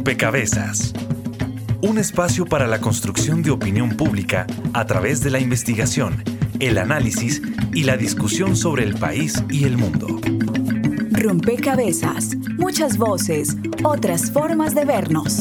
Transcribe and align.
Rompecabezas. 0.00 0.94
Un 1.82 1.98
espacio 1.98 2.46
para 2.46 2.66
la 2.66 2.80
construcción 2.80 3.42
de 3.42 3.50
opinión 3.50 3.90
pública 3.98 4.46
a 4.72 4.86
través 4.86 5.20
de 5.22 5.28
la 5.28 5.40
investigación, 5.40 6.24
el 6.58 6.78
análisis 6.78 7.42
y 7.74 7.84
la 7.84 7.98
discusión 7.98 8.56
sobre 8.56 8.84
el 8.84 8.94
país 8.94 9.44
y 9.50 9.64
el 9.64 9.76
mundo. 9.76 10.06
Rompecabezas. 11.12 12.34
Muchas 12.56 12.96
voces, 12.96 13.58
otras 13.84 14.30
formas 14.30 14.74
de 14.74 14.86
vernos. 14.86 15.40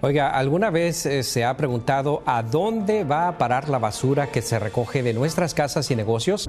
Oiga, 0.00 0.30
¿alguna 0.30 0.70
vez 0.70 1.04
eh, 1.04 1.22
se 1.22 1.44
ha 1.44 1.54
preguntado 1.58 2.22
a 2.24 2.42
dónde 2.42 3.04
va 3.04 3.28
a 3.28 3.36
parar 3.36 3.68
la 3.68 3.78
basura 3.78 4.32
que 4.32 4.40
se 4.40 4.58
recoge 4.58 5.02
de 5.02 5.12
nuestras 5.12 5.52
casas 5.52 5.90
y 5.90 5.96
negocios? 5.96 6.48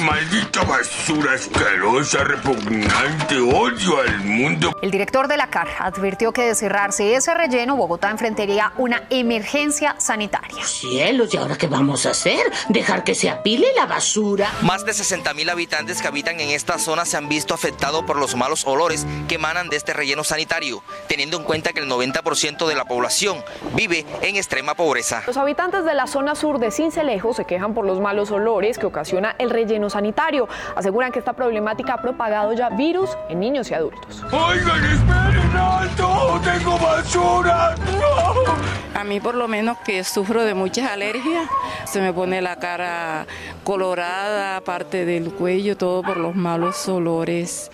Maldita 0.00 0.64
basura 0.64 1.34
asquerosa, 1.34 2.24
repugnante, 2.24 3.38
odio 3.38 4.00
al 4.00 4.18
mundo. 4.20 4.76
El 4.80 4.90
director 4.90 5.28
de 5.28 5.36
la 5.36 5.48
CAR 5.48 5.68
advirtió 5.78 6.32
que 6.32 6.42
de 6.42 6.54
cerrarse 6.54 7.14
ese 7.14 7.34
relleno, 7.34 7.76
Bogotá 7.76 8.10
enfrentaría 8.10 8.72
una 8.78 9.02
emergencia 9.10 9.94
sanitaria. 9.98 10.64
Cielos, 10.64 11.34
¿y 11.34 11.36
ahora 11.36 11.56
qué 11.56 11.66
vamos 11.66 12.06
a 12.06 12.10
hacer? 12.10 12.40
¿Dejar 12.70 13.04
que 13.04 13.14
se 13.14 13.28
apile 13.28 13.66
la 13.76 13.86
basura? 13.86 14.50
Más 14.62 14.84
de 14.84 14.94
60 14.94 15.34
mil 15.34 15.50
habitantes 15.50 16.00
que 16.00 16.08
habitan 16.08 16.40
en 16.40 16.50
esta 16.50 16.78
zona 16.78 17.04
se 17.04 17.18
han 17.18 17.28
visto 17.28 17.52
afectados 17.52 18.02
por 18.04 18.16
los 18.16 18.34
malos 18.34 18.66
olores 18.66 19.06
que 19.28 19.34
emanan 19.34 19.68
de 19.68 19.76
este 19.76 19.92
relleno 19.92 20.24
sanitario, 20.24 20.82
teniendo 21.06 21.36
en 21.36 21.44
cuenta 21.44 21.72
que 21.72 21.80
el 21.80 21.88
90% 21.88 22.66
de 22.66 22.74
la 22.74 22.84
población 22.84 23.44
vive 23.74 24.06
en 24.22 24.36
extrema 24.36 24.74
pobreza. 24.74 25.22
Los 25.26 25.36
habitantes 25.36 25.84
de 25.84 25.94
la 25.94 26.06
zona 26.06 26.34
sur 26.34 26.58
de 26.58 26.70
Cincelejo 26.70 27.34
se 27.34 27.44
quejan 27.44 27.74
por 27.74 27.84
los 27.84 28.00
malos 28.00 28.30
olores 28.30 28.78
que 28.78 28.86
ocasiona 28.86 29.36
el 29.38 29.50
relleno 29.50 29.81
sanitario. 29.90 30.48
Aseguran 30.76 31.12
que 31.12 31.18
esta 31.18 31.32
problemática 31.32 31.94
ha 31.94 32.02
propagado 32.02 32.52
ya 32.52 32.70
virus 32.70 33.10
en 33.28 33.40
niños 33.40 33.70
y 33.70 33.74
adultos. 33.74 34.22
Oigan, 34.32 34.84
esperen 34.84 35.56
alto, 35.56 36.40
tengo 36.44 36.78
basura. 36.78 37.74
No. 37.76 39.00
A 39.00 39.04
mí 39.04 39.20
por 39.20 39.34
lo 39.34 39.48
menos 39.48 39.78
que 39.78 40.04
sufro 40.04 40.44
de 40.44 40.54
muchas 40.54 40.90
alergias, 40.90 41.48
se 41.84 42.00
me 42.00 42.12
pone 42.12 42.40
la 42.40 42.56
cara 42.56 43.26
colorada, 43.64 44.60
parte 44.60 45.04
del 45.04 45.32
cuello, 45.32 45.76
todo 45.76 46.02
por 46.02 46.18
los 46.18 46.34
malos 46.34 46.88
olores. 46.88 47.70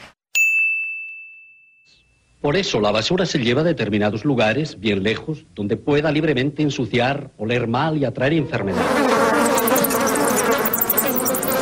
Por 2.41 2.57
eso 2.57 2.81
la 2.81 2.93
basura 2.93 3.27
se 3.27 3.41
lleva 3.41 3.63
a 3.63 3.65
determinados 3.65 4.25
lugares, 4.25 4.79
bien 4.79 5.03
lejos, 5.03 5.45
donde 5.57 5.77
pueda 5.77 6.13
libremente 6.13 6.63
ensuciar, 6.63 7.31
oler 7.37 7.67
mal 7.67 7.99
y 7.99 8.05
atraer 8.05 8.35
enfermedades. 8.35 9.18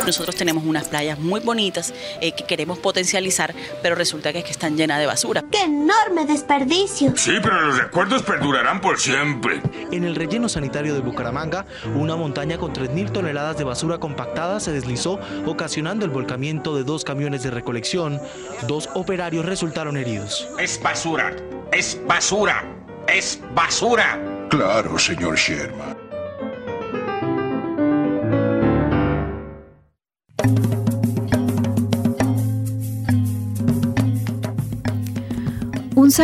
Nosotros 0.07 0.37
tenemos 0.37 0.63
unas 0.63 0.87
playas 0.87 1.19
muy 1.19 1.41
bonitas 1.41 1.93
eh, 2.21 2.31
que 2.31 2.45
queremos 2.45 2.79
potencializar, 2.79 3.53
pero 3.83 3.93
resulta 3.93 4.31
que, 4.31 4.39
es 4.39 4.45
que 4.45 4.51
están 4.51 4.77
llenas 4.77 4.99
de 4.99 5.05
basura. 5.05 5.43
¡Qué 5.51 5.63
enorme 5.63 6.25
desperdicio! 6.25 7.11
Sí, 7.17 7.33
pero 7.43 7.59
los 7.59 7.77
recuerdos 7.77 8.23
perdurarán 8.23 8.79
por 8.79 9.01
siempre. 9.01 9.61
En 9.91 10.05
el 10.05 10.15
relleno 10.15 10.47
sanitario 10.47 10.93
de 10.93 11.01
Bucaramanga, 11.01 11.65
una 11.93 12.15
montaña 12.15 12.57
con 12.57 12.73
3.000 12.73 13.11
toneladas 13.11 13.57
de 13.57 13.65
basura 13.65 13.97
compactada 13.97 14.61
se 14.61 14.71
deslizó, 14.71 15.19
ocasionando 15.45 16.05
el 16.05 16.11
volcamiento 16.11 16.73
de 16.73 16.85
dos 16.85 17.03
camiones 17.03 17.43
de 17.43 17.51
recolección. 17.51 18.21
Dos 18.65 18.89
operarios 18.93 19.45
resultaron 19.45 19.97
heridos. 19.97 20.47
Es 20.57 20.81
basura, 20.81 21.35
es 21.73 21.99
basura, 22.07 22.63
es 23.09 23.41
basura. 23.53 24.17
Claro, 24.49 24.97
señor 24.97 25.35
Sherman. 25.35 26.06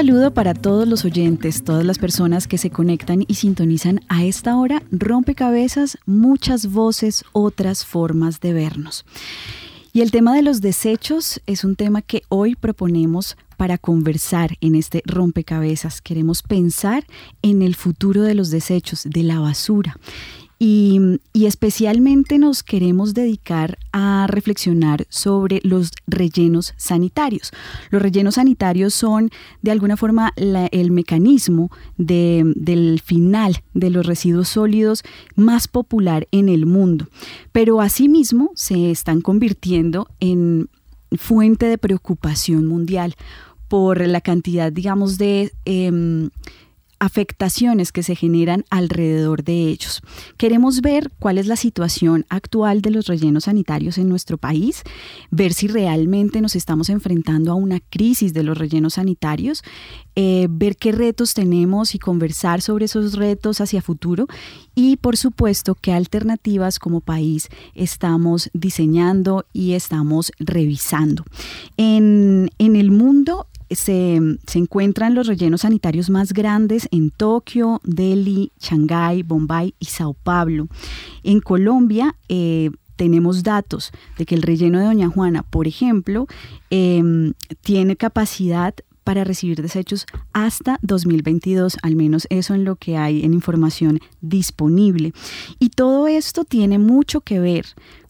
Saludo 0.05 0.33
para 0.33 0.53
todos 0.53 0.85
los 0.85 1.05
oyentes, 1.05 1.63
todas 1.63 1.85
las 1.85 1.97
personas 1.97 2.45
que 2.45 2.57
se 2.57 2.69
conectan 2.69 3.23
y 3.25 3.35
sintonizan 3.35 4.01
a 4.09 4.25
esta 4.25 4.57
hora. 4.57 4.83
Rompecabezas, 4.91 5.97
muchas 6.05 6.69
voces, 6.69 7.23
otras 7.31 7.85
formas 7.85 8.41
de 8.41 8.51
vernos. 8.51 9.05
Y 9.94 10.01
el 10.01 10.11
tema 10.11 10.35
de 10.35 10.41
los 10.41 10.59
desechos 10.59 11.39
es 11.45 11.63
un 11.63 11.78
tema 11.78 12.01
que 12.01 12.23
hoy 12.28 12.55
proponemos 12.55 13.38
para 13.55 13.78
conversar 13.78 14.57
en 14.59 14.75
este 14.75 15.03
rompecabezas. 15.05 16.01
Queremos 16.01 16.44
pensar 16.44 17.05
en 17.41 17.61
el 17.61 17.73
futuro 17.73 18.23
de 18.23 18.33
los 18.33 18.49
desechos, 18.49 19.03
de 19.05 19.23
la 19.23 19.39
basura. 19.39 19.97
Y, 20.66 21.19
especialmente 21.34 22.40
nos 22.40 22.63
queremos 22.63 23.13
dedicar 23.13 23.78
a 23.91 24.28
reflexionar 24.29 25.06
sobre 25.09 25.59
los 25.66 25.91
rellenos 26.07 26.74
sanitarios. 26.78 27.51
Los 27.90 28.01
rellenos 28.01 28.35
sanitarios 28.35 28.94
son 28.94 29.29
de 29.62 29.72
alguna 29.72 29.97
forma 29.97 30.31
el 30.38 30.91
mecanismo 30.91 31.69
del 31.97 33.02
final 33.03 33.62
de 33.73 33.90
los 33.90 34.06
residuos 34.06 34.47
sólidos 34.47 35.03
más 35.35 35.68
popular 35.68 36.29
en 36.31 36.47
el 36.47 36.66
mundo, 36.66 37.09
pero 37.52 37.81
asimismo 37.81 38.52
se 38.56 38.90
están 38.90 39.19
convirtiendo 39.19 40.07
en 40.22 40.69
fuente 41.18 41.66
de 41.66 41.78
preocupación 41.78 42.68
mundial 42.68 43.16
por 43.68 44.07
la 44.07 44.22
cantidad, 44.22 44.72
digamos, 44.72 45.18
de... 45.18 45.52
Em, 45.66 46.29
afectaciones 47.03 47.91
que 47.91 48.02
se 48.02 48.16
generan 48.16 48.64
alrededor 48.69 49.44
de 49.44 49.68
ellos. 49.68 50.02
Queremos 50.38 50.80
ver 50.80 51.12
cuál 51.19 51.38
es 51.38 51.47
la 51.47 51.58
situación 51.58 52.25
actual 52.30 52.81
de 52.81 52.91
los 52.91 53.08
rellenos 53.08 53.44
sanitarios 53.44 53.97
en 53.97 54.08
nuestro 54.08 54.38
país, 54.38 54.84
ver 55.30 55.53
si 55.53 55.68
realmente 55.68 56.40
nos 56.40 56.56
estamos 56.56 56.90
enfrentando 56.90 57.52
a 57.52 57.56
una 57.56 57.81
crisis 57.81 58.34
de 58.34 58.44
los 58.44 58.58
rellenos 58.58 58.94
sanitarios, 58.94 59.64
eh, 60.16 60.47
ver 60.50 60.78
qué 60.78 60.94
retos 60.94 61.34
tenemos 61.34 61.94
y 61.94 62.00
conversar 62.00 62.62
sobre 62.62 62.86
esos 62.86 63.16
retos 63.16 63.59
hacia 63.59 63.81
futuro 63.81 64.28
y 64.74 64.96
por 64.96 65.18
supuesto 65.18 65.75
qué 65.75 65.91
alternativas 65.91 66.80
como 66.80 67.02
país 67.02 67.50
estamos 67.75 68.50
diseñando 68.53 69.46
y 69.52 69.74
estamos 69.74 70.31
revisando. 70.40 71.25
En, 71.75 72.50
en 72.59 72.78
el 72.78 72.91
mundo 72.91 73.47
se, 73.69 74.19
encuentran 74.53 75.16
los 75.16 75.28
rellenos 75.28 75.62
sanitarios 75.62 76.09
más 76.09 76.34
grandes 76.34 76.88
en 76.91 77.12
Tokio, 77.12 77.81
Delhi, 77.84 78.51
Shanghái, 78.59 79.24
Bombay 79.24 79.75
y 79.79 79.85
Sao 79.85 80.13
Paulo. 80.13 80.68
En 81.24 81.40
Colombia, 81.40 82.16
eh, 82.29 82.69
tenemos 82.96 83.44
datos 83.44 83.91
de 84.18 84.25
que 84.25 84.35
el 84.35 84.41
relleno 84.41 84.79
de 84.79 84.85
Doña 84.85 85.09
Juana, 85.09 85.44
por 85.44 85.68
ejemplo, 85.68 86.28
em, 86.69 87.34
tiene 87.62 87.96
capacidad 87.96 88.75
para 89.03 89.23
recibir 89.23 89.62
desechos 89.62 90.06
hasta 90.31 90.79
2022, 90.81 91.78
al 91.81 91.96
menos 91.96 92.28
eso 92.29 92.53
en 92.53 92.63
lo 92.63 92.75
que 92.75 92.97
hay 92.97 93.23
en 93.23 93.34
información 93.34 94.00
disponible. 94.22 95.13
Y 95.59 95.69
todo 95.69 96.07
esto 96.07 96.46
tiene 96.46 96.79
mucho 96.79 97.22
que 97.22 97.40
ver 97.40 97.66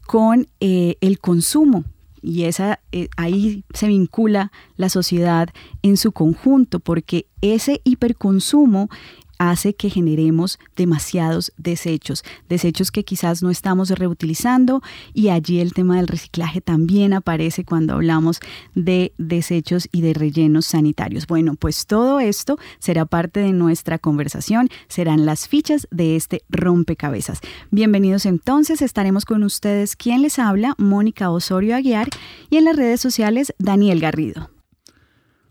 con 0.06 0.48
eh, 0.60 0.98
el 1.02 1.20
consumo 1.20 1.86
y 2.24 2.46
esa, 2.46 2.80
eh, 2.94 3.10
ahí 3.18 3.66
se 3.74 3.88
vincula 3.88 4.52
la 4.78 4.90
sociedad 4.90 5.50
en 5.82 5.98
su 5.98 6.14
conjunto, 6.14 6.80
porque 6.80 7.28
ese 7.42 7.82
hiperconsumo 7.84 8.90
hace 9.38 9.74
que 9.74 9.90
generemos 9.90 10.60
demasiados 10.76 11.52
desechos, 11.58 12.24
desechos 12.50 12.92
que 12.92 13.04
quizás 13.04 13.44
no 13.44 13.50
estamos 13.50 13.90
reutilizando 13.90 14.82
y 15.14 15.30
allí 15.30 15.60
el 15.60 15.74
tema 15.74 15.98
del 15.98 16.08
reciclaje 16.08 16.62
también 16.62 17.14
aparece 17.14 17.66
cuando 17.66 17.94
hablamos 17.94 18.40
de 18.76 19.14
desechos 19.18 19.88
y 19.92 20.02
de 20.02 20.14
rellenos 20.14 20.66
sanitarios. 20.66 21.28
Bueno, 21.28 21.56
pues 21.56 21.86
todo 21.86 22.20
esto 22.20 22.58
será 22.80 23.06
parte 23.06 23.40
de 23.40 23.54
nuestra 23.54 24.00
conversación, 24.00 24.70
serán 24.88 25.26
las 25.26 25.48
fichas 25.48 25.88
de 25.92 26.16
este 26.16 26.44
rompecabezas. 26.50 27.40
Bienvenidos 27.72 28.26
entonces, 28.26 28.82
estaremos 28.82 29.26
con 29.26 29.44
ustedes. 29.44 29.96
¿Quién 29.96 30.22
les 30.22 30.40
habla? 30.40 30.76
Mónica 30.78 31.30
Osorio 31.30 31.76
Aguiar 31.76 32.10
y 32.50 32.58
en 32.58 32.66
las 32.66 32.76
redes 32.76 33.02
sociales 33.02 33.54
Daniel 33.58 34.00
Garrido. 34.00 34.53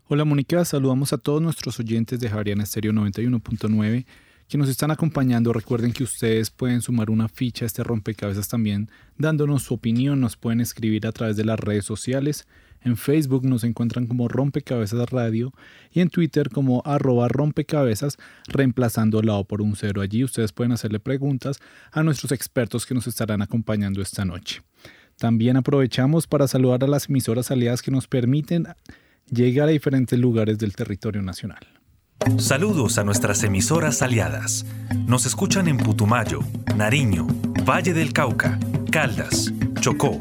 Hola 0.09 0.25
Mónica, 0.25 0.65
saludamos 0.65 1.13
a 1.13 1.19
todos 1.19 1.41
nuestros 1.41 1.79
oyentes 1.79 2.19
de 2.19 2.29
Javariana 2.29 2.65
Estéreo 2.65 2.93
91.9 2.93 4.05
que 4.49 4.59
nos 4.59 4.69
están 4.69 4.91
acompañando. 4.91 5.53
Recuerden 5.53 5.93
que 5.93 6.03
ustedes 6.03 6.51
pueden 6.51 6.83
sumar 6.83 7.09
una 7.09 7.29
ficha 7.29 7.65
a 7.65 7.67
este 7.67 7.85
rompecabezas 7.85 8.49
también, 8.49 8.91
dándonos 9.17 9.63
su 9.63 9.75
opinión. 9.75 10.21
Nos 10.21 10.37
pueden 10.37 10.61
escribir 10.61 11.07
a 11.07 11.13
través 11.13 11.37
de 11.37 11.45
las 11.45 11.59
redes 11.59 11.85
sociales. 11.85 12.47
En 12.83 12.97
Facebook 12.97 13.47
nos 13.47 13.63
encuentran 13.63 14.07
como 14.09 14.27
Rompecabezas 14.27 15.09
Radio 15.09 15.53
y 15.93 16.01
en 16.01 16.11
Twitter 16.11 16.51
como 16.51 16.83
arroba 16.85 17.29
rompecabezas, 17.29 18.19
reemplazando 18.49 19.23
la 19.23 19.35
O 19.35 19.45
por 19.45 19.63
un 19.63 19.77
cero. 19.77 20.03
Allí 20.03 20.25
ustedes 20.25 20.53
pueden 20.53 20.73
hacerle 20.73 20.99
preguntas 20.99 21.61
a 21.93 22.03
nuestros 22.03 22.33
expertos 22.33 22.85
que 22.85 22.95
nos 22.95 23.07
estarán 23.07 23.41
acompañando 23.41 24.03
esta 24.03 24.25
noche. 24.25 24.63
También 25.17 25.57
aprovechamos 25.57 26.27
para 26.27 26.49
saludar 26.49 26.83
a 26.83 26.89
las 26.89 27.09
emisoras 27.09 27.53
aliadas 27.53 27.83
que 27.83 27.93
nos 27.93 28.09
permiten 28.09 28.67
llegar 29.33 29.69
a 29.69 29.73
diferentes 29.73 30.19
lugares 30.19 30.59
del 30.59 30.75
territorio 30.77 31.23
nacional. 31.23 31.67
Saludos 32.39 32.99
a 32.99 33.05
nuestras 33.05 33.43
emisoras 33.43 34.03
aliadas. 34.03 34.65
Nos 35.07 35.27
escuchan 35.27 35.67
en 35.67 35.79
Putumayo, 35.79 36.41
Nariño, 36.77 37.27
Valle 37.69 37.95
del 37.95 38.13
Cauca, 38.13 38.61
Caldas, 38.91 39.53
Chocó, 39.81 40.17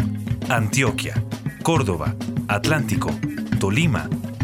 Antioquia, 0.50 1.24
Córdoba, 1.62 2.16
Atlántico, 2.48 3.12
Tolima, 3.60 4.10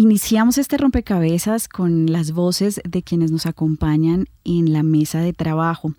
iniciamos 0.00 0.58
este 0.58 0.76
rompecabezas 0.76 1.68
con 1.68 2.06
las 2.12 2.30
voces 2.30 2.80
de 2.88 3.02
quienes 3.02 3.32
nos 3.32 3.46
acompañan 3.46 4.26
en 4.44 4.72
la 4.72 4.84
mesa 4.84 5.20
de 5.20 5.32
trabajo. 5.32 5.92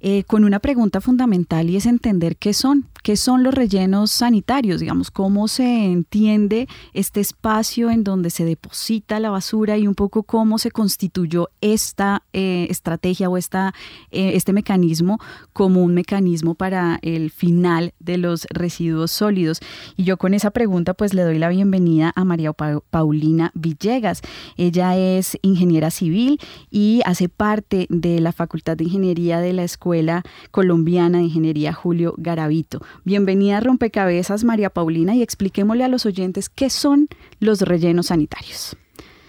Eh, 0.00 0.22
con 0.22 0.44
una 0.44 0.60
pregunta 0.60 1.00
fundamental 1.00 1.68
y 1.68 1.76
es 1.76 1.84
entender 1.84 2.36
qué 2.36 2.54
son, 2.54 2.86
qué 3.02 3.16
son 3.16 3.42
los 3.42 3.52
rellenos 3.52 4.12
sanitarios, 4.12 4.78
digamos, 4.78 5.10
cómo 5.10 5.48
se 5.48 5.86
entiende 5.86 6.68
este 6.92 7.18
espacio 7.18 7.90
en 7.90 8.04
donde 8.04 8.30
se 8.30 8.44
deposita 8.44 9.18
la 9.18 9.30
basura 9.30 9.76
y 9.76 9.88
un 9.88 9.96
poco 9.96 10.22
cómo 10.22 10.58
se 10.58 10.70
constituyó 10.70 11.50
esta 11.60 12.22
eh, 12.32 12.68
estrategia 12.70 13.28
o 13.28 13.36
esta, 13.36 13.74
eh, 14.12 14.32
este 14.34 14.52
mecanismo 14.52 15.18
como 15.52 15.82
un 15.82 15.94
mecanismo 15.94 16.54
para 16.54 17.00
el 17.02 17.32
final 17.32 17.92
de 17.98 18.18
los 18.18 18.46
residuos 18.50 19.10
sólidos. 19.10 19.58
Y 19.96 20.04
yo 20.04 20.16
con 20.16 20.32
esa 20.32 20.52
pregunta 20.52 20.94
pues 20.94 21.12
le 21.12 21.22
doy 21.22 21.38
la 21.38 21.48
bienvenida 21.48 22.12
a 22.14 22.22
María 22.22 22.52
Paulina 22.52 23.50
Villegas. 23.54 24.22
Ella 24.56 24.96
es 24.96 25.36
ingeniera 25.42 25.90
civil 25.90 26.40
y 26.70 27.00
hace 27.04 27.28
parte 27.28 27.88
de 27.90 28.20
la 28.20 28.30
Facultad 28.30 28.76
de 28.76 28.84
Ingeniería 28.84 29.40
de 29.40 29.52
la 29.52 29.64
Escuela 29.64 29.87
Escuela 29.88 30.22
Colombiana 30.50 31.16
de 31.16 31.24
Ingeniería 31.24 31.72
Julio 31.72 32.12
Garavito. 32.18 32.84
Bienvenida 33.04 33.56
a 33.56 33.60
Rompecabezas, 33.60 34.44
María 34.44 34.68
Paulina, 34.68 35.14
y 35.14 35.22
expliquémosle 35.22 35.82
a 35.82 35.88
los 35.88 36.04
oyentes 36.04 36.50
qué 36.50 36.68
son 36.68 37.08
los 37.40 37.62
rellenos 37.62 38.08
sanitarios. 38.08 38.76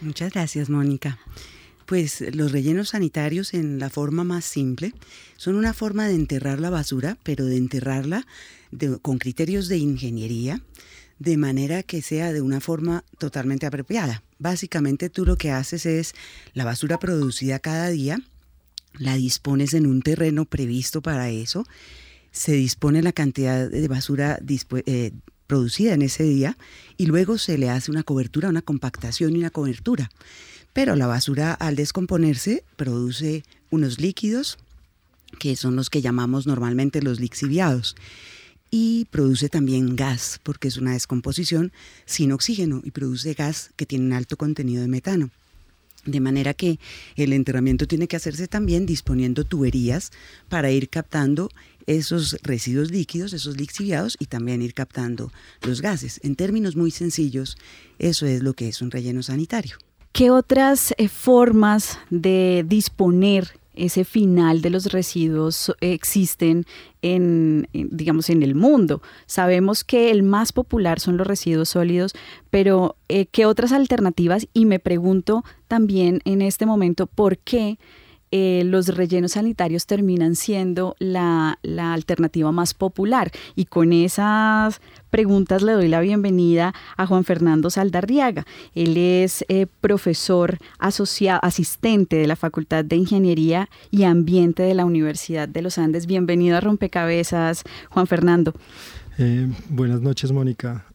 Muchas 0.02 0.34
gracias, 0.34 0.70
Mónica. 0.70 1.18
Pues 1.86 2.20
los 2.36 2.52
rellenos 2.52 2.90
sanitarios 2.90 3.54
en 3.54 3.80
la 3.80 3.90
forma 3.90 4.26
más 4.26 4.44
simple 4.44 4.94
son 5.38 5.56
una 5.56 5.74
forma 5.74 6.10
de 6.10 6.16
enterrar 6.16 6.60
la 6.60 6.70
basura, 6.70 7.18
pero 7.24 7.46
de 7.46 7.56
enterrarla 7.56 8.28
con 9.02 9.18
criterios 9.18 9.70
de 9.70 9.78
ingeniería, 9.78 10.62
de 11.20 11.38
manera 11.38 11.84
que 11.84 12.02
sea 12.02 12.34
de 12.34 12.42
una 12.42 12.60
forma 12.60 13.06
totalmente 13.18 13.66
apropiada. 13.66 14.24
Básicamente 14.40 15.10
tú 15.10 15.26
lo 15.26 15.38
que 15.38 15.52
haces 15.52 15.86
es 15.86 16.16
la 16.54 16.66
basura 16.66 17.00
producida 17.00 17.60
cada 17.60 17.88
día, 17.88 18.20
la 18.94 19.16
dispones 19.16 19.74
en 19.74 19.86
un 19.86 20.02
terreno 20.02 20.46
previsto 20.46 21.02
para 21.02 21.30
eso, 21.30 21.66
se 22.32 22.54
dispone 22.54 23.02
la 23.02 23.12
cantidad 23.12 23.70
de 23.70 23.88
basura 23.88 24.40
eh, 24.86 25.12
producida 25.48 25.94
en 25.94 26.02
ese 26.02 26.24
día 26.24 26.58
y 26.98 27.08
luego 27.08 27.38
se 27.38 27.58
le 27.58 27.70
hace 27.70 27.92
una 27.92 28.04
cobertura, 28.04 28.50
una 28.50 28.62
compactación 28.62 29.36
y 29.36 29.40
una 29.40 29.50
cobertura. 29.50 30.10
Pero 30.74 30.96
la 30.96 31.08
basura 31.08 31.54
al 31.54 31.76
descomponerse 31.76 32.64
produce 32.76 33.44
unos 33.72 34.00
líquidos 34.00 34.58
que 35.40 35.56
son 35.56 35.76
los 35.76 35.90
que 35.90 36.02
llamamos 36.02 36.48
normalmente 36.48 37.02
los 37.02 37.20
lixiviados 37.20 37.96
y 38.72 39.06
produce 39.06 39.50
también 39.50 39.96
gas 39.96 40.40
porque 40.44 40.68
es 40.68 40.78
una 40.78 40.94
descomposición 40.94 41.72
sin 42.06 42.32
oxígeno 42.32 42.82
y 42.84 42.92
produce 42.92 43.34
gas 43.34 43.72
que 43.76 43.86
tiene 43.86 44.06
un 44.06 44.14
alto 44.14 44.38
contenido 44.38 44.82
de 44.82 44.88
metano. 44.88 45.32
De 46.06 46.20
manera 46.20 46.54
que 46.54 46.80
el 47.16 47.34
enterramiento 47.34 47.88
tiene 47.88 48.08
que 48.08 48.16
hacerse 48.16 48.48
también 48.48 48.86
disponiendo 48.86 49.44
tuberías 49.44 50.12
para 50.48 50.72
ir 50.72 50.90
captando 50.90 51.50
esos 51.88 52.38
residuos 52.44 52.92
líquidos, 52.92 53.34
esos 53.34 53.58
lixiviados 53.58 54.16
y 54.20 54.26
también 54.26 54.62
ir 54.62 54.74
captando 54.74 55.32
los 55.64 55.82
gases. 55.82 56.20
En 56.24 56.36
términos 56.36 56.76
muy 56.76 56.92
sencillos, 56.92 57.58
eso 57.98 58.26
es 58.26 58.44
lo 58.44 58.54
que 58.54 58.70
es 58.70 58.82
un 58.82 58.92
relleno 58.92 59.24
sanitario. 59.24 59.78
¿Qué 60.12 60.32
otras 60.32 60.94
eh, 60.98 61.08
formas 61.08 62.00
de 62.10 62.66
disponer 62.68 63.59
ese 63.80 64.06
final 64.06 64.62
de 64.62 64.70
los 64.70 64.92
residuos 64.92 65.74
existen 65.82 66.66
en, 67.02 67.68
digamos, 67.74 68.30
en 68.30 68.44
el 68.44 68.56
mundo. 68.56 69.02
Sabemos 69.26 69.84
que 69.84 70.12
el 70.12 70.24
más 70.24 70.52
popular 70.52 71.00
son 71.00 71.18
los 71.18 71.28
residuos 71.28 71.70
sólidos, 71.70 72.14
pero 72.50 72.98
eh, 73.08 73.26
¿qué 73.26 73.46
otras 73.46 73.72
alternativas? 73.72 74.48
Y 74.54 74.66
me 74.66 74.80
pregunto 74.80 75.44
también 75.68 76.22
en 76.26 76.42
este 76.42 76.66
momento, 76.66 77.08
¿por 77.08 77.38
qué? 77.38 77.78
Eh, 78.32 78.64
los 78.66 78.88
rellenos 78.96 79.32
sanitarios 79.32 79.88
terminan 79.88 80.36
siendo 80.36 80.96
la, 81.00 81.58
alternativa 81.78 82.52
más 82.52 82.74
popular. 82.74 83.32
Y 83.56 83.66
con 83.66 83.94
esas 83.94 84.82
preguntas 85.10 85.62
le 85.64 85.74
doy 85.74 85.88
la 85.88 86.02
bienvenida 86.02 86.74
a 86.98 87.08
Juan 87.08 87.24
Fernando 87.24 87.70
Saldarriaga. 87.70 88.46
Él 88.76 88.98
es 88.98 89.44
eh, 89.48 89.66
profesor 89.82 90.58
asociado, 90.78 91.40
asistente 91.44 92.18
de 92.18 92.28
la 92.28 92.36
Facultad 92.36 92.86
de 92.86 92.96
Ingeniería 92.98 93.70
y 93.90 94.04
Ambiente 94.04 94.64
de 94.64 94.74
la 94.74 94.86
Universidad 94.86 95.48
de 95.48 95.62
los 95.62 95.78
Andes. 95.78 96.06
Bienvenido 96.06 96.58
a 96.58 96.62
Rompecabezas, 96.62 97.64
Juan 97.90 98.08
Fernando. 98.08 98.54
Eh, 99.18 99.48
buenas 99.70 100.02
noches, 100.02 100.32
Mónica 100.32 100.86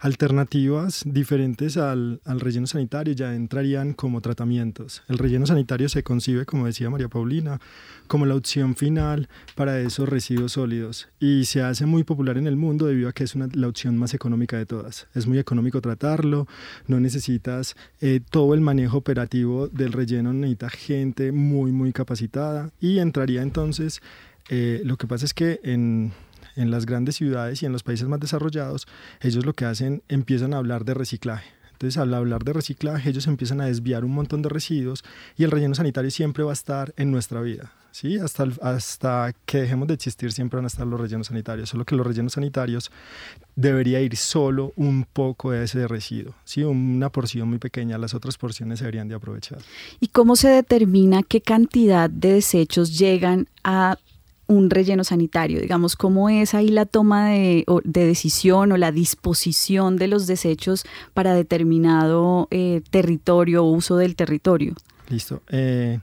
alternativas 0.00 1.02
diferentes 1.04 1.76
al, 1.76 2.20
relleno 2.24 2.66
sanitario 2.66 3.12
ya 3.12 3.34
entrarían 3.34 3.92
como 3.92 4.22
tratamientos. 4.22 5.02
El 5.08 5.18
relleno 5.18 5.46
sanitario 5.46 5.90
se 5.90 6.02
concibe, 6.02 6.46
como 6.46 6.66
decía 6.66 6.88
María 6.88 7.08
Paulina, 7.08 7.60
como 8.06 8.24
la 8.24 8.34
opción 8.34 8.74
final 8.76 9.28
para 9.54 9.78
esos 9.78 10.08
residuos 10.08 10.52
sólidos 10.52 11.08
y 11.20 11.44
se 11.44 11.62
hace 11.62 11.84
muy 11.84 12.02
popular 12.02 12.38
en 12.38 12.46
el 12.46 12.56
mundo 12.56 12.86
debido 12.86 13.10
a 13.10 13.12
que 13.12 13.24
es 13.24 13.36
la 13.36 13.68
opción 13.68 13.98
más 13.98 14.14
económica 14.14 14.56
de 14.56 14.64
todas. 14.64 15.06
Es 15.14 15.26
muy 15.26 15.38
económico 15.38 15.82
tratarlo, 15.82 16.48
no 16.86 16.98
necesitas 16.98 17.76
eh, 18.00 18.20
todo 18.30 18.54
el 18.54 18.62
manejo 18.62 18.96
operativo 18.96 19.68
del 19.68 19.92
relleno, 19.92 20.32
necesita 20.32 20.70
gente 20.70 21.30
muy, 21.30 21.72
muy 21.72 21.92
capacitada 21.92 22.70
y 22.80 22.98
entraría 22.98 23.42
entonces, 23.42 24.00
eh, 24.48 24.80
lo 24.82 24.96
que 24.96 25.06
pasa 25.06 25.26
es 25.26 25.34
que 25.34 25.60
en 25.62 26.12
en 26.56 26.70
las 26.70 26.86
grandes 26.86 27.16
ciudades 27.16 27.62
y 27.62 27.66
en 27.66 27.72
los 27.72 27.82
países 27.82 28.08
más 28.08 28.20
desarrollados, 28.20 28.86
ellos 29.20 29.44
lo 29.44 29.54
que 29.54 29.64
hacen, 29.64 30.02
empiezan 30.08 30.54
a 30.54 30.58
hablar 30.58 30.84
de 30.84 30.94
reciclaje. 30.94 31.50
Entonces, 31.72 31.96
al 31.96 32.12
hablar 32.12 32.44
de 32.44 32.52
reciclaje, 32.52 33.08
ellos 33.08 33.26
empiezan 33.26 33.60
a 33.62 33.66
desviar 33.66 34.04
un 34.04 34.12
montón 34.12 34.42
de 34.42 34.50
residuos 34.50 35.02
y 35.36 35.44
el 35.44 35.50
relleno 35.50 35.74
sanitario 35.74 36.10
siempre 36.10 36.44
va 36.44 36.50
a 36.50 36.52
estar 36.52 36.92
en 36.98 37.10
nuestra 37.10 37.40
vida. 37.40 37.72
¿sí? 37.90 38.18
Hasta, 38.18 38.48
hasta 38.62 39.34
que 39.46 39.62
dejemos 39.62 39.88
de 39.88 39.94
existir 39.94 40.32
siempre 40.32 40.58
van 40.58 40.64
a 40.64 40.68
estar 40.68 40.86
los 40.86 41.00
rellenos 41.00 41.28
sanitarios, 41.28 41.68
solo 41.68 41.84
que 41.84 41.96
los 41.96 42.06
rellenos 42.06 42.34
sanitarios 42.34 42.90
debería 43.56 44.00
ir 44.00 44.16
solo 44.16 44.72
un 44.76 45.06
poco 45.10 45.52
de 45.52 45.64
ese 45.64 45.86
residuo, 45.88 46.34
¿sí? 46.44 46.62
una 46.62 47.10
porción 47.10 47.48
muy 47.48 47.58
pequeña, 47.58 47.98
las 47.98 48.14
otras 48.14 48.38
porciones 48.38 48.78
se 48.78 48.84
deberían 48.84 49.08
de 49.08 49.14
aprovechar. 49.14 49.58
¿Y 50.00 50.08
cómo 50.08 50.36
se 50.36 50.48
determina 50.48 51.22
qué 51.22 51.40
cantidad 51.40 52.08
de 52.10 52.34
desechos 52.34 52.98
llegan 52.98 53.48
a 53.64 53.98
un 54.50 54.68
relleno 54.68 55.04
sanitario? 55.04 55.60
Digamos, 55.60 55.96
¿cómo 55.96 56.28
es 56.28 56.54
ahí 56.54 56.68
la 56.68 56.84
toma 56.84 57.28
de, 57.28 57.64
decisión 57.84 58.72
o 58.72 58.76
la 58.76 58.92
disposición 58.92 59.96
de 59.96 60.08
los 60.08 60.26
desechos 60.26 60.84
para 61.14 61.34
determinado 61.34 62.48
eh, 62.50 62.82
territorio 62.90 63.64
o 63.64 63.70
uso 63.70 63.96
del 63.96 64.16
territorio? 64.16 64.74
Listo. 65.08 65.42
Eh, 65.48 66.00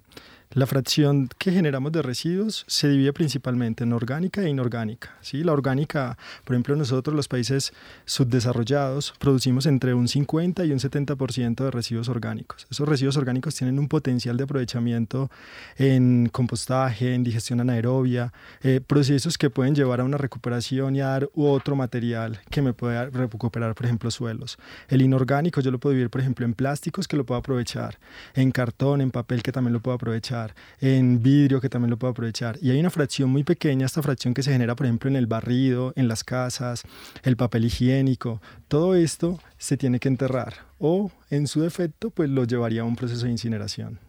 la 0.58 0.66
fracción 0.66 1.30
que 1.38 1.52
generamos 1.52 1.92
de 1.92 2.02
residuos 2.02 2.66
se 2.68 2.90
divide 2.90 3.14
principalmente 3.14 3.84
en 3.84 3.94
orgánica 3.94 4.42
e 4.42 4.50
inorgánica. 4.50 5.16
¿sí? 5.22 5.44
La 5.44 5.54
orgánica, 5.54 6.18
por 6.46 6.56
ejemplo, 6.56 6.76
nosotros 6.76 7.16
los 7.16 7.28
países 7.28 7.74
subdesarrollados 8.06 9.14
producimos 9.20 9.68
entre 9.68 9.94
un 9.94 10.08
50 10.08 10.66
y 10.66 10.72
un 10.72 10.80
70% 10.80 11.64
de 11.64 11.70
residuos 11.70 12.10
orgánicos. 12.10 12.66
Esos 12.72 12.90
residuos 12.90 13.18
orgánicos 13.18 13.54
tienen 13.54 13.78
un 13.78 13.88
potencial 13.88 14.36
de 14.36 14.46
aprovechamiento 14.46 15.30
en 15.78 16.28
compostaje, 16.32 17.14
en 17.14 17.24
digestión 17.24 17.62
anaerobia, 17.62 18.34
eh, 18.64 18.82
procesos 18.82 19.38
que 19.38 19.52
pueden 19.52 19.76
llevar 19.76 20.00
a 20.00 20.06
una 20.06 20.18
recuperación 20.18 20.96
y 20.96 21.02
a 21.02 21.10
dar 21.10 21.30
otro 21.36 21.76
material 21.76 22.42
que 22.50 22.64
me 22.64 22.74
pueda 22.74 23.12
recuperar, 23.12 23.76
por 23.76 23.86
ejemplo, 23.86 24.10
suelos. 24.10 24.58
El 24.88 25.04
inorgánico 25.04 25.62
yo 25.62 25.70
lo 25.70 25.80
puedo 25.80 25.94
vivir, 25.94 26.10
por 26.10 26.22
ejemplo, 26.22 26.48
en 26.48 26.56
plásticos 26.56 27.08
que 27.08 27.16
lo 27.16 27.28
puedo 27.28 27.38
aprovechar, 27.38 28.00
en 28.34 28.50
cartón, 28.50 29.02
en 29.02 29.12
papel 29.12 29.44
que 29.44 29.52
también 29.52 29.74
lo 29.74 29.82
puedo 29.82 29.94
aprovechar 29.94 30.47
en 30.80 31.22
vidrio 31.22 31.62
que 31.62 31.70
también 31.70 31.90
lo 31.90 31.98
puedo 31.98 32.12
aprovechar. 32.12 32.58
Y 32.62 32.72
hay 32.72 32.80
una 32.80 32.90
fracción 32.90 33.30
muy 33.30 33.44
pequeña, 33.44 33.86
esta 33.86 34.02
fracción 34.02 34.34
que 34.34 34.44
se 34.44 34.52
genera, 34.52 34.76
por 34.76 34.86
ejemplo, 34.86 35.10
en 35.10 35.16
el 35.16 35.28
barrido, 35.28 35.94
en 35.96 36.08
las 36.08 36.24
casas, 36.24 36.84
el 37.24 37.38
papel 37.38 37.66
higiénico. 37.66 38.42
Todo 38.68 38.96
esto 38.96 39.40
se 39.58 39.78
tiene 39.78 40.00
que 40.00 40.08
enterrar 40.08 40.54
o, 40.80 41.12
en 41.30 41.48
su 41.48 41.62
defecto, 41.62 42.10
pues 42.10 42.30
lo 42.30 42.44
llevaría 42.44 42.82
a 42.82 42.86
un 42.86 42.96
proceso 42.96 43.26
de 43.26 43.32
incineración. 43.32 44.00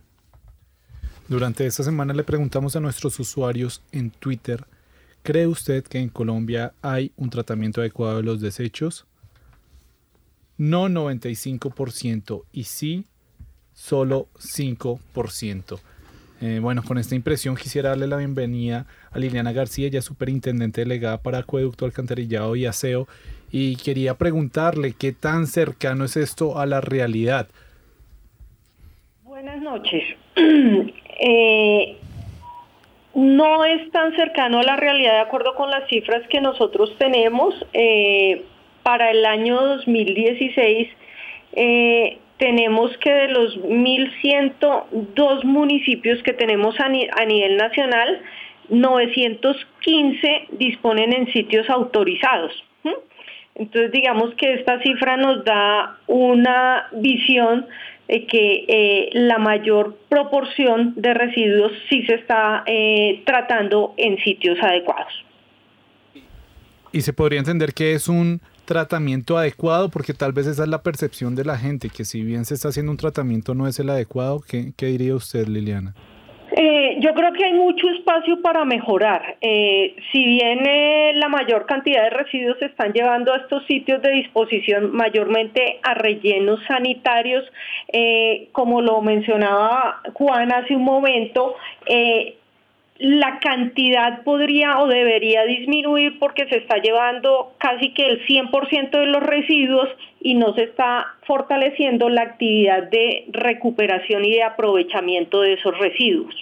Durante 1.29 1.67
esta 1.67 1.83
semana 1.83 2.15
le 2.15 2.25
preguntamos 2.25 2.75
a 2.75 2.81
nuestros 2.81 3.19
usuarios 3.21 3.83
en 3.93 4.11
Twitter, 4.11 4.65
¿cree 5.23 5.47
usted 5.47 5.85
que 5.85 5.99
en 5.99 6.09
Colombia 6.09 6.73
hay 6.81 7.13
un 7.17 7.29
tratamiento 7.29 7.81
adecuado 7.81 8.17
de 8.17 8.23
los 8.23 8.41
desechos? 8.41 9.07
no 10.59 10.89
95% 10.89 12.43
y 12.53 12.65
sí 12.65 13.07
solo 13.73 14.29
5%. 14.39 15.79
Eh, 16.41 16.61
bueno, 16.61 16.83
con 16.87 16.99
esta 16.99 17.15
impresión 17.15 17.57
quisiera 17.57 17.91
darle 17.91 18.07
la 18.07 18.17
bienvenida 18.17 18.87
a 19.11 19.19
Liliana 19.19 19.53
García, 19.53 19.89
ella 19.89 19.99
es 19.99 20.05
superintendente 20.05 20.83
delegada 20.83 21.21
para 21.21 21.39
acueducto, 21.39 21.85
alcantarillado 21.85 22.55
y 22.55 22.67
aseo, 22.67 23.09
y 23.51 23.77
quería 23.77 24.15
preguntarle 24.15 24.95
qué 24.99 25.13
tan 25.13 25.47
cercano 25.47 26.05
es 26.05 26.17
esto 26.17 26.59
a 26.59 26.67
la 26.67 26.81
realidad. 26.81 27.49
Buenas 29.25 29.61
noches. 29.61 30.03
Eh, 31.21 31.97
no 33.13 33.65
es 33.65 33.91
tan 33.91 34.15
cercano 34.15 34.61
a 34.61 34.63
la 34.63 34.77
realidad 34.77 35.15
de 35.15 35.21
acuerdo 35.23 35.57
con 35.57 35.69
las 35.69 35.89
cifras 35.89 36.23
que 36.29 36.41
nosotros 36.41 36.95
tenemos. 36.97 37.53
Eh, 37.73 38.45
para 38.89 39.11
el 39.11 39.27
año 39.27 39.61
2016 39.61 40.89
eh, 41.53 42.19
tenemos 42.39 42.97
que 42.99 43.13
de 43.13 43.29
los 43.29 43.57
1.102 43.59 45.45
municipios 45.45 46.23
que 46.23 46.33
tenemos 46.33 46.79
a, 46.81 46.89
nivel 46.89 47.57
nacional, 47.57 48.21
915 48.69 50.47
disponen 50.53 51.13
en 51.13 51.33
sitios 51.33 51.69
autorizados. 51.69 52.53
Entonces 53.55 53.91
digamos 53.91 54.35
que 54.35 54.55
esta 54.55 54.81
cifra 54.83 55.17
nos 55.17 55.45
da 55.45 55.99
una 56.07 56.87
visión 56.93 57.67
de 58.07 58.25
que 58.25 58.65
eh, 58.69 59.11
la 59.15 59.39
mayor 59.39 59.97
proporción 60.09 60.95
de 60.97 61.13
residuos 61.13 61.73
sí 61.91 62.07
se 62.07 62.15
está 62.15 62.63
eh, 62.67 63.23
tratando 63.27 63.95
en 63.97 64.17
sitios 64.19 64.59
adecuados. 64.63 65.13
Y 66.93 67.01
se 67.03 67.13
podría 67.13 67.41
entender 67.41 67.75
que 67.75 67.95
es 67.95 68.09
un 68.09 68.41
tratamiento 68.69 69.39
adecuado, 69.39 69.89
porque 69.89 70.13
tal 70.13 70.33
vez 70.33 70.47
esa 70.47 70.65
es 70.65 70.69
la 70.69 70.83
percepción 70.83 71.35
de 71.35 71.43
la 71.43 71.57
gente, 71.57 71.89
que 71.89 72.05
si 72.05 72.23
bien 72.23 72.45
se 72.45 72.53
está 72.53 72.69
haciendo 72.69 72.93
un 72.93 72.99
tratamiento 72.99 73.55
no 73.55 73.67
es 73.67 73.81
el 73.81 73.89
adecuado. 73.89 74.41
¿Qué, 74.47 74.87
diría 74.87 75.15
usted, 75.15 75.49
Liliana? 75.49 75.95
Eh, 76.55 76.99
yo 77.01 77.15
creo 77.15 77.33
que 77.33 77.47
hay 77.47 77.55
mucho 77.55 77.89
espacio 77.89 78.43
para 78.43 78.67
mejorar. 78.67 79.39
Eh, 79.41 79.97
si 80.13 80.23
bien 80.23 80.67
eh, 80.67 81.13
la 81.15 81.29
mayor 81.29 81.65
cantidad 81.65 82.03
de 82.03 82.11
residuos 82.11 82.59
se 82.59 82.67
están 82.67 82.93
llevando 82.93 83.33
a 83.33 83.39
estos 83.39 83.65
sitios 83.67 84.03
de 84.03 84.11
disposición, 84.11 84.93
mayormente 84.93 85.81
a 85.83 85.95
rellenos 85.95 86.61
sanitarios, 86.69 87.45
como 88.53 88.83
lo 88.83 89.01
mencionaba 89.01 90.03
Juan 90.13 90.53
hace 90.53 90.77
un 90.77 90.85
momento, 90.85 91.55
la 92.99 93.39
cantidad 93.39 94.25
podría 94.25 94.81
o 94.81 94.89
debería 94.89 95.45
disminuir 95.45 96.19
porque 96.19 96.49
se 96.49 96.57
está 96.57 96.79
llevando 96.79 97.53
casi 97.59 97.95
que 97.95 98.07
el 98.07 98.27
100% 98.27 98.91
de 98.91 99.07
los 99.07 99.23
residuos 99.23 99.89
y 100.21 100.35
no 100.35 100.53
se 100.55 100.65
está 100.65 101.07
fortaleciendo 101.27 102.09
la 102.09 102.23
actividad 102.23 102.91
de 102.91 103.27
recuperación 103.31 104.25
y 104.25 104.33
de 104.33 104.43
aprovechamiento 104.43 105.41
de 105.43 105.55
esos 105.55 105.79
residuos. 105.79 106.35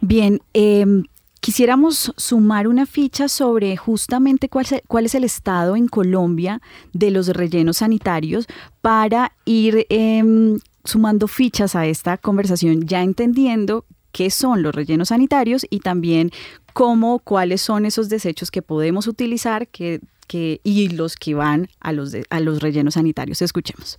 Bien, 0.00 0.38
em, 0.54 1.04
quisiéramos 1.40 2.14
sumar 2.16 2.66
una 2.66 2.86
ficha 2.86 3.28
sobre 3.28 3.76
justamente 3.76 4.48
cuál, 4.48 4.64
cuál, 4.86 5.04
es 5.04 5.14
el 5.14 5.24
estado 5.24 5.76
en 5.76 5.88
Colombia 5.88 6.60
de 6.94 7.10
los 7.10 7.28
rellenos 7.28 7.78
sanitarios 7.78 8.46
para 8.80 9.32
ir 9.44 9.84
em, 9.90 10.58
sumando 10.84 11.28
fichas 11.28 11.76
a 11.76 11.84
esta 11.86 12.16
conversación, 12.16 12.86
ya 12.86 13.02
entendiendo 13.02 13.84
qué 14.12 14.30
son 14.30 14.62
los 14.62 14.74
rellenos 14.74 15.08
sanitarios 15.08 15.66
y 15.70 15.80
también 15.80 16.30
cómo, 16.72 17.18
cuáles 17.18 17.60
son 17.60 17.86
esos 17.86 18.08
desechos 18.08 18.50
que 18.50 18.62
podemos 18.62 19.06
utilizar 19.06 19.68
que, 19.68 20.00
que, 20.26 20.60
y 20.62 20.88
los 20.88 21.16
que 21.16 21.34
van 21.34 21.68
a 21.80 21.92
los, 21.92 22.16
a 22.30 22.40
los 22.40 22.60
rellenos 22.60 22.94
sanitarios. 22.94 23.42
Escuchemos. 23.42 23.98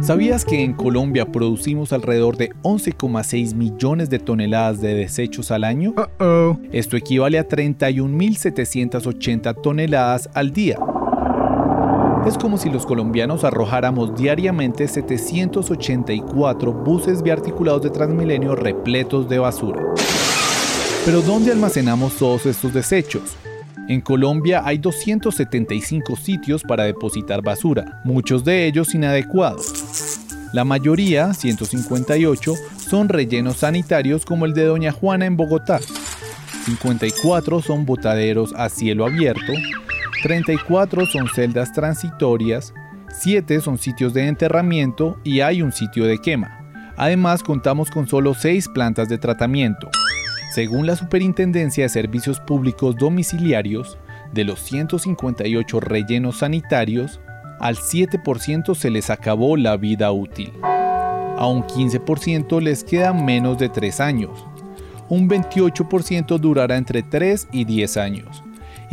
¿Sabías 0.00 0.44
que 0.44 0.62
en 0.62 0.74
Colombia 0.74 1.32
producimos 1.32 1.94
alrededor 1.94 2.36
de 2.36 2.50
11,6 2.62 3.54
millones 3.54 4.10
de 4.10 4.18
toneladas 4.18 4.82
de 4.82 4.92
desechos 4.94 5.50
al 5.50 5.64
año? 5.64 5.94
Esto 6.72 6.98
equivale 6.98 7.38
a 7.38 7.48
31.780 7.48 9.62
toneladas 9.62 10.28
al 10.34 10.52
día. 10.52 10.76
Es 12.26 12.38
como 12.38 12.56
si 12.56 12.70
los 12.70 12.86
colombianos 12.86 13.44
arrojáramos 13.44 14.16
diariamente 14.16 14.88
784 14.88 16.72
buses 16.72 17.22
biarticulados 17.22 17.82
de 17.82 17.90
Transmilenio 17.90 18.56
repletos 18.56 19.28
de 19.28 19.38
basura. 19.38 19.82
Pero 21.04 21.20
¿dónde 21.20 21.52
almacenamos 21.52 22.14
todos 22.14 22.46
estos 22.46 22.72
desechos? 22.72 23.36
En 23.90 24.00
Colombia 24.00 24.62
hay 24.64 24.78
275 24.78 26.16
sitios 26.16 26.62
para 26.62 26.84
depositar 26.84 27.42
basura, 27.42 28.00
muchos 28.04 28.42
de 28.42 28.66
ellos 28.66 28.94
inadecuados. 28.94 30.18
La 30.54 30.64
mayoría, 30.64 31.34
158, 31.34 32.54
son 32.78 33.10
rellenos 33.10 33.58
sanitarios 33.58 34.24
como 34.24 34.46
el 34.46 34.54
de 34.54 34.64
Doña 34.64 34.92
Juana 34.92 35.26
en 35.26 35.36
Bogotá. 35.36 35.78
54 36.64 37.60
son 37.60 37.84
botaderos 37.84 38.54
a 38.56 38.70
cielo 38.70 39.04
abierto 39.04 39.52
34 40.24 41.04
son 41.04 41.28
celdas 41.28 41.74
transitorias, 41.74 42.72
7 43.10 43.60
son 43.60 43.76
sitios 43.76 44.14
de 44.14 44.26
enterramiento 44.26 45.18
y 45.22 45.40
hay 45.40 45.60
un 45.60 45.70
sitio 45.70 46.06
de 46.06 46.16
quema. 46.16 46.64
Además, 46.96 47.42
contamos 47.42 47.90
con 47.90 48.08
solo 48.08 48.32
6 48.32 48.70
plantas 48.70 49.10
de 49.10 49.18
tratamiento. 49.18 49.90
Según 50.54 50.86
la 50.86 50.96
Superintendencia 50.96 51.84
de 51.84 51.90
Servicios 51.90 52.40
Públicos 52.40 52.96
Domiciliarios, 52.96 53.98
de 54.32 54.44
los 54.44 54.60
158 54.60 55.80
rellenos 55.80 56.38
sanitarios, 56.38 57.20
al 57.60 57.76
7% 57.76 58.74
se 58.74 58.88
les 58.88 59.10
acabó 59.10 59.58
la 59.58 59.76
vida 59.76 60.10
útil. 60.10 60.54
A 60.62 61.46
un 61.46 61.64
15% 61.64 62.62
les 62.62 62.82
queda 62.82 63.12
menos 63.12 63.58
de 63.58 63.68
3 63.68 64.00
años. 64.00 64.46
Un 65.10 65.28
28% 65.28 66.38
durará 66.38 66.78
entre 66.78 67.02
3 67.02 67.48
y 67.52 67.66
10 67.66 67.96
años 67.98 68.42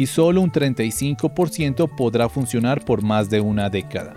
y 0.02 0.08
solo 0.08 0.42
un 0.42 0.52
35% 0.52 1.88
podrá 1.96 2.28
funcionar 2.28 2.84
por 2.84 3.04
más 3.04 3.30
de 3.30 3.40
una 3.40 3.70
década. 3.70 4.16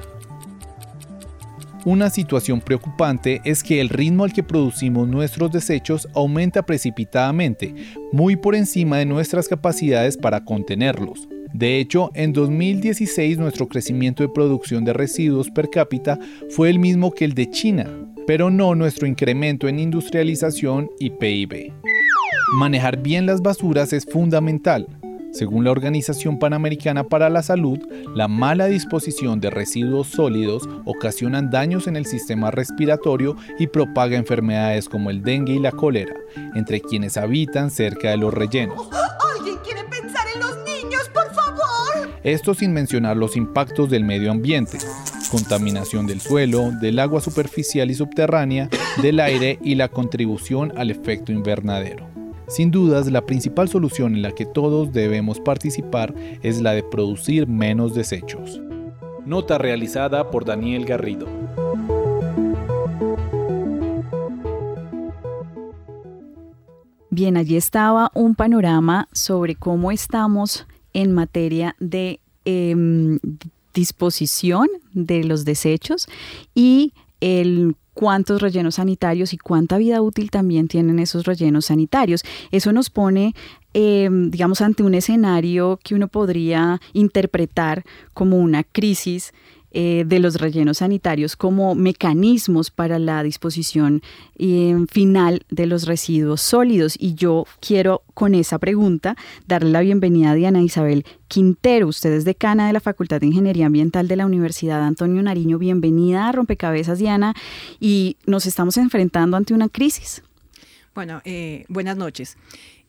Una 1.85 2.09
situación 2.09 2.63
preocupante 2.63 3.43
es 3.45 3.63
que 3.63 3.83
el 3.83 3.91
ritmo 3.91 4.25
al 4.25 4.33
que 4.33 4.43
producimos 4.43 5.07
nuestros 5.07 5.53
desechos 5.53 6.09
aumenta 6.15 6.63
precipitadamente, 6.65 7.75
muy 8.13 8.35
por 8.35 8.55
encima 8.55 8.97
de 8.97 9.05
nuestras 9.05 9.47
capacidades 9.47 10.17
para 10.17 10.43
contenerlos. 10.43 11.29
De 11.53 11.79
hecho, 11.79 12.11
en 12.15 12.33
2016 12.33 13.37
nuestro 13.37 13.69
crecimiento 13.69 14.23
de 14.23 14.31
producción 14.31 14.87
de 14.87 14.95
residuos 14.95 15.51
per 15.51 15.69
cápita 15.69 16.19
fue 16.49 16.71
el 16.71 16.79
mismo 16.79 17.13
que 17.13 17.27
el 17.27 17.35
de 17.35 17.51
China, 17.51 17.91
pero 18.27 18.49
no 18.49 18.75
nuestro 18.75 19.07
incremento 19.07 19.69
en 19.69 19.79
industrialización 19.79 20.91
y 20.99 21.11
PIB. 21.11 21.75
Manejar 22.55 23.03
bien 23.03 23.27
las 23.27 23.43
basuras 23.43 23.93
es 23.93 24.07
fundamental, 24.07 24.89
según 25.35 25.65
la 25.65 25.73
Organización 25.73 26.39
Panamericana 26.39 27.05
para 27.05 27.29
la 27.29 27.43
Salud, 27.43 27.81
la 28.15 28.29
mala 28.29 28.67
disposición 28.67 29.41
de 29.41 29.51
residuos 29.51 30.07
sólidos 30.07 30.63
ocasionan 30.85 31.51
daños 31.51 31.89
en 31.89 31.97
el 31.97 32.07
sistema 32.07 32.53
respiratorio 32.53 33.37
y 33.59 33.67
propaga 33.67 34.17
enfermedades 34.17 34.89
como 34.89 35.11
el 35.11 35.23
dengue 35.23 35.55
y 35.55 35.59
la 35.59 35.73
cólera 35.73 36.15
entre 36.55 36.81
quienes 36.81 37.17
habitan 37.17 37.73
cerca 37.73 38.11
de 38.11 38.17
los 38.17 38.33
rellenos. 38.33 38.89
¿Alguien 39.37 39.57
quiere 39.65 39.83
pensar 39.85 40.25
en 40.33 40.41
los 40.41 40.57
niños, 40.59 41.11
por 41.13 41.35
favor? 41.35 42.11
Esto 42.23 42.55
sin 42.55 42.73
mencionar 42.73 43.17
los 43.17 43.37
impactos 43.37 43.91
del 43.91 44.05
medio 44.05 44.31
ambiente, 44.31 44.79
contaminación 45.33 46.07
del 46.07 46.21
suelo, 46.21 46.71
del 46.81 47.01
agua 47.01 47.21
superficial 47.21 47.91
y 47.91 47.95
subterránea, 47.95 48.69
del 49.03 49.19
aire 49.19 49.59
y 49.63 49.75
la 49.75 49.89
contribución 49.89 50.73
al 50.77 50.93
efecto 50.93 51.33
invernadero. 51.33 52.14
Sin 52.55 52.71
dudas, 52.71 53.11
la 53.11 53.27
principal 53.27 53.69
solución 53.69 54.15
en 54.15 54.23
la 54.23 54.31
que 54.31 54.47
todos 54.47 54.93
debemos 54.93 55.41
participar 55.41 56.15
es 56.41 56.63
la 56.63 56.71
de 56.71 56.85
producir 56.85 57.49
menos 57.49 57.97
desechos. 57.97 58.61
Nota 59.27 59.59
realizada 59.59 60.31
por 60.31 60.45
Daniel 60.45 60.85
Garrido. 60.85 61.27
Bien, 67.11 67.37
allí 67.37 67.57
estaba 67.57 68.13
un 68.15 68.37
panorama 68.37 69.09
sobre 69.11 69.57
cómo 69.57 69.91
estamos 69.91 70.65
en 70.93 71.11
materia 71.11 71.75
de 71.81 72.21
em, 72.45 73.19
disposición 73.75 74.69
de 74.93 75.25
los 75.25 75.45
desechos 75.45 76.07
y 76.55 76.93
el 77.25 77.75
cuántos 77.95 78.43
rellenos 78.43 78.75
sanitarios 78.75 79.33
y 79.33 79.39
cuánta 79.39 79.79
vida 79.79 80.03
útil 80.03 80.31
también 80.31 80.69
tienen 80.69 80.99
esos 80.99 81.25
rellenos 81.25 81.67
sanitarios. 81.67 82.23
Eso 82.51 82.73
nos 82.73 82.91
pone, 82.91 83.35
eh, 83.73 84.11
digamos, 84.11 84.61
ante 84.61 84.83
un 84.83 84.95
escenario 84.95 85.79
que 85.83 85.95
uno 85.95 86.09
podría 86.09 86.81
interpretar 86.93 87.85
como 88.13 88.37
una 88.37 88.63
crisis 88.63 89.33
eh, 89.77 90.05
de 90.07 90.21
los 90.21 90.37
rellenos 90.37 90.79
sanitarios 90.79 91.35
como 91.35 91.75
mecanismos 91.75 92.71
para 92.71 93.01
la 93.01 93.25
disposición 93.25 94.03
eh, 94.39 94.77
final 94.89 95.45
de 95.51 95.67
los 95.67 95.87
residuos 95.87 96.41
sólidos. 96.41 96.97
Y 96.97 97.15
yo 97.15 97.45
quiero 97.61 98.03
con 98.15 98.37
esa 98.37 98.61
pregunta 98.61 99.17
darle 99.49 99.71
la 99.71 99.81
bienvenida 99.81 100.31
a 100.31 100.35
Diana 100.35 100.63
Isabel 100.63 101.05
Quintero. 101.27 101.89
Usted 101.89 102.13
es 102.13 102.25
decana 102.25 102.69
de 102.69 102.73
la 102.73 102.79
Facultad 102.79 103.21
de 103.21 103.27
Ingeniería 103.27 103.67
Ambiental 103.67 104.07
de 104.07 104.15
la 104.15 104.27
Universidad 104.27 104.81
Antonio 104.81 105.21
Nariño. 105.25 105.59
Bienvenida 105.59 106.29
a 106.29 106.33
Rompecabezas, 106.33 107.01
Diana. 107.01 107.35
Y 107.81 108.17
nos 108.27 108.47
estamos 108.47 108.77
enfrentando 108.77 109.37
ante 109.37 109.55
una 109.55 109.69
crisis. 109.69 110.23
Bueno, 110.95 111.21
eh, 111.25 111.65
buenas 111.69 111.97
noches. 111.97 112.37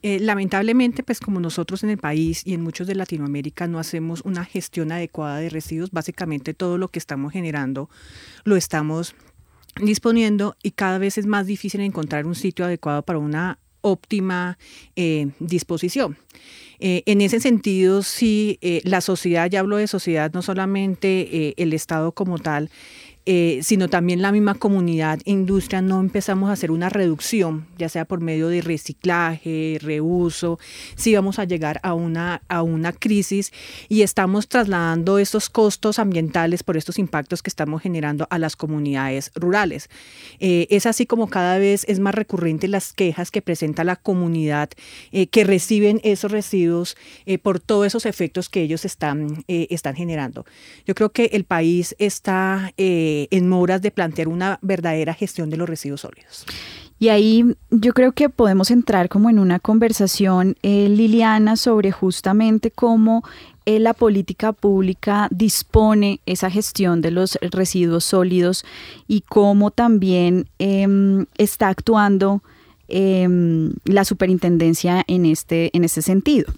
Eh, 0.08 0.20
lamentablemente, 0.20 1.02
pues 1.02 1.20
como 1.20 1.40
nosotros 1.40 1.84
en 1.84 1.90
el 1.90 1.98
país 1.98 2.44
y 2.46 2.54
en 2.54 2.62
muchos 2.62 2.86
de 2.86 2.94
Latinoamérica 2.94 3.66
no 3.66 3.80
hacemos 3.80 4.22
una 4.24 4.46
gestión 4.46 4.92
adecuada 4.92 5.40
de 5.40 5.50
residuos, 5.50 5.90
básicamente 5.90 6.54
todo 6.54 6.78
lo 6.78 6.90
que 6.90 7.00
estamos 7.00 7.34
generando 7.34 7.90
lo 8.44 8.56
estamos 8.56 9.16
disponiendo 9.82 10.58
y 10.62 10.72
cada 10.72 11.00
vez 11.00 11.18
es 11.18 11.26
más 11.26 11.48
difícil 11.48 11.82
encontrar 11.82 12.28
un 12.28 12.36
sitio 12.36 12.66
adecuado 12.66 13.02
para 13.02 13.18
una 13.18 13.58
óptima 13.82 14.60
eh, 14.96 15.32
disposición. 15.40 16.18
en 16.78 17.22
ese 17.22 17.40
sentido, 17.40 18.04
sí, 18.04 18.60
la 18.84 19.02
sociedad, 19.02 19.50
ya 19.50 19.62
hablo 19.62 19.78
de 19.78 19.88
sociedad, 19.88 20.32
no 20.34 20.44
solamente 20.44 21.60
el 21.60 21.74
Estado 21.74 22.12
como 22.12 22.38
tal, 22.38 22.70
eh, 23.28 23.62
sino 23.64 23.88
también 23.88 24.22
la 24.22 24.32
misma 24.32 24.54
comunidad, 24.54 25.20
industria, 25.26 25.82
no 25.82 26.00
empezamos 26.00 26.52
a 26.52 26.54
hacer 26.54 26.70
una 26.70 26.90
reducción, 26.90 27.66
ya 27.76 27.90
sea 27.90 28.06
por 28.06 28.22
medio 28.22 28.50
de 28.50 28.62
reciclaje, 28.62 29.80
reuso, 29.82 30.60
si 30.96 31.16
vamos 31.16 31.40
a 31.40 31.46
llegar 31.46 31.80
a 31.82 31.96
una, 31.96 32.44
a 32.50 32.62
una 32.62 32.94
crisis 32.94 33.52
y 33.90 34.04
estamos 34.04 34.48
trasladando 34.48 35.18
estos 35.18 35.50
costos 35.50 35.98
ambientales 35.98 36.62
por 36.62 36.78
estos 36.78 37.00
impactos 37.00 37.42
que 37.42 37.50
estamos 37.50 37.82
generando 37.82 38.28
a 38.30 38.38
las 38.38 38.56
comunidades 38.56 39.32
rurales. 39.34 39.90
Eh, 40.40 40.68
es 40.70 40.86
así 40.86 41.08
como 41.08 41.28
cada 41.28 41.58
vez 41.58 41.84
es 41.88 42.00
más 42.00 42.14
recurrente 42.14 42.68
las 42.68 42.94
quejas 42.94 43.32
que 43.32 43.42
presenta 43.42 43.84
la 43.84 43.96
comunidad 43.96 44.70
eh, 45.12 45.26
que 45.26 45.46
reciben 45.46 46.00
esos 46.04 46.32
residuos 46.32 46.96
por 47.42 47.60
todos 47.60 47.88
esos 47.88 48.06
efectos 48.06 48.50
que 48.50 48.62
ellos 48.62 48.86
están, 48.86 49.44
están 49.48 49.96
generando. 49.96 50.46
Yo 50.86 50.94
creo 50.94 51.12
que 51.12 51.32
el 51.34 51.44
país 51.44 51.96
está 51.98 52.72
en 53.32 53.50
moras 53.50 53.82
de 53.82 53.92
plantear 53.92 54.28
una 54.28 54.60
verdadera 54.62 55.14
gestión 55.14 55.50
de 55.50 55.58
los 55.58 55.70
residuos 55.70 56.02
sólidos. 56.02 56.46
Y 56.98 57.10
ahí 57.10 57.44
yo 57.72 57.94
creo 57.94 58.14
que 58.14 58.30
podemos 58.30 58.72
entrar 58.72 59.10
como 59.10 59.30
en 59.30 59.38
una 59.38 59.60
conversación, 59.60 60.56
eh, 60.64 60.88
Liliana, 60.90 61.58
sobre 61.58 61.92
justamente 61.92 62.72
cómo 62.72 63.24
eh, 63.66 63.80
la 63.80 63.94
política 63.94 64.54
pública 64.54 65.28
dispone 65.30 66.20
esa 66.26 66.50
gestión 66.50 67.02
de 67.02 67.12
los 67.12 67.38
residuos 67.52 68.06
sólidos 68.06 68.64
y 69.08 69.22
cómo 69.22 69.72
también 69.72 70.46
em, 70.58 71.26
está 71.38 71.68
actuando 71.68 72.42
em, 72.88 73.74
la 73.84 74.06
superintendencia 74.06 75.04
en 75.08 75.26
este, 75.26 75.72
en 75.74 75.84
este 75.84 76.02
sentido. 76.02 76.54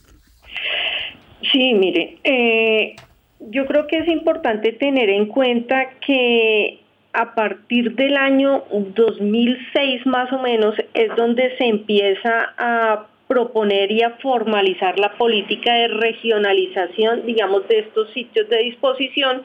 Sí, 1.52 1.74
mire, 1.74 2.20
eh, 2.24 2.96
yo 3.40 3.66
creo 3.66 3.88
que 3.88 4.00
es 4.00 4.08
importante 4.08 4.74
tener 4.74 5.10
en 5.10 5.28
cuenta 5.28 5.92
que 6.06 6.80
a 7.14 7.34
partir 7.34 7.96
del 7.96 8.18
año 8.18 8.64
2006 8.72 10.06
más 10.06 10.32
o 10.32 10.40
menos 10.40 10.76
es 10.94 11.16
donde 11.16 11.56
se 11.58 11.66
empieza 11.66 12.54
a 12.58 13.08
proponer 13.28 13.92
y 13.92 14.04
a 14.04 14.12
formalizar 14.22 14.98
la 15.00 15.14
política 15.18 15.74
de 15.74 15.88
regionalización, 15.90 17.26
digamos, 17.26 17.68
de 17.68 17.80
estos 17.80 18.12
sitios 18.14 18.48
de 18.50 18.60
disposición, 18.60 19.44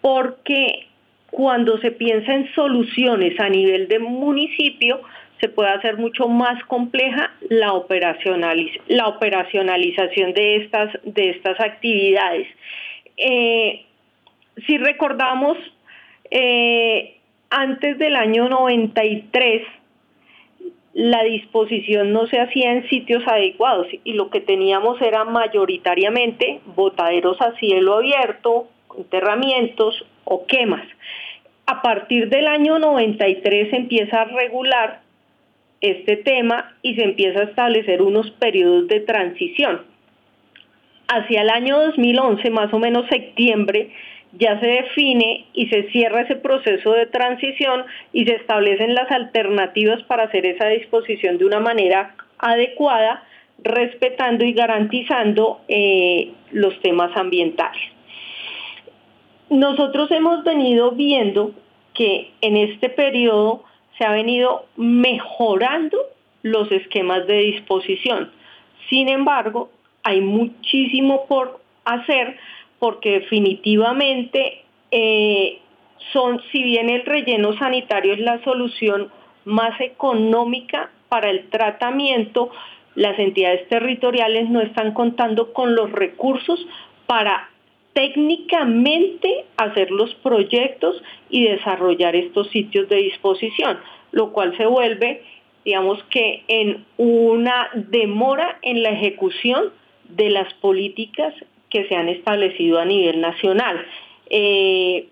porque 0.00 0.86
cuando 1.30 1.78
se 1.78 1.90
piensa 1.90 2.34
en 2.34 2.52
soluciones 2.54 3.38
a 3.40 3.48
nivel 3.48 3.88
de 3.88 3.98
municipio, 3.98 5.00
se 5.40 5.48
puede 5.48 5.70
hacer 5.70 5.96
mucho 5.98 6.28
más 6.28 6.62
compleja 6.64 7.32
la, 7.48 7.72
la 8.88 9.06
operacionalización 9.06 10.34
de 10.34 10.56
estas, 10.56 10.98
de 11.04 11.30
estas 11.30 11.60
actividades. 11.60 12.48
Eh, 13.18 13.84
si 14.66 14.78
recordamos, 14.78 15.58
eh, 16.30 17.16
antes 17.50 17.98
del 17.98 18.16
año 18.16 18.48
93, 18.48 19.62
la 20.94 21.22
disposición 21.24 22.12
no 22.12 22.26
se 22.26 22.40
hacía 22.40 22.72
en 22.72 22.88
sitios 22.88 23.22
adecuados 23.26 23.86
y 24.04 24.14
lo 24.14 24.30
que 24.30 24.40
teníamos 24.40 25.00
era 25.00 25.24
mayoritariamente 25.24 26.60
botaderos 26.74 27.40
a 27.40 27.52
cielo 27.58 27.96
abierto, 27.96 28.68
enterramientos 28.96 30.04
o 30.24 30.46
quemas. 30.46 30.86
A 31.66 31.82
partir 31.82 32.28
del 32.28 32.46
año 32.46 32.78
93 32.78 33.70
se 33.70 33.76
empieza 33.76 34.22
a 34.22 34.24
regular 34.24 35.00
este 35.80 36.16
tema 36.16 36.74
y 36.82 36.94
se 36.94 37.04
empieza 37.04 37.40
a 37.40 37.44
establecer 37.44 38.02
unos 38.02 38.30
periodos 38.32 38.88
de 38.88 39.00
transición 39.00 39.82
hacia 41.08 41.42
el 41.42 41.50
año 41.50 41.78
2011, 41.78 42.50
más 42.50 42.72
o 42.72 42.78
menos 42.78 43.06
septiembre, 43.08 43.90
ya 44.32 44.60
se 44.60 44.66
define 44.66 45.46
y 45.54 45.68
se 45.68 45.90
cierra 45.90 46.22
ese 46.22 46.36
proceso 46.36 46.92
de 46.92 47.06
transición 47.06 47.84
y 48.12 48.26
se 48.26 48.36
establecen 48.36 48.94
las 48.94 49.10
alternativas 49.10 50.02
para 50.02 50.24
hacer 50.24 50.46
esa 50.46 50.68
disposición 50.68 51.38
de 51.38 51.46
una 51.46 51.60
manera 51.60 52.14
adecuada, 52.38 53.24
respetando 53.62 54.44
y 54.44 54.52
garantizando 54.52 55.60
eh, 55.66 56.32
los 56.52 56.78
temas 56.80 57.16
ambientales. 57.16 57.82
Nosotros 59.50 60.10
hemos 60.10 60.44
venido 60.44 60.92
viendo 60.92 61.52
que 61.94 62.30
en 62.42 62.56
este 62.56 62.90
periodo 62.90 63.64
se 63.96 64.04
ha 64.04 64.12
venido 64.12 64.66
mejorando 64.76 65.98
los 66.42 66.70
esquemas 66.70 67.26
de 67.26 67.38
disposición. 67.38 68.30
Sin 68.88 69.08
embargo, 69.08 69.70
hay 70.08 70.22
muchísimo 70.22 71.26
por 71.26 71.60
hacer 71.84 72.38
porque 72.78 73.20
definitivamente 73.20 74.62
eh, 74.90 75.58
son, 76.12 76.40
si 76.50 76.62
bien 76.62 76.88
el 76.88 77.04
relleno 77.04 77.56
sanitario 77.58 78.14
es 78.14 78.20
la 78.20 78.42
solución 78.42 79.10
más 79.44 79.78
económica 79.80 80.90
para 81.10 81.28
el 81.28 81.50
tratamiento, 81.50 82.50
las 82.94 83.18
entidades 83.18 83.68
territoriales 83.68 84.48
no 84.48 84.62
están 84.62 84.92
contando 84.94 85.52
con 85.52 85.74
los 85.74 85.92
recursos 85.92 86.58
para 87.06 87.50
técnicamente 87.92 89.44
hacer 89.58 89.90
los 89.90 90.14
proyectos 90.16 91.02
y 91.28 91.44
desarrollar 91.44 92.16
estos 92.16 92.48
sitios 92.48 92.88
de 92.88 92.96
disposición, 92.96 93.78
lo 94.12 94.32
cual 94.32 94.56
se 94.56 94.64
vuelve, 94.64 95.22
digamos 95.66 96.02
que, 96.04 96.44
en 96.48 96.86
una 96.96 97.68
demora 97.74 98.58
en 98.62 98.82
la 98.82 98.90
ejecución 98.90 99.72
de 100.08 100.30
las 100.30 100.52
políticas 100.54 101.34
que 101.70 101.86
se 101.88 101.94
han 101.94 102.08
establecido 102.08 102.78
a 102.78 102.84
nivel 102.84 103.20
nacional. 103.20 103.84
Eh, 104.30 105.08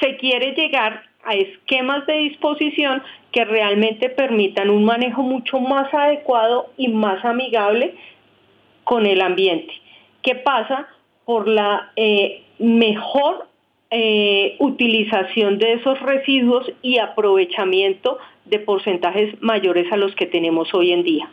se 0.00 0.16
quiere 0.16 0.52
llegar 0.52 1.04
a 1.24 1.34
esquemas 1.34 2.06
de 2.06 2.14
disposición 2.14 3.02
que 3.32 3.44
realmente 3.44 4.10
permitan 4.10 4.70
un 4.70 4.84
manejo 4.84 5.22
mucho 5.22 5.58
más 5.58 5.92
adecuado 5.92 6.70
y 6.76 6.88
más 6.88 7.24
amigable 7.24 7.94
con 8.84 9.06
el 9.06 9.20
ambiente. 9.20 9.72
¿Qué 10.22 10.34
pasa? 10.34 10.88
Por 11.24 11.48
la 11.48 11.92
eh, 11.96 12.42
mejor 12.58 13.48
eh, 13.90 14.56
utilización 14.58 15.58
de 15.58 15.74
esos 15.74 16.00
residuos 16.00 16.70
y 16.82 16.98
aprovechamiento 16.98 18.18
de 18.44 18.58
porcentajes 18.58 19.40
mayores 19.40 19.90
a 19.92 19.96
los 19.96 20.14
que 20.14 20.26
tenemos 20.26 20.74
hoy 20.74 20.92
en 20.92 21.02
día. 21.02 21.28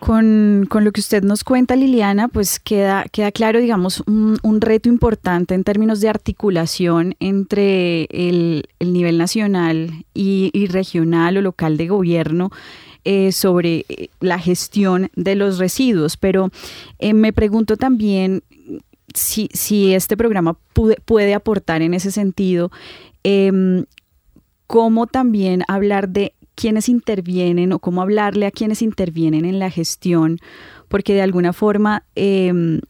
Con, 0.00 0.66
lo 0.70 0.92
que 0.92 1.00
usted 1.00 1.22
nos 1.22 1.44
cuenta, 1.44 1.76
Liliana, 1.76 2.28
pues 2.28 2.58
queda, 2.58 3.04
queda 3.12 3.30
claro, 3.30 3.60
digamos, 3.60 4.02
un, 4.06 4.60
reto 4.62 4.88
importante 4.88 5.54
en 5.54 5.62
términos 5.62 6.00
de 6.00 6.08
articulación 6.08 7.16
entre 7.20 8.04
el, 8.04 8.64
nivel 8.80 9.18
nacional 9.18 10.06
y, 10.14 10.66
regional 10.68 11.36
o 11.36 11.42
local 11.42 11.76
de 11.76 11.88
gobierno 11.88 12.50
eh, 13.04 13.30
sobre 13.30 13.84
eh, 13.90 14.08
la 14.20 14.38
gestión 14.38 15.10
de 15.16 15.34
los 15.34 15.58
residuos. 15.58 16.16
Pero 16.16 16.50
eh, 16.98 17.12
me 17.12 17.34
pregunto 17.34 17.76
también 17.76 18.42
si, 19.14 19.50
si 19.52 19.92
este 19.92 20.16
programa 20.16 20.56
puede 21.04 21.34
aportar 21.34 21.82
en 21.82 21.92
ese 21.92 22.10
sentido, 22.10 22.70
em, 23.22 23.84
cómo 24.66 25.06
también 25.06 25.62
hablar 25.68 26.08
de 26.08 26.32
quiénes 26.60 26.90
intervienen 26.90 27.72
o 27.72 27.78
cómo 27.78 28.02
hablarle 28.02 28.44
a 28.44 28.50
quienes 28.50 28.82
intervienen 28.82 29.46
en 29.46 29.58
la 29.58 29.70
gestión, 29.70 30.38
porque 30.88 31.14
de 31.14 31.22
alguna 31.22 31.54
forma 31.54 32.02
em, 32.14 32.80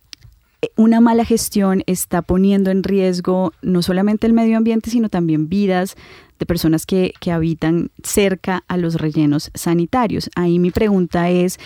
una 0.76 1.00
mala 1.00 1.24
gestión 1.24 1.84
está 1.86 2.20
poniendo 2.20 2.72
en 2.72 2.82
riesgo 2.82 3.52
no 3.62 3.82
solamente 3.82 4.26
el 4.26 4.32
medio 4.32 4.56
ambiente, 4.56 4.90
sino 4.90 5.08
también 5.08 5.48
vidas 5.48 5.94
de 6.40 6.46
personas 6.46 6.84
que, 6.84 7.12
habitan 7.30 7.90
cerca 8.02 8.64
a 8.66 8.76
los 8.76 8.96
rellenos 8.96 9.52
sanitarios. 9.54 10.30
Ahí 10.34 10.58
mi 10.58 10.72
pregunta 10.72 11.30
es, 11.30 11.60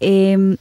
em, 0.00 0.58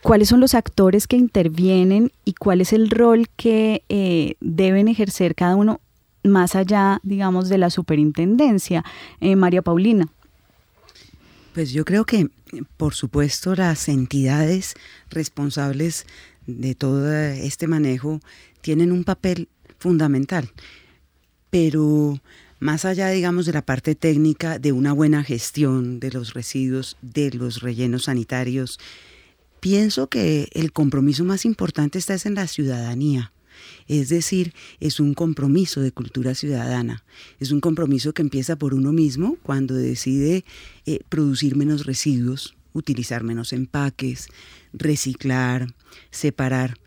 cuáles 0.00 0.30
son 0.30 0.40
los 0.40 0.54
actores 0.54 1.06
que 1.06 1.16
intervienen 1.16 2.10
y 2.24 2.32
cuál 2.32 2.62
es 2.62 2.72
el 2.72 2.88
rol 2.88 3.26
que 3.36 3.82
eh, 3.90 4.36
deben 4.40 4.88
ejercer 4.88 5.34
cada 5.34 5.56
uno 5.56 5.80
más 6.24 6.54
allá, 6.54 7.00
digamos, 7.02 7.50
de 7.50 7.58
la 7.58 7.68
superintendencia. 7.68 8.82
Eh, 9.20 9.36
María 9.36 9.60
Paulina. 9.60 10.08
Pues 11.58 11.72
yo 11.72 11.84
creo 11.84 12.04
que, 12.04 12.30
por 12.76 12.94
supuesto, 12.94 13.56
las 13.56 13.88
entidades 13.88 14.74
responsables 15.10 16.06
de 16.46 16.76
todo 16.76 17.12
este 17.12 17.66
manejo 17.66 18.20
tienen 18.60 18.92
un 18.92 19.02
papel 19.02 19.48
fundamental, 19.80 20.52
pero 21.50 22.20
más 22.60 22.84
allá, 22.84 23.08
digamos, 23.08 23.44
de 23.44 23.54
la 23.54 23.62
parte 23.62 23.96
técnica 23.96 24.60
de 24.60 24.70
una 24.70 24.92
buena 24.92 25.24
gestión 25.24 25.98
de 25.98 26.12
los 26.12 26.32
residuos, 26.32 26.96
de 27.02 27.32
los 27.32 27.60
rellenos 27.60 28.04
sanitarios, 28.04 28.78
pienso 29.58 30.06
que 30.06 30.50
el 30.52 30.70
compromiso 30.70 31.24
más 31.24 31.44
importante 31.44 31.98
está 31.98 32.14
en 32.24 32.36
la 32.36 32.46
ciudadanía. 32.46 33.32
Es 33.86 34.08
decir, 34.08 34.54
es 34.80 35.00
un 35.00 35.14
compromiso 35.14 35.80
de 35.80 35.92
cultura 35.92 36.34
ciudadana. 36.34 37.04
Es 37.40 37.50
un 37.50 37.60
compromiso 37.60 38.12
que 38.12 38.22
empieza 38.22 38.56
por 38.56 38.74
uno 38.74 38.92
mismo 38.92 39.36
cuando 39.42 39.74
decide 39.74 40.44
eh, 40.86 41.00
producir 41.08 41.56
menos 41.56 41.86
residuos, 41.86 42.56
utilizar 42.72 43.24
menos 43.24 43.52
empaques, 43.52 44.28
reciclar, 44.72 45.74
separar. 46.10 46.78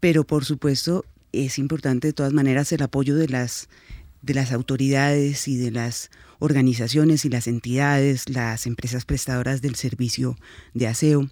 Pero 0.00 0.24
por 0.24 0.44
supuesto 0.44 1.04
es 1.32 1.58
importante 1.58 2.08
de 2.08 2.12
todas 2.12 2.32
maneras 2.32 2.72
el 2.72 2.82
apoyo 2.82 3.16
de 3.16 3.28
las, 3.28 3.68
de 4.20 4.34
las 4.34 4.52
autoridades 4.52 5.48
y 5.48 5.56
de 5.56 5.70
las 5.70 6.10
organizaciones 6.38 7.24
y 7.24 7.28
las 7.28 7.46
entidades, 7.46 8.28
las 8.28 8.66
empresas 8.66 9.04
prestadoras 9.04 9.62
del 9.62 9.76
servicio 9.76 10.36
de 10.74 10.88
aseo, 10.88 11.30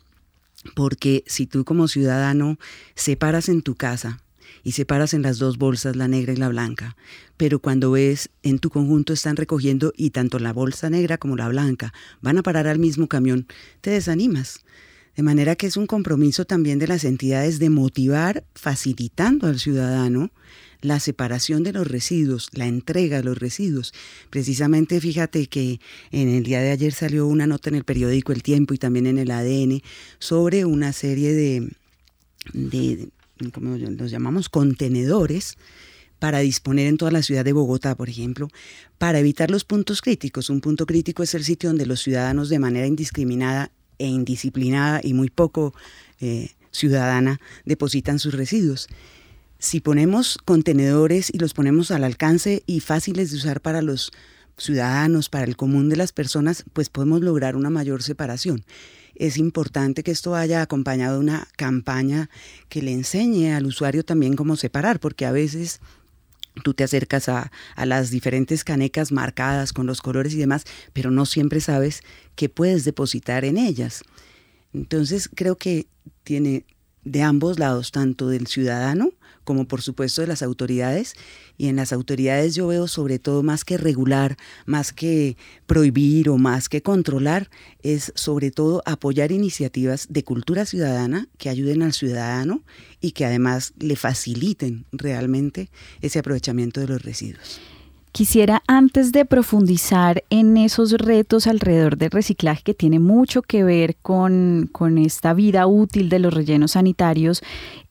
porque 0.74 1.24
si 1.26 1.46
tú 1.46 1.64
como 1.64 1.88
ciudadano 1.88 2.58
separas 2.94 3.48
en 3.48 3.62
tu 3.62 3.74
casa 3.74 4.22
y 4.62 4.72
separas 4.72 5.14
en 5.14 5.22
las 5.22 5.38
dos 5.38 5.58
bolsas, 5.58 5.96
la 5.96 6.08
negra 6.08 6.32
y 6.32 6.36
la 6.36 6.48
blanca, 6.48 6.96
pero 7.36 7.58
cuando 7.58 7.90
ves 7.92 8.30
en 8.42 8.58
tu 8.58 8.70
conjunto 8.70 9.12
están 9.12 9.36
recogiendo 9.36 9.92
y 9.96 10.10
tanto 10.10 10.38
la 10.38 10.52
bolsa 10.52 10.90
negra 10.90 11.18
como 11.18 11.36
la 11.36 11.48
blanca 11.48 11.92
van 12.20 12.38
a 12.38 12.42
parar 12.42 12.66
al 12.66 12.78
mismo 12.78 13.06
camión, 13.08 13.46
te 13.80 13.90
desanimas. 13.90 14.60
De 15.16 15.22
manera 15.22 15.56
que 15.56 15.66
es 15.66 15.76
un 15.76 15.86
compromiso 15.86 16.44
también 16.44 16.78
de 16.78 16.86
las 16.86 17.04
entidades 17.04 17.58
de 17.58 17.68
motivar, 17.68 18.44
facilitando 18.54 19.48
al 19.48 19.58
ciudadano 19.58 20.30
la 20.80 20.98
separación 21.00 21.62
de 21.62 21.72
los 21.72 21.86
residuos, 21.86 22.48
la 22.52 22.66
entrega 22.66 23.18
de 23.18 23.24
los 23.24 23.38
residuos. 23.38 23.92
Precisamente 24.30 25.00
fíjate 25.00 25.46
que 25.46 25.80
en 26.10 26.28
el 26.28 26.44
día 26.44 26.60
de 26.60 26.70
ayer 26.70 26.92
salió 26.92 27.26
una 27.26 27.46
nota 27.46 27.68
en 27.68 27.76
el 27.76 27.84
periódico 27.84 28.32
El 28.32 28.42
Tiempo 28.42 28.72
y 28.74 28.78
también 28.78 29.06
en 29.06 29.18
el 29.18 29.30
ADN 29.30 29.82
sobre 30.18 30.64
una 30.64 30.92
serie 30.92 31.34
de, 31.34 31.70
de 32.54 33.08
como 33.48 33.76
los 33.79 34.11
llamamos, 34.11 34.50
contenedores 34.50 35.57
para 36.18 36.40
disponer 36.40 36.87
en 36.87 36.98
toda 36.98 37.11
la 37.11 37.22
ciudad 37.22 37.44
de 37.44 37.55
Bogotá, 37.55 37.96
por 37.96 38.09
ejemplo, 38.09 38.48
para 38.98 39.18
evitar 39.18 39.50
los 39.50 39.64
puntos 39.64 40.03
críticos. 40.03 40.50
Un 40.50 40.61
punto 40.61 40.85
crítico 40.87 41.22
es 41.22 41.35
el 41.35 41.44
sitio 41.44 41.70
donde 41.70 41.87
los 41.87 42.00
ciudadanos 42.00 42.50
de 42.50 42.59
manera 42.59 42.87
indiscriminada 42.87 43.72
e 43.98 44.07
indisciplinada 44.07 45.00
y 45.03 45.14
muy 45.14 45.31
poco 45.31 45.74
eh, 46.20 46.50
ciudadana 46.70 47.40
depositan 47.64 48.18
sus 48.18 48.35
residuos. 48.35 48.88
Si 49.59 49.81
ponemos 49.81 50.38
contenedores 50.44 51.31
y 51.33 51.38
los 51.38 51.55
ponemos 51.55 51.90
al 51.90 52.05
alcance 52.05 52.62
y 52.66 52.81
fáciles 52.81 53.31
de 53.31 53.38
usar 53.38 53.61
para 53.61 53.83
los 53.83 54.11
ciudadanos, 54.57 55.29
para 55.29 55.44
el 55.44 55.57
común 55.57 55.88
de 55.88 55.96
las 55.96 56.12
personas, 56.12 56.64
pues 56.72 56.90
podemos 56.90 57.22
lograr 57.22 57.57
una 57.57 57.70
mayor 57.70 58.03
separación. 58.03 58.64
Es 59.20 59.37
importante 59.37 60.02
que 60.02 60.12
esto 60.12 60.35
haya 60.35 60.62
acompañado 60.62 61.20
una 61.20 61.46
campaña 61.59 62.30
que 62.70 62.80
le 62.80 62.92
enseñe 62.92 63.52
al 63.52 63.66
usuario 63.66 64.02
también 64.02 64.35
cómo 64.35 64.56
separar, 64.56 64.98
porque 64.98 65.26
a 65.26 65.30
veces 65.30 65.83
tú 66.64 66.72
te 66.72 66.85
acercas 66.85 67.28
a, 67.28 67.52
a, 67.76 67.85
las 67.85 68.09
diferentes 68.09 68.64
canecas 68.64 69.12
marcadas 69.12 69.74
con 69.74 69.87
los 69.87 70.00
colores 70.00 70.33
y 70.33 70.38
demás, 70.38 70.64
pero 70.94 71.11
no 71.11 71.26
siempre 71.26 71.61
sabes 71.61 72.00
qué 72.35 72.48
puedes 72.48 72.87
depositar 72.87 73.44
en 73.44 73.59
ellas. 73.59 74.04
Entonces 74.72 75.28
creo 75.35 75.56
que 75.56 75.87
tiene 76.24 76.64
de 77.04 77.22
ambos 77.22 77.58
lados, 77.58 77.92
tanto 77.92 78.28
del 78.28 78.46
ciudadano 78.46 79.12
como 79.44 79.66
por 79.66 79.82
supuesto 79.82 80.20
de 80.20 80.28
las 80.28 80.42
autoridades. 80.42 81.14
Y 81.58 81.66
en 81.66 81.76
las 81.76 81.92
autoridades 81.92 82.54
yo 82.54 82.68
veo 82.68 82.86
sobre 82.88 83.18
todo 83.18 83.42
más 83.42 83.64
que 83.64 83.76
regular, 83.76 84.36
más 84.64 84.92
que 84.92 85.36
prohibir 85.66 86.28
o 86.28 86.38
más 86.38 86.68
que 86.68 86.82
controlar, 86.82 87.50
es 87.82 88.12
sobre 88.14 88.50
todo 88.50 88.82
apoyar 88.86 89.32
iniciativas 89.32 90.06
de 90.08 90.24
cultura 90.24 90.66
ciudadana 90.66 91.28
que 91.36 91.48
ayuden 91.48 91.82
al 91.82 91.92
ciudadano 91.92 92.62
y 93.00 93.12
que 93.12 93.24
además 93.24 93.72
le 93.78 93.96
faciliten 93.96 94.86
realmente 94.92 95.70
ese 96.00 96.20
aprovechamiento 96.20 96.80
de 96.80 96.86
los 96.86 97.02
residuos. 97.02 97.60
Quisiera, 98.12 98.62
antes 98.66 99.12
de 99.12 99.24
profundizar 99.24 100.24
en 100.30 100.56
esos 100.56 100.92
retos 100.92 101.46
alrededor 101.46 101.96
del 101.96 102.10
reciclaje 102.10 102.64
que 102.64 102.74
tiene 102.74 102.98
mucho 102.98 103.40
que 103.40 103.62
ver 103.62 103.96
con, 104.02 104.68
esta 104.98 105.32
vida 105.32 105.68
útil 105.68 106.08
de 106.08 106.18
los 106.18 106.34
rellenos 106.34 106.72
sanitarios, 106.72 107.40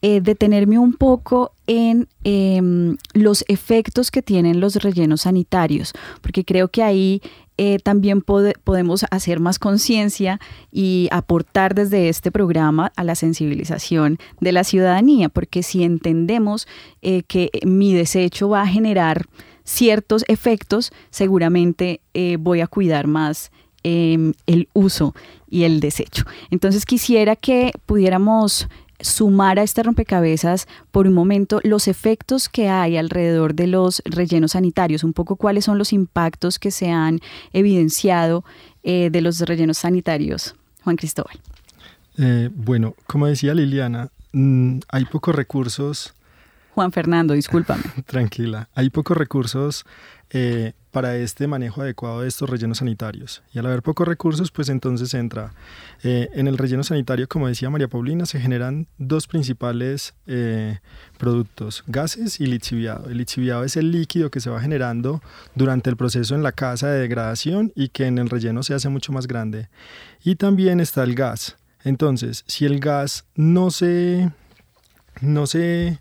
eh, 0.02 0.20
detenerme 0.20 0.78
un 0.78 0.94
poco 0.94 1.54
en 1.68 2.10
em, 2.26 2.98
los 3.14 3.46
efectos 3.48 4.12
que 4.12 4.22
tienen 4.22 4.60
los 4.60 4.76
rellenos 4.76 5.22
sanitarios, 5.22 5.94
porque 6.22 6.44
creo 6.44 6.68
que 6.68 6.84
ahí 6.84 7.22
eh, 7.58 7.80
también 7.80 8.22
podemos 8.22 9.06
hacer 9.12 9.40
más 9.40 9.58
conciencia 9.58 10.40
y 10.72 11.08
aportar 11.12 11.76
desde 11.76 12.10
este 12.10 12.32
programa 12.32 12.92
a 12.96 13.04
la 13.04 13.16
sensibilización 13.16 14.18
de 14.42 14.52
la 14.52 14.64
ciudadanía, 14.66 15.30
porque 15.30 15.64
si 15.64 15.84
entendemos 15.84 16.68
eh, 17.02 17.24
que 17.24 17.52
mi 17.66 17.94
desecho 17.94 18.50
va 18.50 18.62
a 18.62 18.68
generar 18.68 19.26
ciertos 19.70 20.26
efectos, 20.28 20.92
seguramente 21.12 22.02
eh, 22.16 22.38
voy 22.40 22.62
a 22.62 22.68
cuidar 22.68 23.06
más 23.06 23.52
em, 23.84 24.34
el 24.48 24.68
uso 24.74 25.14
y 25.48 25.64
el 25.64 25.80
desecho. 25.80 26.24
Entonces 26.50 26.86
quisiera 26.86 27.36
que 27.36 27.72
pudiéramos 27.86 28.68
sumar 29.00 29.60
a 29.60 29.64
este 29.64 29.84
rompecabezas 29.84 30.68
por 30.92 31.08
un 31.08 31.14
momento 31.14 31.62
los 31.64 31.88
efectos 31.88 32.50
que 32.50 32.68
hay 32.68 32.98
alrededor 32.98 33.54
de 33.54 33.68
los 33.68 34.02
rellenos 34.06 34.52
sanitarios, 34.54 35.04
un 35.04 35.14
poco 35.14 35.36
cuáles 35.36 35.66
son 35.66 35.78
los 35.78 35.94
impactos 35.94 36.58
que 36.58 36.72
se 36.72 36.90
han 36.90 37.20
evidenciado 37.54 38.44
eh, 38.84 39.10
de 39.12 39.22
los 39.22 39.40
rellenos 39.40 39.78
sanitarios. 39.78 40.56
Juan 40.84 40.96
Cristóbal. 40.96 41.40
Eh, 42.18 42.50
bueno, 42.54 42.96
como 43.06 43.28
decía 43.28 43.54
Liliana, 43.54 44.10
mm, 44.34 44.80
hay 44.90 45.06
pocos 45.06 45.36
recursos 45.36 46.14
Juan 46.80 46.94
Fernando, 46.94 47.34
discúlpame. 47.34 47.84
Tranquila, 48.06 48.70
hay 48.74 48.90
pocos 48.90 49.18
recursos 49.18 49.86
eh, 50.30 50.72
para 50.92 51.18
este 51.18 51.46
manejo 51.46 51.82
adecuado 51.82 52.22
de 52.22 52.30
estos 52.30 52.50
rellenos 52.50 52.78
sanitarios. 52.78 53.44
Y 53.52 53.60
al 53.60 53.66
haber 53.66 53.84
pocos 53.84 54.08
recursos, 54.08 54.50
pues 54.50 54.70
entonces 54.70 55.14
entra. 55.14 55.52
Eh, 56.04 56.30
en 56.36 56.48
el 56.48 56.58
relleno 56.58 56.86
sanitario, 56.86 57.28
como 57.28 57.50
decía 57.50 57.70
María 57.70 57.90
Paulina, 57.90 58.26
se 58.26 58.40
generan 58.40 58.88
dos 58.98 59.28
principales 59.28 60.14
eh, 60.26 60.80
productos, 61.18 61.84
gases 61.86 62.40
y 62.40 62.46
lixiviado. 62.46 63.10
El 63.10 63.18
lixiviado 63.18 63.66
es 63.66 63.76
el 63.76 63.92
líquido 63.92 64.32
que 64.32 64.40
se 64.40 64.50
va 64.50 64.62
generando 64.62 65.22
durante 65.56 65.90
el 65.90 65.98
proceso 65.98 66.34
en 66.34 66.44
la 66.44 66.54
casa 66.54 66.88
de 66.88 67.02
degradación 67.02 67.74
y 67.76 67.90
que 67.90 68.06
en 68.06 68.20
el 68.20 68.30
relleno 68.30 68.64
se 68.64 68.74
hace 68.74 68.88
mucho 68.88 69.12
más 69.12 69.28
grande. 69.28 69.68
Y 70.24 70.36
también 70.36 70.80
está 70.80 71.04
el 71.04 71.14
gas. 71.14 71.58
Entonces, 71.84 72.46
si 72.48 72.64
el 72.64 72.80
gas 72.80 73.26
no 73.36 73.70
se, 73.70 74.32
no 75.20 75.46
se 75.46 76.00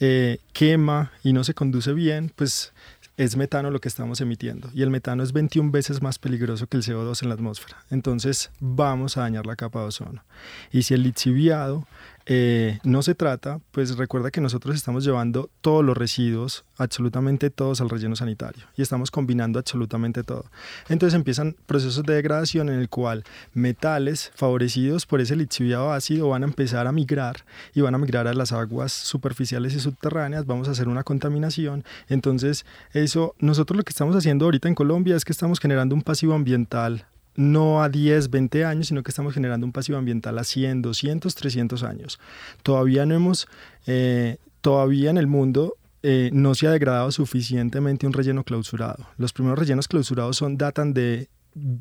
eh, 0.00 0.38
quema 0.52 1.12
y 1.22 1.32
no 1.32 1.44
se 1.44 1.54
conduce 1.54 1.92
bien, 1.92 2.32
pues 2.34 2.72
es 3.16 3.36
metano 3.36 3.70
lo 3.70 3.80
que 3.80 3.88
estamos 3.88 4.20
emitiendo. 4.22 4.70
Y 4.72 4.80
el 4.80 4.88
metano 4.88 5.22
es 5.22 5.32
21 5.32 5.70
veces 5.70 6.00
más 6.00 6.18
peligroso 6.18 6.66
que 6.66 6.78
el 6.78 6.82
CO2 6.82 7.22
en 7.22 7.28
la 7.28 7.34
atmósfera. 7.34 7.76
Entonces 7.90 8.50
vamos 8.60 9.18
a 9.18 9.20
dañar 9.20 9.44
la 9.44 9.56
capa 9.56 9.80
de 9.80 9.86
ozono. 9.86 10.24
Y 10.72 10.84
si 10.84 10.94
el 10.94 11.02
lixiviado 11.02 11.86
eh, 12.26 12.78
no 12.84 13.02
se 13.02 13.14
trata, 13.14 13.60
pues 13.70 13.96
recuerda 13.96 14.30
que 14.30 14.40
nosotros 14.40 14.76
estamos 14.76 15.04
llevando 15.04 15.50
todos 15.60 15.84
los 15.84 15.96
residuos, 15.96 16.64
absolutamente 16.76 17.50
todos 17.50 17.80
al 17.80 17.90
relleno 17.90 18.16
sanitario 18.16 18.66
y 18.76 18.82
estamos 18.82 19.10
combinando 19.10 19.58
absolutamente 19.58 20.22
todo. 20.22 20.44
Entonces 20.88 21.16
empiezan 21.16 21.56
procesos 21.66 22.04
de 22.04 22.14
degradación 22.14 22.68
en 22.68 22.78
el 22.78 22.88
cual 22.88 23.24
metales 23.54 24.30
favorecidos 24.34 25.06
por 25.06 25.20
ese 25.20 25.36
lixiviado 25.36 25.92
ácido 25.92 26.28
van 26.28 26.42
a 26.42 26.46
empezar 26.46 26.86
a 26.86 26.92
migrar 26.92 27.44
y 27.74 27.80
van 27.80 27.94
a 27.94 27.98
migrar 27.98 28.26
a 28.26 28.34
las 28.34 28.52
aguas 28.52 28.92
superficiales 28.92 29.74
y 29.74 29.80
subterráneas, 29.80 30.46
vamos 30.46 30.68
a 30.68 30.72
hacer 30.72 30.88
una 30.88 31.04
contaminación. 31.04 31.84
Entonces 32.08 32.64
eso, 32.92 33.34
nosotros 33.38 33.76
lo 33.76 33.82
que 33.82 33.90
estamos 33.90 34.14
haciendo 34.16 34.44
ahorita 34.44 34.68
en 34.68 34.74
Colombia 34.74 35.16
es 35.16 35.24
que 35.24 35.32
estamos 35.32 35.58
generando 35.58 35.94
un 35.94 36.02
pasivo 36.02 36.34
ambiental 36.34 37.06
no 37.36 37.82
a 37.82 37.88
10, 37.88 38.30
20 38.30 38.64
años, 38.64 38.88
sino 38.88 39.02
que 39.02 39.10
estamos 39.10 39.34
generando 39.34 39.66
un 39.66 39.72
pasivo 39.72 39.98
ambiental 39.98 40.38
a 40.38 40.44
100, 40.44 40.82
200, 40.82 41.34
300 41.34 41.82
años. 41.82 42.20
Todavía 42.62 43.06
no 43.06 43.14
hemos, 43.14 43.48
eh, 43.86 44.38
todavía 44.60 45.10
en 45.10 45.18
el 45.18 45.26
mundo 45.26 45.76
eh, 46.02 46.30
no 46.32 46.54
se 46.54 46.66
ha 46.66 46.70
degradado 46.70 47.12
suficientemente 47.12 48.06
un 48.06 48.12
relleno 48.12 48.44
clausurado. 48.44 49.06
Los 49.18 49.32
primeros 49.32 49.58
rellenos 49.58 49.88
clausurados 49.88 50.36
son 50.36 50.56
datan 50.56 50.94
de 50.94 51.28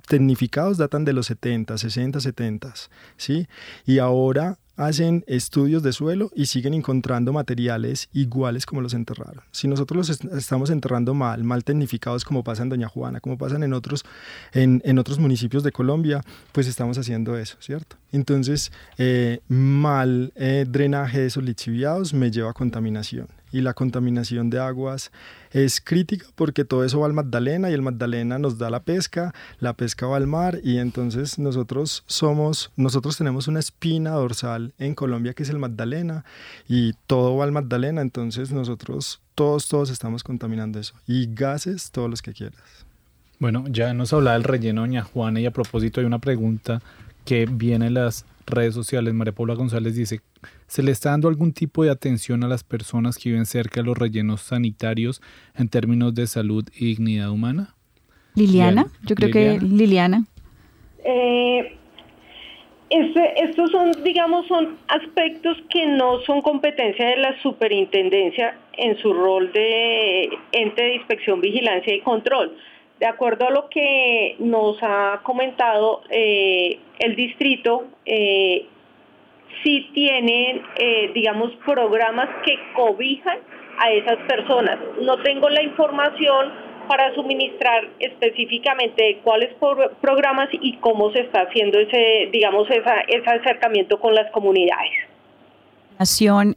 tecnificados 0.07 0.77
datan 0.77 1.05
de 1.05 1.13
los 1.13 1.27
70, 1.27 1.77
60, 1.77 2.19
70, 2.19 2.73
¿sí? 3.17 3.47
Y 3.85 3.99
ahora 3.99 4.57
hacen 4.79 5.25
estudios 5.27 5.83
de 5.83 5.91
suelo 5.91 6.31
y 6.33 6.45
siguen 6.45 6.73
encontrando 6.73 7.33
materiales 7.33 8.07
iguales 8.13 8.65
como 8.65 8.79
los 8.79 8.93
enterraron. 8.93 9.43
Si 9.51 9.67
nosotros 9.67 10.09
los 10.09 10.33
estamos 10.37 10.69
enterrando 10.69 11.13
mal, 11.13 11.43
mal 11.43 11.65
tecnificados 11.65 12.23
como 12.23 12.45
pasa 12.45 12.63
en 12.63 12.69
Doña 12.69 12.87
Juana, 12.87 13.19
como 13.19 13.37
pasan 13.37 13.63
en 13.63 13.73
otros, 13.73 14.05
en, 14.53 14.81
en 14.85 14.97
otros 14.97 15.19
municipios 15.19 15.63
de 15.63 15.73
Colombia, 15.73 16.21
pues 16.53 16.65
estamos 16.65 16.97
haciendo 16.97 17.37
eso, 17.37 17.57
¿cierto? 17.59 17.97
Entonces, 18.13 18.71
eh, 18.97 19.41
mal 19.49 20.31
eh, 20.35 20.65
drenaje 20.67 21.19
de 21.19 21.27
esos 21.27 21.43
lixiviados 21.43 22.13
me 22.13 22.31
lleva 22.31 22.51
a 22.51 22.53
contaminación 22.53 23.27
y 23.51 23.61
la 23.61 23.73
contaminación 23.73 24.49
de 24.49 24.59
aguas 24.59 25.11
es 25.51 25.81
crítica 25.81 26.27
porque 26.35 26.65
todo 26.65 26.83
eso 26.83 26.99
va 26.99 27.07
al 27.07 27.13
Magdalena 27.13 27.69
y 27.69 27.73
el 27.73 27.81
Magdalena 27.81 28.39
nos 28.39 28.57
da 28.57 28.69
la 28.69 28.83
pesca, 28.83 29.33
la 29.59 29.73
pesca 29.73 30.07
va 30.07 30.17
al 30.17 30.27
mar 30.27 30.59
y 30.63 30.77
entonces 30.77 31.39
nosotros 31.39 32.03
somos, 32.07 32.71
nosotros 32.75 33.17
tenemos 33.17 33.47
una 33.47 33.59
espina 33.59 34.11
dorsal 34.11 34.73
en 34.77 34.95
Colombia 34.95 35.33
que 35.33 35.43
es 35.43 35.49
el 35.49 35.59
Magdalena 35.59 36.25
y 36.67 36.93
todo 37.07 37.35
va 37.37 37.45
al 37.45 37.51
Magdalena, 37.51 38.01
entonces 38.01 38.51
nosotros 38.51 39.21
todos, 39.35 39.67
todos 39.67 39.89
estamos 39.89 40.23
contaminando 40.23 40.79
eso 40.79 40.93
y 41.07 41.33
gases, 41.33 41.91
todos 41.91 42.09
los 42.09 42.21
que 42.21 42.33
quieras. 42.33 42.85
Bueno, 43.39 43.63
ya 43.69 43.93
nos 43.93 44.11
hablaba 44.11 44.33
del 44.33 44.43
relleno 44.43 44.81
Doña 44.81 45.03
Juana 45.03 45.39
y 45.39 45.45
a 45.45 45.51
propósito 45.51 46.01
hay 46.01 46.05
una 46.05 46.19
pregunta 46.19 46.81
que 47.23 47.45
viene 47.45 47.87
en 47.87 47.93
las 47.93 48.25
redes 48.49 48.73
sociales. 48.73 49.13
María 49.13 49.33
Paula 49.33 49.55
González 49.55 49.95
dice, 49.95 50.21
¿se 50.67 50.83
le 50.83 50.91
está 50.91 51.11
dando 51.11 51.27
algún 51.27 51.53
tipo 51.53 51.83
de 51.83 51.91
atención 51.91 52.43
a 52.43 52.47
las 52.47 52.63
personas 52.63 53.17
que 53.17 53.29
viven 53.29 53.45
cerca 53.45 53.81
de 53.81 53.87
los 53.87 53.97
rellenos 53.97 54.41
sanitarios 54.41 55.21
en 55.55 55.69
términos 55.69 56.13
de 56.13 56.27
salud 56.27 56.65
y 56.75 56.85
dignidad 56.85 57.29
humana? 57.29 57.75
Liliana, 58.35 58.87
yo 59.03 59.15
creo 59.15 59.31
que 59.31 59.59
Liliana. 59.59 60.25
Eh, 61.03 61.75
este, 62.89 63.43
estos 63.43 63.69
son, 63.71 63.91
digamos, 64.03 64.47
son 64.47 64.77
aspectos 64.87 65.57
que 65.69 65.85
no 65.85 66.19
son 66.21 66.41
competencia 66.41 67.07
de 67.07 67.17
la 67.17 67.39
superintendencia 67.41 68.57
en 68.73 68.97
su 68.97 69.13
rol 69.13 69.51
de 69.51 70.29
ente 70.51 70.81
de 70.81 70.95
inspección, 70.95 71.39
vigilancia 71.39 71.93
y 71.93 72.01
control. 72.01 72.55
De 72.99 73.05
acuerdo 73.05 73.47
a 73.47 73.51
lo 73.51 73.69
que 73.69 74.35
nos 74.39 74.77
ha 74.81 75.21
comentado 75.23 76.01
eh, 76.09 76.79
el 76.99 77.15
distrito, 77.15 77.85
eh, 78.05 78.65
sí 79.63 79.89
tienen, 79.93 80.61
eh, 80.75 81.09
digamos, 81.13 81.55
programas 81.65 82.27
que 82.43 82.59
cobijan 82.75 83.37
a 83.77 83.91
esas 83.91 84.17
personas. 84.27 84.77
No 85.01 85.17
tengo 85.23 85.49
la 85.49 85.63
información 85.63 86.51
para 86.89 87.15
suministrar 87.15 87.87
específicamente 87.99 89.19
cuáles 89.23 89.55
programas 90.01 90.49
y 90.51 90.75
cómo 90.77 91.11
se 91.13 91.21
está 91.21 91.43
haciendo 91.43 91.79
ese, 91.79 92.27
digamos, 92.33 92.67
ese 92.69 93.29
acercamiento 93.29 93.97
con 94.01 94.13
las 94.13 94.29
comunidades 94.31 95.09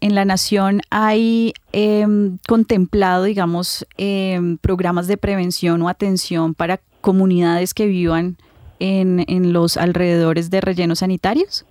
en 0.00 0.14
la 0.14 0.24
nación 0.24 0.82
hay 0.90 1.52
em, 1.72 2.38
contemplado, 2.48 3.24
digamos, 3.24 3.86
em, 3.98 4.56
programas 4.58 5.08
de 5.08 5.16
prevención 5.16 5.82
o 5.82 5.88
atención 5.88 6.54
para 6.54 6.78
comunidades 7.00 7.74
que 7.74 7.86
vivan 7.86 8.36
en, 8.78 9.24
en 9.28 9.52
los 9.52 9.76
alrededores 9.76 10.50
de 10.50 10.60
rellenos 10.60 11.00
sanitarios? 11.00 11.66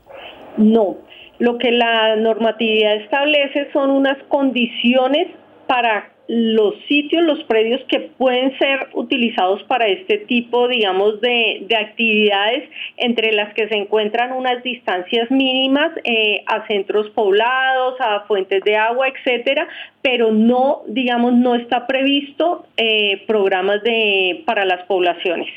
No, 0.57 0.97
lo 1.39 1.57
que 1.57 1.71
la 1.71 2.17
normatividad 2.17 2.95
establece 2.97 3.71
son 3.71 3.89
unas 3.89 4.17
condiciones 4.27 5.27
para 5.67 6.11
los 6.33 6.75
sitios, 6.87 7.23
los 7.23 7.43
predios 7.43 7.81
que 7.89 7.99
pueden 8.17 8.57
ser 8.57 8.87
utilizados 8.93 9.61
para 9.63 9.87
este 9.87 10.19
tipo, 10.19 10.69
digamos, 10.69 11.19
de, 11.19 11.67
actividades, 11.77 12.69
entre 12.95 13.33
las 13.33 13.53
que 13.53 13.67
se 13.67 13.75
encuentran 13.75 14.31
unas 14.31 14.63
distancias 14.63 15.29
mínimas 15.29 15.91
eh, 16.05 16.41
a 16.47 16.65
centros 16.67 17.09
poblados, 17.09 17.95
a 17.99 18.21
fuentes 18.27 18.63
de 18.63 18.77
agua, 18.77 19.09
etcétera, 19.09 19.67
pero 20.01 20.31
no, 20.31 20.83
digamos, 20.87 21.33
no 21.33 21.55
está 21.55 21.85
previsto 21.85 22.65
eh, 22.77 23.23
programas 23.27 23.83
de, 23.83 24.41
para 24.45 24.63
las 24.63 24.85
poblaciones. 24.85 25.49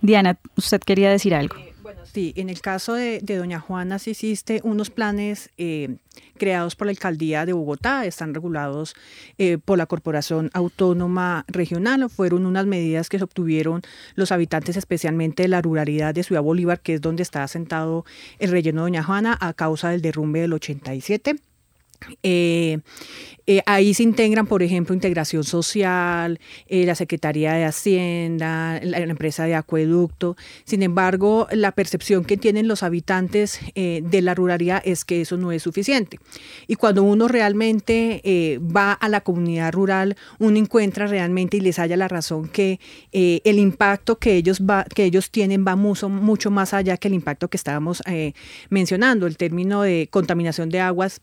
Diana, 0.00 0.38
usted 0.56 0.80
quería 0.80 1.10
decir 1.10 1.34
algo. 1.34 1.56
Sí, 2.04 2.32
en 2.36 2.48
el 2.48 2.60
caso 2.60 2.94
de, 2.94 3.20
Doña 3.20 3.60
Juana 3.60 3.98
sí 3.98 4.10
existe 4.12 4.60
unos 4.64 4.90
planes 4.90 5.50
eh, 5.58 5.96
creados 6.38 6.76
por 6.76 6.86
la 6.86 6.92
Alcaldía 6.92 7.46
de 7.46 7.52
Bogotá, 7.52 8.06
están 8.06 8.34
regulados 8.34 8.94
eh, 9.38 9.58
por 9.58 9.78
la 9.78 9.86
Corporación 9.86 10.50
Autónoma 10.54 11.44
Regional, 11.48 12.08
fueron 12.08 12.46
unas 12.46 12.66
medidas 12.66 13.08
que 13.08 13.18
se 13.18 13.24
obtuvieron 13.24 13.82
los 14.14 14.32
habitantes 14.32 14.76
especialmente 14.76 15.42
de 15.42 15.48
la 15.48 15.62
ruralidad 15.62 16.14
de 16.14 16.22
Ciudad 16.22 16.42
Bolívar, 16.42 16.80
que 16.80 16.94
es 16.94 17.00
donde 17.00 17.22
está 17.22 17.42
asentado 17.42 18.04
el 18.38 18.50
relleno 18.50 18.82
Doña 18.82 19.02
Juana 19.02 19.36
a 19.40 19.52
causa 19.52 19.90
del 19.90 20.02
derrumbe 20.02 20.40
del 20.40 20.52
87. 20.52 21.36
Eh, 22.22 22.78
eh, 23.48 23.62
ahí 23.66 23.94
se 23.94 24.02
integran, 24.02 24.46
por 24.46 24.62
ejemplo, 24.62 24.92
integración 24.92 25.44
social, 25.44 26.40
eh, 26.66 26.84
la 26.84 26.96
Secretaría 26.96 27.52
de 27.52 27.64
Hacienda, 27.64 28.80
la, 28.82 28.98
empresa 28.98 29.44
de 29.44 29.54
acueducto. 29.54 30.36
Sin 30.64 30.82
embargo, 30.82 31.46
la 31.52 31.72
percepción 31.72 32.24
que 32.24 32.36
tienen 32.36 32.66
los 32.66 32.82
habitantes 32.82 33.60
de 33.74 34.22
la 34.22 34.34
ruralidad 34.34 34.82
es 34.84 35.04
que 35.04 35.20
eso 35.20 35.36
no 35.36 35.52
es 35.52 35.62
suficiente. 35.62 36.18
Y 36.66 36.74
cuando 36.74 37.04
uno 37.04 37.28
realmente 37.28 38.58
va 38.60 38.92
a 38.92 39.08
la 39.08 39.20
comunidad 39.20 39.72
rural, 39.72 40.16
uno 40.38 40.58
encuentra 40.58 41.06
realmente 41.06 41.58
y 41.58 41.60
les 41.60 41.78
haya 41.78 41.96
la 41.96 42.08
razón 42.08 42.48
que 42.48 42.80
el 43.12 43.58
impacto 43.58 44.18
que 44.18 44.34
ellos, 44.34 44.60
que 44.94 45.04
ellos 45.04 45.30
tienen 45.30 45.64
va 45.66 45.76
mucho, 45.76 46.08
mucho 46.08 46.50
más 46.50 46.74
allá 46.74 46.96
que 46.96 47.08
el 47.08 47.14
impacto 47.14 47.48
que 47.48 47.56
estábamos 47.56 48.02
mencionando. 48.70 49.26
El 49.26 49.36
término 49.36 49.82
de 49.82 50.08
contaminación 50.10 50.68
de 50.68 50.80
aguas 50.80 51.20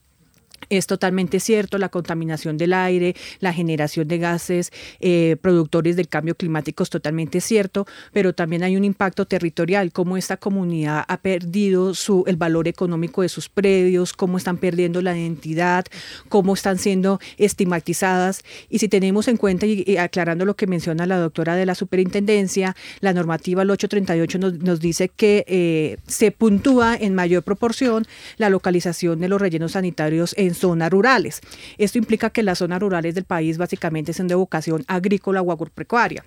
es 0.69 0.87
totalmente 0.87 1.39
cierto, 1.39 1.77
la 1.77 1.89
contaminación 1.89 2.57
del 2.57 2.73
aire, 2.73 3.15
la 3.39 3.53
generación 3.53 4.07
de 4.07 4.17
gases 4.17 4.71
eh, 4.99 5.37
productores 5.41 5.95
del 5.95 6.07
cambio 6.07 6.35
climático 6.35 6.83
es 6.83 6.89
totalmente 6.89 7.41
cierto, 7.41 7.85
pero 8.11 8.33
también 8.33 8.63
hay 8.63 8.75
un 8.75 8.83
impacto 8.83 9.25
territorial, 9.25 9.91
cómo 9.91 10.17
esta 10.17 10.37
comunidad 10.37 11.05
ha 11.07 11.17
perdido 11.17 11.93
su, 11.93 12.23
el 12.27 12.37
valor 12.37 12.67
económico 12.67 13.21
de 13.21 13.29
sus 13.29 13.49
predios, 13.49 14.13
cómo 14.13 14.37
están 14.37 14.57
perdiendo 14.57 15.01
la 15.01 15.17
identidad, 15.17 15.85
cómo 16.29 16.53
están 16.53 16.77
siendo 16.77 17.19
estigmatizadas. 17.37 18.43
Y 18.69 18.79
si 18.79 18.87
tenemos 18.87 19.27
en 19.27 19.37
cuenta, 19.37 19.65
y, 19.65 19.97
aclarando 19.97 20.45
lo 20.45 20.55
que 20.55 20.67
menciona 20.67 21.05
la 21.05 21.17
doctora 21.17 21.55
de 21.55 21.65
la 21.65 21.75
superintendencia, 21.75 22.75
la 22.99 23.13
normativa 23.13 23.61
el 23.61 23.69
838 23.69 24.39
nos, 24.39 24.59
nos 24.59 24.79
dice 24.79 25.09
que 25.09 25.45
eh, 25.47 25.97
se 26.07 26.31
puntúa 26.31 26.95
en 26.95 27.15
mayor 27.15 27.43
proporción 27.43 28.05
la 28.37 28.49
localización 28.49 29.19
de 29.19 29.27
los 29.27 29.41
rellenos 29.41 29.73
sanitarios 29.73 30.33
en 30.37 30.52
zonas 30.53 30.91
rurales. 30.91 31.41
Esto 31.77 31.97
implica 31.97 32.29
que 32.29 32.43
las 32.43 32.59
zonas 32.59 32.79
rurales 32.79 33.15
del 33.15 33.25
país 33.25 33.57
básicamente 33.57 34.13
son 34.13 34.27
de 34.27 34.35
vocación 34.35 34.83
agrícola 34.87 35.41
o 35.41 35.51
agropecuaria. 35.51 36.23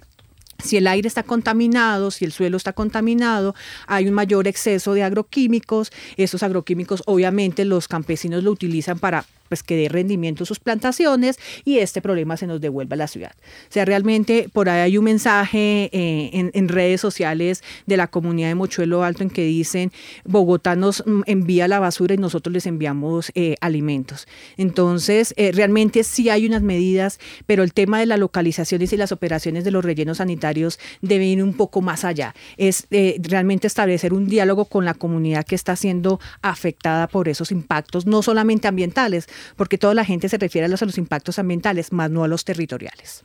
Si 0.63 0.77
el 0.77 0.87
aire 0.87 1.07
está 1.07 1.23
contaminado, 1.23 2.11
si 2.11 2.25
el 2.25 2.33
suelo 2.33 2.57
está 2.57 2.73
contaminado, 2.73 3.55
hay 3.87 4.09
un 4.09 4.15
mayor 4.15 4.49
exceso 4.49 4.95
de 4.95 5.03
agroquímicos. 5.03 5.93
Esos 6.17 6.43
agroquímicos 6.43 7.03
obviamente 7.07 7.65
los 7.65 7.89
campesinos 7.89 8.43
lo 8.43 8.53
utilizan 8.53 8.99
para 8.99 9.27
pues 9.49 9.63
que 9.63 9.77
dé 9.77 9.89
rendimiento 9.89 10.45
a 10.45 10.47
sus 10.47 10.59
plantaciones 10.59 11.39
y 11.65 11.79
este 11.79 12.03
problema 12.03 12.37
se 12.37 12.47
nos 12.47 12.61
devuelva 12.61 12.95
a 12.95 12.97
la 12.99 13.07
ciudad. 13.09 13.33
O 13.69 13.73
sea, 13.73 13.85
realmente 13.85 14.49
por 14.53 14.69
ahí 14.69 14.81
hay 14.81 14.99
un 14.99 15.05
mensaje 15.05 15.89
eh, 15.93 16.51
en, 16.53 16.69
redes 16.69 17.01
sociales 17.01 17.63
de 17.87 17.97
la 17.97 18.09
comunidad 18.09 18.49
de 18.49 18.55
Mochuelo 18.57 19.05
Alto 19.05 19.23
en 19.23 19.31
que 19.31 19.45
dicen 19.45 19.93
Bogotá 20.25 20.75
nos 20.75 21.05
mm, 21.07 21.23
envía 21.27 21.69
la 21.69 21.79
basura 21.79 22.15
y 22.15 22.19
nosotros 22.19 22.53
les 22.53 22.67
enviamos 22.67 23.31
eh, 23.35 23.55
alimentos. 23.61 24.27
Entonces, 24.57 25.33
eh, 25.37 25.53
realmente 25.53 26.03
sí 26.03 26.29
hay 26.29 26.47
unas 26.47 26.63
medidas, 26.63 27.21
pero 27.47 27.63
el 27.63 27.73
tema 27.73 28.01
de 28.01 28.07
las 28.07 28.19
localizaciones 28.19 28.93
y 28.93 28.97
las 28.97 29.13
operaciones 29.13 29.65
de 29.65 29.71
los 29.71 29.85
rellenos 29.85 30.19
sanitarios 30.19 30.79
debe 31.03 31.27
ir 31.27 31.43
un 31.43 31.55
poco 31.55 31.81
más 31.81 32.05
allá. 32.05 32.35
Es 32.57 32.87
realmente 32.91 33.67
establecer 33.67 34.13
un 34.13 34.27
diálogo 34.27 34.65
con 34.65 34.85
la 34.85 34.95
comunidad 34.95 35.45
que 35.45 35.55
está 35.55 35.77
siendo 35.77 36.21
afectada 36.43 37.07
por 37.07 37.29
esos 37.29 37.53
impactos, 37.53 38.07
no 38.07 38.23
solamente 38.23 38.69
ambientales, 38.69 39.29
porque 39.57 39.79
toda 39.79 39.95
la 39.95 40.05
gente 40.05 40.29
se 40.29 40.39
refiere 40.39 40.67
a 40.67 40.69
los, 40.69 40.83
a 40.83 40.87
los 40.87 40.99
impactos 40.99 41.39
ambientales, 41.39 41.93
más 41.93 42.11
no 42.11 42.25
a 42.25 42.29
los 42.29 42.45
territoriales. 42.45 43.25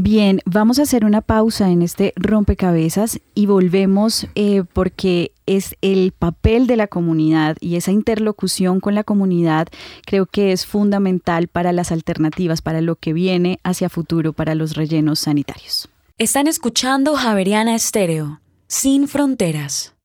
Bien, 0.00 0.40
vamos 0.44 0.78
a 0.78 0.82
hacer 0.82 1.04
una 1.04 1.22
pausa 1.22 1.70
en 1.70 1.82
este 1.82 2.12
rompecabezas 2.14 3.18
y 3.34 3.46
volvemos 3.46 4.28
eh, 4.36 4.62
porque 4.72 5.32
es 5.46 5.74
el 5.82 6.12
papel 6.12 6.68
de 6.68 6.76
la 6.76 6.86
comunidad 6.86 7.56
y 7.58 7.74
esa 7.74 7.90
interlocución 7.90 8.78
con 8.78 8.94
la 8.94 9.02
comunidad 9.02 9.66
creo 10.06 10.26
que 10.26 10.52
es 10.52 10.66
fundamental 10.66 11.48
para 11.48 11.72
las 11.72 11.90
alternativas, 11.90 12.62
para 12.62 12.80
lo 12.80 12.94
que 12.94 13.12
viene 13.12 13.58
hacia 13.64 13.88
futuro, 13.88 14.32
para 14.32 14.54
los 14.54 14.76
rellenos 14.76 15.18
sanitarios. 15.18 15.88
Están 16.16 16.46
escuchando 16.46 17.16
Javeriana 17.16 17.74
Estéreo, 17.74 18.40
sin 18.68 19.08
fronteras. 19.08 19.97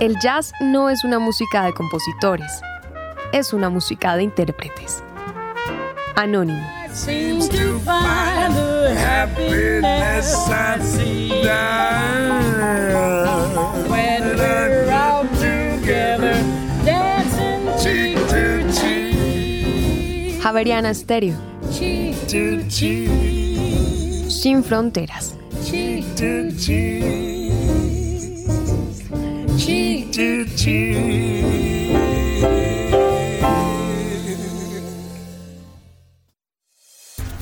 El 0.00 0.16
jazz 0.20 0.52
no 0.60 0.90
es 0.90 1.02
una 1.02 1.18
música 1.18 1.64
de 1.64 1.72
compositores, 1.74 2.60
es 3.32 3.52
una 3.52 3.68
música 3.68 4.14
de 4.16 4.22
intérpretes. 4.22 5.02
Anónimo. 6.14 6.64
seem 6.92 7.40
to 7.40 7.78
find 7.80 8.54
the 8.54 8.88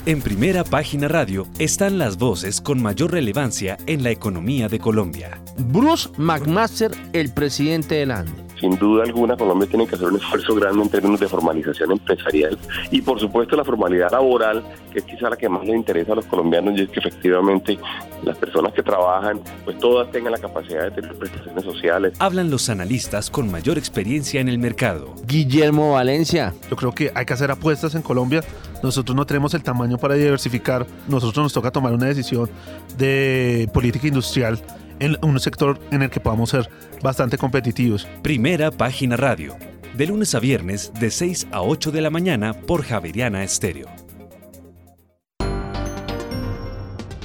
En 0.06 0.20
primera 0.20 0.62
página 0.62 1.08
radio 1.08 1.48
están 1.58 1.98
las 1.98 2.16
voces 2.16 2.60
con 2.60 2.80
mayor 2.80 3.12
relevancia 3.12 3.76
en 3.86 4.02
la 4.04 4.10
economía 4.10 4.68
de 4.68 4.78
Colombia. 4.78 5.42
Bruce 5.58 6.08
McMaster, 6.16 6.92
el 7.12 7.32
presidente 7.32 7.96
del 7.96 8.12
ANDE. 8.12 8.45
Sin 8.60 8.76
duda 8.78 9.04
alguna, 9.04 9.36
Colombia 9.36 9.68
tiene 9.68 9.86
que 9.86 9.96
hacer 9.96 10.08
un 10.08 10.16
esfuerzo 10.16 10.54
grande 10.54 10.82
en 10.82 10.88
términos 10.88 11.20
de 11.20 11.28
formalización 11.28 11.92
empresarial 11.92 12.58
y, 12.90 13.02
por 13.02 13.20
supuesto, 13.20 13.56
la 13.56 13.64
formalidad 13.64 14.10
laboral, 14.10 14.64
que 14.90 15.00
es 15.00 15.04
quizá 15.04 15.28
la 15.28 15.36
que 15.36 15.48
más 15.48 15.64
le 15.66 15.76
interesa 15.76 16.12
a 16.12 16.16
los 16.16 16.26
colombianos, 16.26 16.78
y 16.78 16.82
es 16.82 16.88
que 16.88 17.00
efectivamente 17.00 17.78
las 18.22 18.36
personas 18.38 18.72
que 18.72 18.82
trabajan, 18.82 19.40
pues 19.64 19.78
todas 19.78 20.10
tengan 20.10 20.32
la 20.32 20.38
capacidad 20.38 20.84
de 20.84 20.90
tener 20.90 21.14
prestaciones 21.16 21.64
sociales. 21.64 22.14
Hablan 22.18 22.50
los 22.50 22.70
analistas 22.70 23.30
con 23.30 23.50
mayor 23.50 23.76
experiencia 23.76 24.40
en 24.40 24.48
el 24.48 24.58
mercado. 24.58 25.14
Guillermo 25.26 25.92
Valencia. 25.92 26.54
Yo 26.70 26.76
creo 26.76 26.92
que 26.92 27.12
hay 27.14 27.26
que 27.26 27.34
hacer 27.34 27.50
apuestas 27.50 27.94
en 27.94 28.02
Colombia. 28.02 28.42
Nosotros 28.82 29.14
no 29.14 29.26
tenemos 29.26 29.52
el 29.54 29.62
tamaño 29.62 29.98
para 29.98 30.14
diversificar. 30.14 30.86
Nosotros 31.08 31.44
nos 31.44 31.52
toca 31.52 31.70
tomar 31.70 31.92
una 31.92 32.06
decisión 32.06 32.48
de 32.96 33.68
política 33.72 34.06
industrial 34.08 34.58
en 35.00 35.16
un 35.22 35.38
sector 35.40 35.78
en 35.90 36.02
el 36.02 36.10
que 36.10 36.20
podamos 36.20 36.50
ser 36.50 36.68
bastante 37.02 37.38
competitivos. 37.38 38.06
Primera 38.22 38.70
página 38.70 39.16
radio. 39.16 39.56
De 39.94 40.06
lunes 40.06 40.34
a 40.34 40.40
viernes 40.40 40.92
de 41.00 41.10
6 41.10 41.48
a 41.52 41.62
8 41.62 41.90
de 41.90 42.00
la 42.00 42.10
mañana 42.10 42.52
por 42.54 42.84
Javeriana 42.84 43.42
Estéreo. 43.44 43.88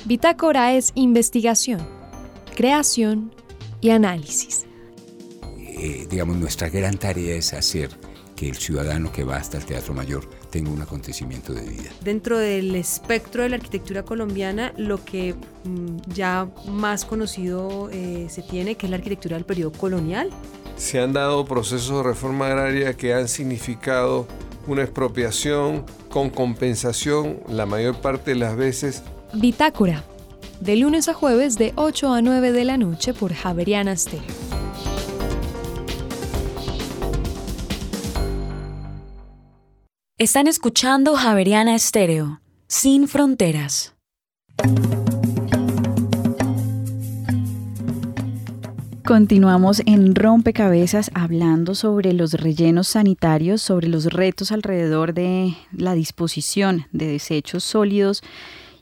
Bitácora 0.06 0.74
es 0.74 0.92
investigación, 0.96 1.80
creación 2.56 3.34
y 3.80 3.92
análisis. 3.92 4.66
Eh, 5.58 6.06
digamos, 6.10 6.38
nuestra 6.38 6.70
gran 6.70 6.98
tarea 6.98 7.36
es 7.36 7.54
hacer 7.54 7.90
que 8.36 8.50
el 8.50 8.56
ciudadano 8.56 9.12
que 9.12 9.24
va 9.24 9.38
hasta 9.38 9.58
el 9.58 9.66
Teatro 9.66 9.94
Mayor 9.94 10.30
tenga 10.52 10.70
un 10.70 10.82
acontecimiento 10.82 11.54
de 11.54 11.62
vida. 11.62 11.90
Dentro 12.02 12.38
del 12.38 12.76
espectro 12.76 13.42
de 13.42 13.50
la 13.50 13.56
arquitectura 13.56 14.04
colombiana, 14.04 14.74
lo 14.78 15.04
que 15.04 15.34
mm, 15.64 16.14
ya 16.14 16.48
más 16.68 17.06
conocido 17.06 17.90
eh, 17.92 18.28
se 18.30 18.44
tiene, 18.44 18.76
que 18.76 18.86
es 18.86 18.90
la 18.92 18.98
arquitectura 18.98 19.38
del 19.38 19.46
periodo 19.46 19.72
colonial. 19.72 20.30
Se 20.76 21.00
han 21.00 21.14
dado 21.14 21.46
procesos 21.46 21.98
de 21.98 22.04
reforma 22.04 22.48
agraria 22.48 22.94
que 22.96 23.14
han 23.14 23.28
significado 23.28 24.28
una 24.68 24.84
expropiación 24.84 25.86
con 26.10 26.30
compensación 26.30 27.40
la 27.48 27.66
mayor 27.66 27.96
parte 28.02 28.32
de 28.32 28.38
las 28.38 28.56
veces. 28.56 29.04
Bitácora, 29.34 30.04
de 30.60 30.76
lunes 30.76 31.08
a 31.08 31.14
jueves 31.14 31.58
de 31.58 31.74
8 31.76 32.14
a 32.14 32.22
9 32.22 32.52
de 32.52 32.66
la 32.66 32.78
noche 32.78 33.14
por 33.14 33.34
Javeriana 33.34 33.96
Stereo. 33.96 34.52
Están 40.22 40.46
escuchando 40.46 41.16
Javeriana 41.16 41.74
Estéreo, 41.74 42.42
sin 42.68 43.08
fronteras. 43.08 43.96
Continuamos 49.04 49.82
en 49.88 50.14
Rompecabezas 50.14 51.10
hablando 51.16 51.74
sobre 51.74 52.14
los 52.14 52.34
rellenos 52.34 52.90
sanitarios, 52.90 53.64
sobre 53.64 53.88
los 53.88 54.14
retos 54.14 54.52
alrededor 54.52 55.16
de 55.16 55.58
la 55.72 55.96
disposición 55.96 56.86
de 56.92 57.08
desechos 57.08 57.64
sólidos 57.64 58.22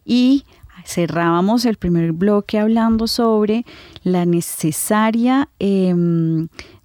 y 0.04 0.44
cerrábamos 0.86 1.64
el 1.64 1.78
primer 1.78 2.12
bloque 2.12 2.60
hablando 2.60 3.08
sobre 3.08 3.64
la 4.04 4.26
necesaria, 4.26 5.48
eh, 5.58 5.96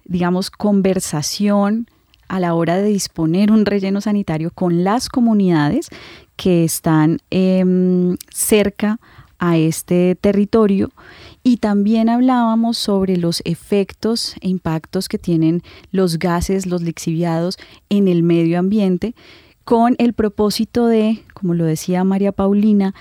digamos, 0.05 0.49
conversación 0.49 1.89
a 2.27 2.39
la 2.39 2.53
hora 2.53 2.77
de 2.77 2.87
disponer 2.87 3.51
un 3.51 3.65
relleno 3.65 4.01
sanitario 4.01 4.51
con 4.53 4.83
las 4.83 5.09
comunidades 5.09 5.89
que 6.35 6.63
están 6.63 7.19
eh, 7.31 7.63
cerca 8.33 8.99
a 9.39 9.57
este 9.57 10.15
territorio. 10.15 10.91
Y 11.43 11.57
también 11.57 12.09
hablábamos 12.09 12.77
sobre 12.77 13.17
los 13.17 13.41
efectos 13.45 14.35
e 14.41 14.49
impactos 14.49 15.07
que 15.07 15.19
tienen 15.19 15.61
los 15.91 16.17
gases, 16.17 16.65
los 16.65 16.81
lixiviados 16.81 17.57
en 17.89 18.07
el 18.07 18.23
medio 18.23 18.57
ambiente 18.57 19.13
con 19.63 19.95
el 19.97 20.13
propósito 20.13 20.85
de, 20.87 21.23
como 21.33 21.55
lo 21.55 21.65
decía 21.65 22.03
María 22.03 22.31
Paulina, 22.31 22.93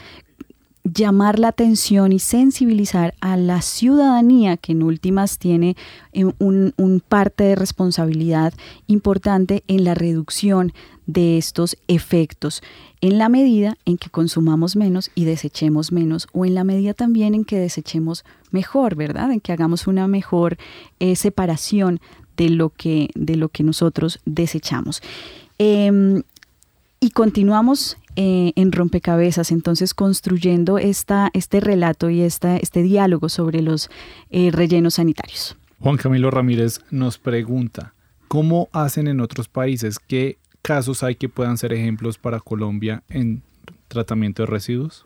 llamar 0.84 1.38
la 1.38 1.48
atención 1.48 2.12
y 2.12 2.18
sensibilizar 2.18 3.14
a 3.20 3.38
la 3.38 3.62
ciudadanía 3.62 4.58
que 4.58 4.72
en 4.72 4.82
últimas 4.82 5.38
tiene 5.38 5.76
eh, 6.12 6.24
un, 6.38 7.02
parte 7.08 7.44
de 7.44 7.54
responsabilidad 7.54 8.52
importante 8.86 9.64
en 9.66 9.84
la 9.84 9.94
reducción 9.94 10.72
de 11.06 11.38
estos 11.38 11.76
efectos 11.88 12.62
en 13.00 13.18
la 13.18 13.28
medida 13.28 13.76
en 13.84 13.98
que 13.98 14.10
consumamos 14.10 14.76
menos 14.76 15.10
y 15.14 15.24
desechemos 15.24 15.90
menos 15.90 16.28
o 16.32 16.44
en 16.44 16.54
la 16.54 16.64
medida 16.64 16.94
también 16.94 17.34
en 17.34 17.44
que 17.44 17.58
desechemos 17.58 18.24
mejor, 18.50 18.94
¿verdad? 18.94 19.30
En 19.32 19.40
que 19.40 19.52
hagamos 19.52 19.86
una 19.86 20.06
mejor 20.08 20.56
eh, 21.00 21.16
separación 21.16 22.00
de 22.36 22.50
lo, 22.50 22.70
que, 22.70 23.10
de 23.14 23.36
lo 23.36 23.48
que 23.48 23.62
nosotros 23.62 24.20
desechamos. 24.24 25.02
Eh, 25.58 26.22
y 27.04 27.10
continuamos 27.10 27.98
eh, 28.16 28.52
en 28.56 28.72
rompecabezas, 28.72 29.52
entonces 29.52 29.92
construyendo 29.92 30.78
esta, 30.78 31.30
este 31.34 31.60
relato 31.60 32.08
y 32.08 32.22
esta, 32.22 32.56
este 32.56 32.82
diálogo 32.82 33.28
sobre 33.28 33.60
los 33.60 33.90
eh, 34.30 34.50
rellenos 34.50 34.94
sanitarios. 34.94 35.54
Juan 35.80 35.98
Camilo 35.98 36.30
Ramírez 36.30 36.80
nos 36.90 37.18
pregunta, 37.18 37.92
¿cómo 38.26 38.70
hacen 38.72 39.06
en 39.06 39.20
otros 39.20 39.48
países? 39.48 39.98
¿Qué 39.98 40.38
casos 40.62 41.02
hay 41.02 41.16
que 41.16 41.28
puedan 41.28 41.58
ser 41.58 41.74
ejemplos 41.74 42.16
para 42.16 42.40
Colombia 42.40 43.02
en 43.10 43.42
tratamiento 43.88 44.44
de 44.44 44.46
residuos? 44.46 45.04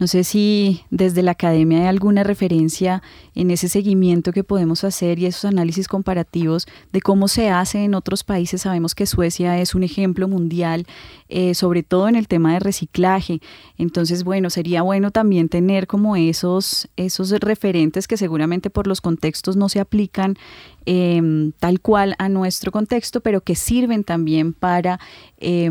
No 0.00 0.06
sé 0.06 0.24
si 0.24 0.80
desde 0.88 1.22
la 1.22 1.32
academia 1.32 1.80
hay 1.80 1.86
alguna 1.86 2.24
referencia 2.24 3.02
en 3.34 3.50
ese 3.50 3.68
seguimiento 3.68 4.32
que 4.32 4.42
podemos 4.42 4.82
hacer 4.82 5.18
y 5.18 5.26
esos 5.26 5.44
análisis 5.44 5.88
comparativos 5.88 6.66
de 6.90 7.02
cómo 7.02 7.28
se 7.28 7.50
hace 7.50 7.84
en 7.84 7.94
otros 7.94 8.24
países. 8.24 8.62
Sabemos 8.62 8.94
que 8.94 9.04
Suecia 9.04 9.58
es 9.60 9.74
un 9.74 9.82
ejemplo 9.82 10.26
mundial, 10.26 10.86
eh, 11.28 11.54
sobre 11.54 11.82
todo 11.82 12.08
en 12.08 12.16
el 12.16 12.28
tema 12.28 12.54
de 12.54 12.60
reciclaje. 12.60 13.42
Entonces, 13.76 14.24
bueno, 14.24 14.48
sería 14.48 14.80
bueno 14.80 15.10
también 15.10 15.50
tener 15.50 15.86
como 15.86 16.16
esos, 16.16 16.88
esos 16.96 17.28
referentes 17.32 18.08
que 18.08 18.16
seguramente 18.16 18.70
por 18.70 18.86
los 18.86 19.02
contextos 19.02 19.56
no 19.56 19.68
se 19.68 19.80
aplican 19.80 20.38
eh, 20.86 21.52
tal 21.58 21.80
cual 21.80 22.14
a 22.18 22.28
nuestro 22.28 22.72
contexto, 22.72 23.20
pero 23.20 23.40
que 23.40 23.54
sirven 23.54 24.04
también 24.04 24.52
para 24.52 25.00
eh, 25.38 25.70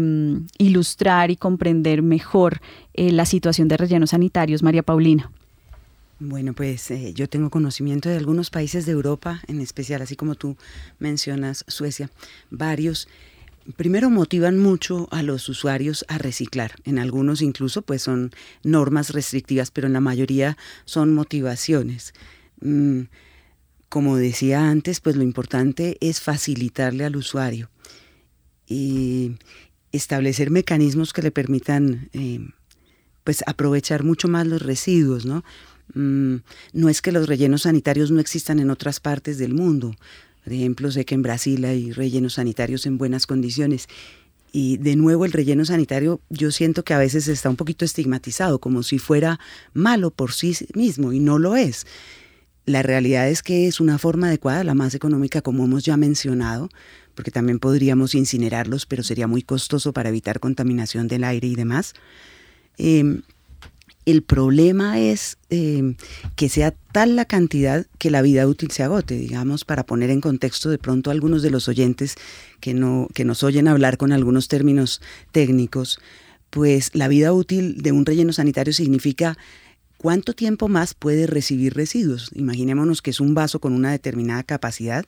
ilustrar 0.57 1.31
y 1.31 1.35
comprender 1.35 2.01
mejor 2.01 2.61
eh, 2.93 3.11
la 3.11 3.25
situación 3.25 3.67
de 3.67 3.77
rellenos 3.77 4.11
sanitarios. 4.11 4.63
María 4.63 4.83
Paulina. 4.83 5.31
Bueno, 6.21 6.53
pues 6.53 6.91
eh, 6.91 7.13
yo 7.13 7.29
tengo 7.29 7.49
conocimiento 7.49 8.09
de 8.09 8.17
algunos 8.17 8.49
países 8.49 8.85
de 8.85 8.91
Europa, 8.91 9.41
en 9.47 9.61
especial, 9.61 10.01
así 10.01 10.17
como 10.17 10.35
tú 10.35 10.57
mencionas, 10.99 11.63
Suecia, 11.69 12.09
varios. 12.49 13.07
Primero 13.77 14.09
motivan 14.09 14.57
mucho 14.57 15.07
a 15.11 15.23
los 15.23 15.47
usuarios 15.47 16.03
a 16.09 16.17
reciclar. 16.17 16.73
En 16.83 16.99
algunos 16.99 17.41
incluso 17.41 17.83
pues 17.83 18.01
son 18.01 18.31
normas 18.63 19.11
restrictivas, 19.11 19.71
pero 19.71 19.87
en 19.87 19.93
la 19.93 20.01
mayoría 20.01 20.57
son 20.83 21.13
motivaciones. 21.13 22.13
Mm, 22.59 23.03
como 23.89 24.17
decía 24.17 24.69
antes, 24.69 25.01
pues 25.01 25.15
lo 25.15 25.23
importante 25.23 25.97
es 25.99 26.21
facilitarle 26.21 27.05
al 27.05 27.15
usuario 27.15 27.69
y 28.67 29.33
establecer 29.91 30.51
mecanismos 30.51 31.11
que 31.11 31.23
le 31.23 31.31
permitan 31.31 32.09
eh, 32.13 32.39
pues 33.23 33.43
aprovechar 33.47 34.03
mucho 34.03 34.27
más 34.27 34.45
los 34.45 34.61
residuos, 34.61 35.25
¿no? 35.25 35.43
Mm, 35.93 36.37
no 36.73 36.89
es 36.89 37.01
que 37.01 37.11
los 37.11 37.27
rellenos 37.27 37.63
sanitarios 37.63 38.11
no 38.11 38.19
existan 38.19 38.59
en 38.59 38.69
otras 38.69 38.99
partes 38.99 39.39
del 39.39 39.53
mundo. 39.53 39.95
Por 40.43 40.53
ejemplo, 40.53 40.91
sé 40.91 41.05
que 41.05 41.15
en 41.15 41.23
Brasil 41.23 41.65
hay 41.65 41.91
rellenos 41.91 42.33
sanitarios 42.33 42.85
en 42.85 42.97
buenas 42.97 43.25
condiciones. 43.25 43.87
Y 44.51 44.77
de 44.77 44.95
nuevo 44.95 45.25
el 45.25 45.31
relleno 45.31 45.65
sanitario 45.65 46.21
yo 46.29 46.51
siento 46.51 46.83
que 46.83 46.93
a 46.93 46.99
veces 46.99 47.27
está 47.27 47.49
un 47.49 47.55
poquito 47.55 47.85
estigmatizado, 47.85 48.59
como 48.59 48.83
si 48.83 48.97
fuera 48.97 49.39
malo 49.73 50.11
por 50.11 50.31
sí 50.31 50.55
mismo, 50.73 51.13
y 51.13 51.19
no 51.19 51.37
lo 51.37 51.55
es. 51.55 51.85
La 52.65 52.83
realidad 52.83 53.29
es 53.29 53.41
que 53.41 53.67
es 53.67 53.79
una 53.79 53.97
forma 53.97 54.27
adecuada, 54.27 54.63
la 54.63 54.75
más 54.75 54.93
económica, 54.93 55.41
como 55.41 55.65
hemos 55.65 55.83
ya 55.83 55.97
mencionado, 55.97 56.69
porque 57.15 57.31
también 57.31 57.59
podríamos 57.59 58.15
incinerarlos, 58.15 58.85
pero 58.85 59.03
sería 59.03 59.27
muy 59.27 59.41
costoso 59.41 59.91
para 59.91 60.09
evitar 60.09 60.39
contaminación 60.39 61.07
del 61.07 61.23
aire 61.23 61.47
y 61.47 61.55
demás. 61.55 61.93
Em, 62.77 63.23
el 64.05 64.23
problema 64.23 64.99
es 64.99 65.37
em, 65.49 65.95
que 66.35 66.49
sea 66.49 66.71
tal 66.91 67.15
la 67.15 67.25
cantidad 67.25 67.85
que 67.97 68.09
la 68.09 68.21
vida 68.21 68.47
útil 68.47 68.71
se 68.71 68.83
agote, 68.83 69.15
digamos, 69.15 69.65
para 69.65 69.85
poner 69.85 70.09
en 70.09 70.21
contexto 70.21 70.69
de 70.69 70.77
pronto 70.77 71.09
a 71.09 71.13
algunos 71.13 71.41
de 71.41 71.51
los 71.51 71.67
oyentes 71.67 72.15
que, 72.59 72.73
no, 72.73 73.07
que 73.13 73.25
nos 73.25 73.43
oyen 73.43 73.67
hablar 73.67 73.97
con 73.97 74.11
algunos 74.11 74.47
términos 74.47 75.01
técnicos, 75.31 75.99
pues 76.49 76.95
la 76.95 77.07
vida 77.07 77.33
útil 77.33 77.81
de 77.81 77.91
un 77.91 78.05
relleno 78.05 78.33
sanitario 78.33 78.73
significa 78.73 79.37
cuánto 79.99 80.33
tiempo 80.33 80.69
más 80.69 80.93
puede 80.93 81.27
recibir 81.27 81.73
residuos. 81.75 82.31
Imaginémonos 82.33 83.01
que 83.01 83.11
es 83.11 83.19
un 83.19 83.35
vaso 83.35 83.59
con 83.59 83.73
una 83.73 83.91
determinada 83.91 84.43
capacidad 84.43 85.05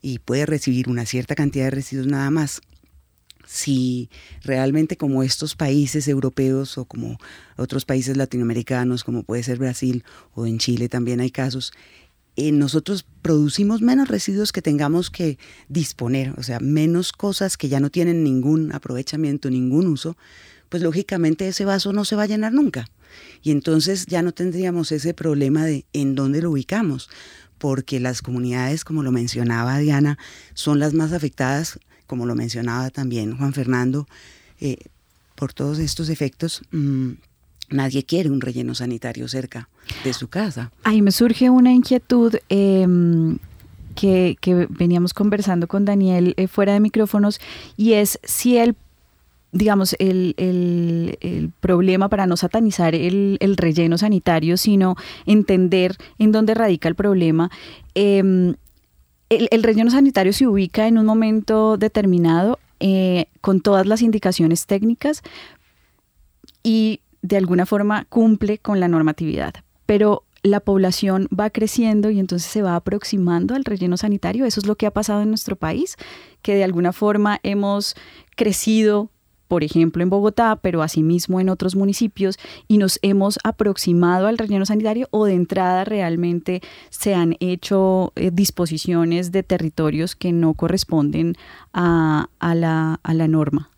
y 0.00 0.18
puede 0.18 0.46
recibir 0.46 0.88
una 0.88 1.06
cierta 1.06 1.34
cantidad 1.34 1.66
de 1.66 1.70
residuos 1.70 2.06
nada 2.06 2.30
más 2.30 2.62
si 3.46 4.10
realmente 4.42 4.96
como 4.96 5.22
estos 5.22 5.54
países 5.54 6.08
europeos 6.08 6.78
o 6.78 6.84
como 6.84 7.18
otros 7.56 7.84
países 7.84 8.16
latinoamericanos, 8.16 9.04
como 9.04 9.22
puede 9.22 9.44
ser 9.44 9.58
Brasil 9.58 10.02
o 10.34 10.46
en 10.46 10.58
Chile 10.58 10.88
también 10.88 11.20
hay 11.20 11.30
casos, 11.30 11.72
eh, 12.34 12.52
nosotros 12.52 13.06
producimos 13.22 13.82
menos 13.82 14.08
residuos 14.08 14.50
que 14.50 14.62
tengamos 14.62 15.10
que 15.10 15.38
disponer, 15.68 16.34
o 16.38 16.42
sea, 16.42 16.58
menos 16.58 17.12
cosas 17.12 17.56
que 17.56 17.68
ya 17.68 17.78
no 17.78 17.90
tienen 17.90 18.24
ningún 18.24 18.72
aprovechamiento, 18.72 19.48
ningún 19.48 19.86
uso, 19.86 20.16
pues 20.68 20.82
lógicamente 20.82 21.46
ese 21.46 21.64
vaso 21.64 21.92
no 21.92 22.04
se 22.04 22.16
va 22.16 22.24
a 22.24 22.26
llenar 22.26 22.52
nunca. 22.52 22.88
Y 23.42 23.50
entonces 23.50 24.06
ya 24.06 24.22
no 24.22 24.32
tendríamos 24.32 24.92
ese 24.92 25.14
problema 25.14 25.64
de 25.64 25.84
en 25.92 26.14
dónde 26.14 26.42
lo 26.42 26.50
ubicamos, 26.50 27.08
porque 27.58 28.00
las 28.00 28.22
comunidades, 28.22 28.84
como 28.84 29.02
lo 29.02 29.12
mencionaba 29.12 29.78
Diana, 29.78 30.18
son 30.54 30.78
las 30.78 30.94
más 30.94 31.12
afectadas 31.12 31.78
como 32.06 32.26
lo 32.26 32.34
mencionaba 32.34 32.90
también 32.90 33.36
Juan 33.36 33.52
Fernando, 33.52 34.06
eh, 34.60 34.78
por 35.34 35.52
todos 35.52 35.78
estos 35.78 36.08
efectos, 36.08 36.62
mm, 36.70 37.10
nadie 37.70 38.04
quiere 38.04 38.30
un 38.30 38.40
relleno 38.40 38.74
sanitario 38.74 39.28
cerca 39.28 39.68
de 40.04 40.12
su 40.12 40.28
casa. 40.28 40.70
Ahí 40.84 41.02
me 41.02 41.12
surge 41.12 41.50
una 41.50 41.72
inquietud. 41.72 42.34
Em, 42.48 43.38
que, 43.94 44.36
veníamos 44.68 45.14
conversando 45.14 45.68
con 45.68 45.86
Daniel 45.86 46.34
eh, 46.36 46.48
fuera 46.48 46.74
de 46.74 46.80
micrófonos 46.80 47.40
y 47.78 47.94
es 47.94 48.20
si 48.24 48.58
el 48.58 48.76
digamos, 49.56 49.96
el, 49.98 51.52
problema 51.60 52.08
para 52.08 52.26
no 52.26 52.36
satanizar 52.36 52.94
el, 52.94 53.56
relleno 53.56 53.98
sanitario, 53.98 54.56
sino 54.56 54.96
entender 55.24 55.96
en 56.18 56.32
dónde 56.32 56.54
radica 56.54 56.88
el 56.88 56.94
problema. 56.94 57.50
Em, 57.94 58.54
el, 59.28 59.62
relleno 59.62 59.90
sanitario 59.90 60.32
se 60.32 60.46
ubica 60.46 60.86
en 60.86 60.98
un 60.98 61.06
momento 61.06 61.76
determinado 61.76 62.58
eh, 62.80 63.26
con 63.40 63.60
todas 63.60 63.86
las 63.86 64.02
indicaciones 64.02 64.66
técnicas 64.66 65.22
y 66.62 67.00
de 67.22 67.36
alguna 67.36 67.66
forma 67.66 68.04
cumple 68.08 68.58
con 68.58 68.78
la 68.80 68.88
normatividad. 68.88 69.54
Pero 69.86 70.24
la 70.42 70.60
población 70.60 71.28
va 71.36 71.50
creciendo 71.50 72.10
y 72.10 72.20
entonces 72.20 72.48
se 72.48 72.62
va 72.62 72.76
aproximando 72.76 73.54
al 73.54 73.64
relleno 73.64 73.96
sanitario. 73.96 74.44
Eso 74.44 74.60
es 74.60 74.66
lo 74.66 74.76
que 74.76 74.86
ha 74.86 74.92
pasado 74.92 75.22
en 75.22 75.28
nuestro 75.30 75.56
país, 75.56 75.96
que 76.42 76.54
de 76.54 76.62
alguna 76.62 76.92
forma 76.92 77.40
hemos 77.42 77.96
crecido 78.36 79.10
por 79.48 79.64
ejemplo 79.64 80.02
en 80.02 80.10
Bogotá, 80.10 80.56
pero 80.56 80.82
asimismo 80.82 81.40
en 81.40 81.48
otros 81.48 81.76
municipios, 81.76 82.38
y 82.68 82.78
nos 82.78 82.98
hemos 83.02 83.38
aproximado 83.44 84.26
al 84.26 84.38
relleno 84.38 84.66
sanitario 84.66 85.08
o 85.10 85.24
de 85.26 85.34
entrada 85.34 85.84
realmente 85.84 86.62
se 86.90 87.14
han 87.14 87.36
hecho 87.40 88.12
eh, 88.16 88.30
disposiciones 88.32 89.32
de 89.32 89.42
territorios 89.42 90.16
que 90.16 90.32
no 90.32 90.54
corresponden 90.54 91.34
a, 91.72 92.28
la, 92.40 93.28
norma. 93.28 93.70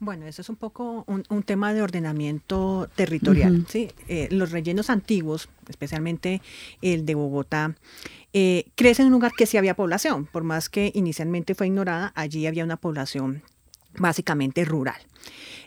Bueno, 0.00 0.26
eso 0.26 0.42
es 0.42 0.48
un 0.48 0.56
poco 0.56 1.04
un, 1.06 1.42
tema 1.42 1.74
de 1.74 1.82
ordenamiento 1.82 2.88
territorial. 2.94 3.66
¿sí? 3.68 3.90
Eh, 4.08 4.28
los 4.30 4.50
rellenos 4.50 4.90
antiguos, 4.90 5.48
especialmente 5.68 6.40
el 6.80 7.04
de 7.04 7.14
Bogotá, 7.14 7.74
eh, 8.32 8.70
crecen 8.74 9.06
en 9.06 9.12
un 9.12 9.18
lugar 9.18 9.32
que 9.36 9.46
sí 9.46 9.58
había 9.58 9.74
población, 9.74 10.26
por 10.26 10.44
más 10.44 10.68
que 10.68 10.90
inicialmente 10.94 11.54
fue 11.54 11.66
ignorada, 11.66 12.12
allí 12.14 12.46
había 12.46 12.64
una 12.64 12.78
población 12.78 13.42
básicamente 13.98 14.64
rural. 14.64 15.00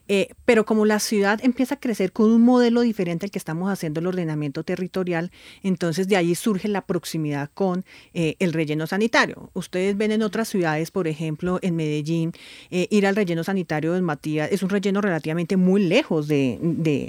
Eh, 0.08 0.30
pero 0.46 0.66
como 0.66 0.86
la 0.86 1.00
ciudad 1.00 1.40
empieza 1.44 1.76
a 1.76 1.80
crecer 1.80 2.12
con 2.12 2.30
un 2.30 2.42
modelo 2.42 2.82
diferente 2.82 3.26
al 3.26 3.32
que 3.32 3.40
estamos 3.40 3.72
haciendo 3.72 4.00
el 4.00 4.08
ordenamiento 4.08 4.64
territorial, 4.64 5.32
entonces 5.64 6.08
de 6.08 6.16
ahí 6.16 6.36
surge 6.36 6.68
la 6.68 6.82
proximidad 6.82 7.50
con 7.54 7.86
eh, 8.14 8.36
el 8.40 8.54
relleno 8.54 8.86
sanitario. 8.88 9.50
Ustedes 9.54 9.98
ven 9.98 10.12
en 10.12 10.22
otras 10.22 10.48
ciudades, 10.48 10.92
por 10.92 11.08
ejemplo, 11.08 11.60
en 11.62 11.76
Medellín, 11.76 12.34
eh, 12.70 12.88
ir 12.92 13.08
al 13.08 13.16
relleno 13.16 13.44
sanitario 13.44 13.94
de 13.94 14.02
Matías 14.02 14.52
es 14.52 14.62
un 14.62 14.70
relleno 14.70 15.02
relativamente 15.02 15.58
muy 15.58 15.84
lejos 15.84 16.28
de, 16.28 16.60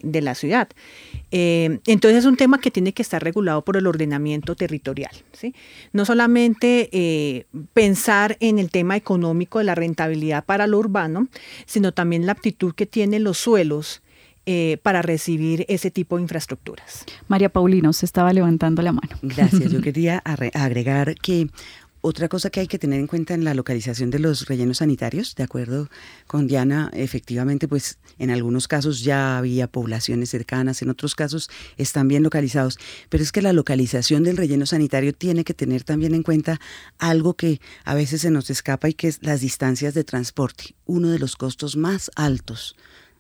de 0.03 0.23
la 0.23 0.35
ciudad. 0.35 0.69
entonces 1.31 2.19
es 2.19 2.25
un 2.25 2.37
tema 2.37 2.61
que 2.61 2.71
tiene 2.71 2.93
que 2.93 3.03
estar 3.03 3.23
regulado 3.23 3.63
por 3.63 3.77
el 3.77 3.87
ordenamiento 3.87 4.55
territorial. 4.55 5.11
¿sí? 5.33 5.55
No 5.93 6.05
solamente 6.05 7.47
pensar 7.75 8.37
en 8.41 8.59
el 8.59 8.71
tema 8.71 8.97
económico 8.97 9.59
de 9.59 9.65
la 9.65 9.75
rentabilidad 9.75 10.45
para 10.45 10.67
lo 10.67 10.79
urbano, 10.79 11.29
sino 11.67 11.93
también 11.93 12.27
la 12.27 12.33
aptitud 12.33 12.75
que 12.75 12.86
tienen 12.87 13.25
los 13.25 13.39
suelos 13.39 14.03
eh, 14.49 14.79
para 14.83 15.03
recibir 15.03 15.65
ese 15.69 15.91
tipo 15.91 16.17
de 16.17 16.23
infraestructuras. 16.23 17.05
María 17.27 17.49
Paulina, 17.49 17.91
usted 17.91 18.05
estaba 18.05 18.33
levantando 18.33 18.81
la 18.81 18.93
mano. 18.93 19.17
Gracias. 19.23 19.73
Yo 19.73 19.81
quería 19.81 20.19
agregar 20.19 21.17
que 21.17 21.49
otra 22.07 22.29
cosa 22.29 22.51
que 22.51 22.61
hay 22.61 22.69
que 22.69 22.79
tener 22.79 23.01
en 23.01 23.09
cuenta 23.09 23.35
en 23.35 23.43
la 23.43 23.53
localización 23.53 24.11
de 24.11 24.21
los 24.21 24.47
rellenos 24.47 24.79
sanitarios, 24.79 25.35
de 25.35 25.43
acuerdo 25.43 25.89
con 26.29 26.47
Diana, 26.47 26.89
efectivamente, 26.95 27.67
pues 27.67 27.99
en 28.21 28.31
algunos 28.31 28.69
casos 28.69 29.03
ya 29.03 29.37
había 29.39 29.67
poblaciones 29.67 30.31
cercanas, 30.31 30.83
en 30.83 30.91
otros 30.91 31.17
casos 31.17 31.51
están 31.77 32.07
bien 32.07 32.23
localizados, 32.23 32.79
pero 33.09 33.25
es 33.25 33.33
que 33.33 33.43
la 33.43 33.53
localización 33.53 34.23
del 34.23 34.37
relleno 34.37 34.67
sanitario 34.67 35.13
tiene 35.13 35.43
que 35.43 35.53
tener 35.53 35.83
también 35.83 36.15
en 36.15 36.23
cuenta 36.23 36.61
algo 36.99 37.35
que 37.35 37.61
a 37.85 37.97
veces 37.97 38.21
se 38.21 38.31
nos 38.31 38.51
escapa 38.51 38.89
y 38.89 38.95
que 38.95 39.09
es 39.09 39.19
las 39.23 39.41
distancias 39.41 39.93
de 39.93 40.05
transporte, 40.05 40.77
uno 40.85 41.09
de 41.09 41.19
los 41.19 41.35
costos 41.35 41.77
más 41.77 42.13
altos 42.15 42.77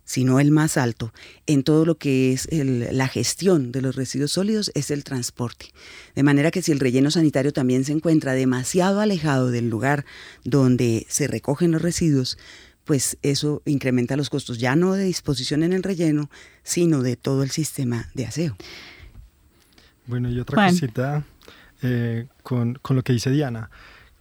sino 0.07 0.40
el 0.40 0.50
más 0.52 0.78
alto 0.78 1.12
en 1.46 1.64
todo 1.64 1.84
lo 1.84 1.98
que 1.98 2.32
es 2.32 2.48
la 2.50 3.09
gestión 3.09 3.72
de 3.72 3.82
los 3.82 3.96
residuos 3.96 4.32
sólidos 4.32 4.70
es 4.74 4.90
el 4.90 5.04
transporte. 5.04 5.66
De 6.14 6.22
manera 6.22 6.50
que 6.50 6.62
si 6.62 6.72
el 6.72 6.80
relleno 6.80 7.11
sanitario 7.11 7.52
también 7.52 7.84
se 7.84 7.92
encuentra 7.92 8.32
demasiado 8.32 9.00
alejado 9.00 9.50
del 9.50 9.68
lugar 9.68 10.07
donde 10.44 11.04
se 11.11 11.26
recogen 11.26 11.72
los 11.72 11.82
residuos, 11.82 12.38
pues 12.84 13.18
eso 13.22 13.62
incrementa 13.66 14.16
los 14.16 14.30
costos 14.30 14.59
ya 14.59 14.76
no 14.76 14.94
de 14.94 15.04
disposición 15.04 15.64
en 15.64 15.72
el 15.72 15.82
relleno, 15.82 16.30
sino 16.62 17.02
de 17.02 17.16
todo 17.16 17.42
el 17.42 17.50
sistema 17.50 18.09
de 18.14 18.26
aseo. 18.26 18.57
Bueno, 20.07 20.30
y 20.30 20.38
otra 20.38 20.68
cosita 20.68 21.24
eh, 21.82 22.26
con, 22.44 22.74
con 22.80 22.94
lo 22.94 23.02
que 23.02 23.12
dice 23.12 23.30
Diana 23.30 23.70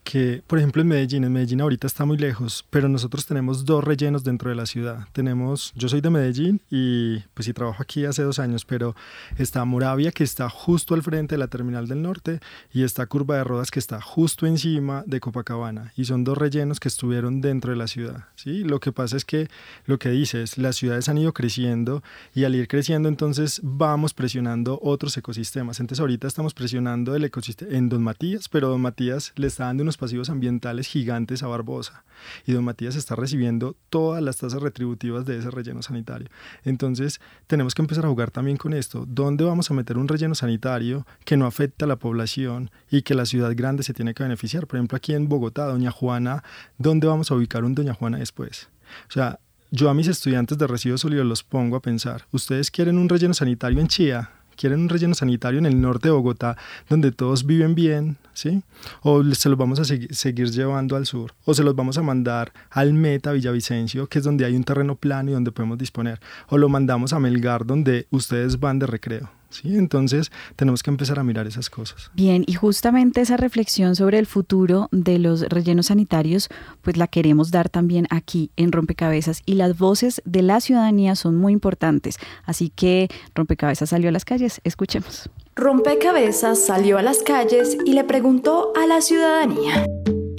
que, 0.05 0.43
por 0.45 0.59
ejemplo, 0.59 0.83
en 0.83 0.87
Medellín, 0.87 1.23
en 1.23 1.33
Medellín 1.33 1.61
ahorita 1.61 1.87
está 1.87 2.05
muy 2.05 2.17
lejos, 2.17 2.63
pero 2.69 2.87
nosotros 2.87 3.25
tenemos 3.25 3.65
dos 3.65 3.83
rellenos 3.83 4.23
dentro 4.23 4.49
de 4.51 4.55
la 4.55 4.67
ciudad. 4.67 5.07
Tenemos, 5.11 5.73
yo 5.75 5.89
soy 5.89 5.99
de 5.99 6.11
Medellín 6.11 6.61
y 6.69 7.19
pues 7.33 7.47
sí 7.47 7.53
trabajo 7.53 7.81
aquí 7.81 8.05
hace 8.05 8.21
dos 8.21 8.37
años, 8.37 8.65
pero 8.65 8.95
está 9.37 9.65
Moravia 9.65 10.11
que 10.11 10.23
está 10.23 10.47
justo 10.47 10.93
al 10.93 11.01
frente 11.01 11.33
de 11.33 11.39
la 11.39 11.47
terminal 11.47 11.87
del 11.87 12.03
norte 12.03 12.39
y 12.71 12.83
está 12.83 13.07
Curva 13.07 13.37
de 13.37 13.43
Rodas 13.43 13.71
que 13.71 13.79
está 13.79 13.99
justo 13.99 14.45
encima 14.45 15.03
de 15.07 15.19
Copacabana 15.19 15.91
y 15.97 16.05
son 16.05 16.23
dos 16.23 16.37
rellenos 16.37 16.79
que 16.79 16.87
estuvieron 16.87 17.41
dentro 17.41 17.71
de 17.71 17.77
la 17.77 17.87
ciudad. 17.87 18.25
¿sí? 18.35 18.63
Lo 18.63 18.79
que 18.79 18.91
pasa 18.91 19.17
es 19.17 19.25
que 19.25 19.49
lo 19.85 19.97
que 19.97 20.09
dices, 20.09 20.59
las 20.59 20.75
ciudades 20.75 21.09
han 21.09 21.17
ido 21.17 21.33
creciendo 21.33 22.03
y 22.35 22.43
al 22.43 22.53
ir 22.53 22.67
creciendo 22.67 23.09
entonces 23.09 23.59
vamos 23.63 24.13
presionando 24.13 24.79
otros 24.83 25.17
ecosistemas. 25.17 25.79
Entonces 25.79 25.99
ahorita 25.99 26.27
estamos 26.27 26.53
presionando 26.53 27.15
el 27.15 27.23
ecosistema 27.23 27.75
en 27.75 27.89
Don 27.89 28.03
Matías, 28.03 28.49
pero 28.49 28.69
Don 28.69 28.81
Matías 28.81 29.33
le 29.35 29.47
está 29.47 29.65
dando 29.65 29.81
unos 29.81 29.94
pasivos 29.97 30.29
ambientales 30.29 30.87
gigantes 30.87 31.43
a 31.43 31.47
Barbosa. 31.47 32.03
Y 32.45 32.53
don 32.53 32.63
Matías 32.63 32.95
está 32.95 33.15
recibiendo 33.15 33.75
todas 33.89 34.21
las 34.21 34.37
tasas 34.37 34.61
retributivas 34.61 35.25
de 35.25 35.37
ese 35.37 35.51
relleno 35.51 35.81
sanitario. 35.81 36.29
Entonces, 36.63 37.19
tenemos 37.47 37.75
que 37.75 37.81
empezar 37.81 38.05
a 38.05 38.09
jugar 38.09 38.31
también 38.31 38.57
con 38.57 38.73
esto. 38.73 39.05
¿Dónde 39.07 39.43
vamos 39.43 39.69
a 39.69 39.73
meter 39.73 39.97
un 39.97 40.07
relleno 40.07 40.35
sanitario 40.35 41.05
que 41.23 41.37
no 41.37 41.45
afecta 41.45 41.85
a 41.85 41.87
la 41.87 41.97
población 41.97 42.71
y 42.89 43.01
que 43.01 43.15
la 43.15 43.25
ciudad 43.25 43.53
grande 43.55 43.83
se 43.83 43.93
tiene 43.93 44.13
que 44.13 44.23
beneficiar? 44.23 44.67
Por 44.67 44.77
ejemplo, 44.77 44.95
aquí 44.95 45.13
en 45.13 45.27
Bogotá, 45.27 45.65
Doña 45.65 45.91
Juana, 45.91 46.43
¿dónde 46.77 47.07
vamos 47.07 47.31
a 47.31 47.35
ubicar 47.35 47.63
un 47.63 47.75
Doña 47.75 47.93
Juana 47.93 48.19
después? 48.19 48.69
O 49.09 49.11
sea, 49.11 49.39
yo 49.71 49.89
a 49.89 49.93
mis 49.93 50.07
estudiantes 50.07 50.57
de 50.57 50.67
residuos 50.67 51.01
sólidos 51.01 51.25
los 51.25 51.43
pongo 51.43 51.75
a 51.75 51.81
pensar, 51.81 52.25
¿ustedes 52.31 52.71
quieren 52.71 52.97
un 52.97 53.09
relleno 53.09 53.33
sanitario 53.33 53.79
en 53.79 53.87
Chía? 53.87 54.31
Quieren 54.55 54.81
un 54.81 54.89
relleno 54.89 55.13
sanitario 55.13 55.59
en 55.59 55.65
el 55.65 55.79
norte 55.79 56.07
de 56.07 56.13
Bogotá 56.13 56.57
donde 56.89 57.11
todos 57.11 57.45
viven 57.45 57.75
bien, 57.75 58.17
¿sí? 58.33 58.63
O 59.01 59.23
se 59.23 59.49
los 59.49 59.57
vamos 59.57 59.79
a 59.79 59.85
seguir 59.85 60.51
llevando 60.51 60.95
al 60.95 61.05
sur, 61.05 61.33
o 61.45 61.53
se 61.53 61.63
los 61.63 61.75
vamos 61.75 61.97
a 61.97 62.01
mandar 62.01 62.53
al 62.69 62.93
Meta 62.93 63.31
Villavicencio, 63.31 64.07
que 64.07 64.19
es 64.19 64.25
donde 64.25 64.45
hay 64.45 64.55
un 64.55 64.63
terreno 64.63 64.95
plano 64.95 65.31
y 65.31 65.33
donde 65.33 65.51
podemos 65.51 65.77
disponer, 65.77 66.19
o 66.47 66.57
lo 66.57 66.69
mandamos 66.69 67.13
a 67.13 67.19
Melgar 67.19 67.65
donde 67.65 68.07
ustedes 68.11 68.59
van 68.59 68.79
de 68.79 68.87
recreo. 68.87 69.29
¿Sí? 69.61 69.77
Entonces 69.77 70.31
tenemos 70.55 70.83
que 70.83 70.89
empezar 70.89 71.19
a 71.19 71.23
mirar 71.23 71.47
esas 71.47 71.69
cosas. 71.69 72.11
Bien, 72.13 72.43
y 72.47 72.53
justamente 72.53 73.21
esa 73.21 73.37
reflexión 73.37 73.95
sobre 73.95 74.19
el 74.19 74.25
futuro 74.25 74.89
de 74.91 75.19
los 75.19 75.41
rellenos 75.41 75.87
sanitarios, 75.87 76.49
pues 76.81 76.97
la 76.97 77.07
queremos 77.07 77.51
dar 77.51 77.69
también 77.69 78.07
aquí 78.09 78.51
en 78.55 78.71
Rompecabezas 78.71 79.41
y 79.45 79.55
las 79.55 79.77
voces 79.77 80.21
de 80.25 80.41
la 80.41 80.61
ciudadanía 80.61 81.15
son 81.15 81.35
muy 81.35 81.53
importantes. 81.53 82.17
Así 82.45 82.69
que 82.69 83.09
Rompecabezas 83.33 83.89
salió 83.89 84.09
a 84.09 84.11
las 84.11 84.25
calles, 84.25 84.61
escuchemos. 84.63 85.29
Rompecabezas 85.55 86.65
salió 86.65 86.97
a 86.97 87.01
las 87.01 87.19
calles 87.19 87.77
y 87.85 87.93
le 87.93 88.03
preguntó 88.03 88.73
a 88.75 88.85
la 88.85 89.01
ciudadanía. 89.01 89.85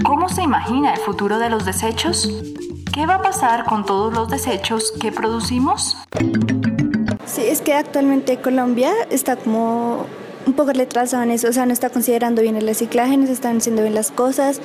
¿Cómo 0.05 0.29
se 0.29 0.43
imagina 0.43 0.93
el 0.93 1.01
futuro 1.01 1.39
de 1.39 1.51
los 1.51 1.65
desechos? 1.65 2.29
¿Qué 2.93 3.07
va 3.07 3.17
a 3.17 3.23
pasar 3.23 3.65
con 3.65 3.85
todos 3.85 4.13
los 4.15 4.29
desechos 4.29 4.93
que 5.01 5.13
producimos? 5.13 5.97
Sí, 7.37 7.43
es 7.43 7.61
que 7.61 7.75
actualmente 7.75 8.39
Colombia 8.39 8.91
está 9.11 9.37
como 9.37 10.07
un 10.47 10.55
poco 10.55 10.73
retrasado 10.73 11.23
en 11.23 11.31
eso, 11.31 11.49
o 11.49 11.53
sea, 11.53 11.67
no 11.67 11.75
está 11.75 11.91
considerando 11.91 12.41
bien 12.41 12.57
el 12.57 12.67
reciclaje, 12.67 13.19
no 13.19 13.27
se 13.27 13.35
están 13.35 13.59
haciendo 13.59 13.83
bien 13.83 13.95
las 13.95 14.11
cosas. 14.11 14.59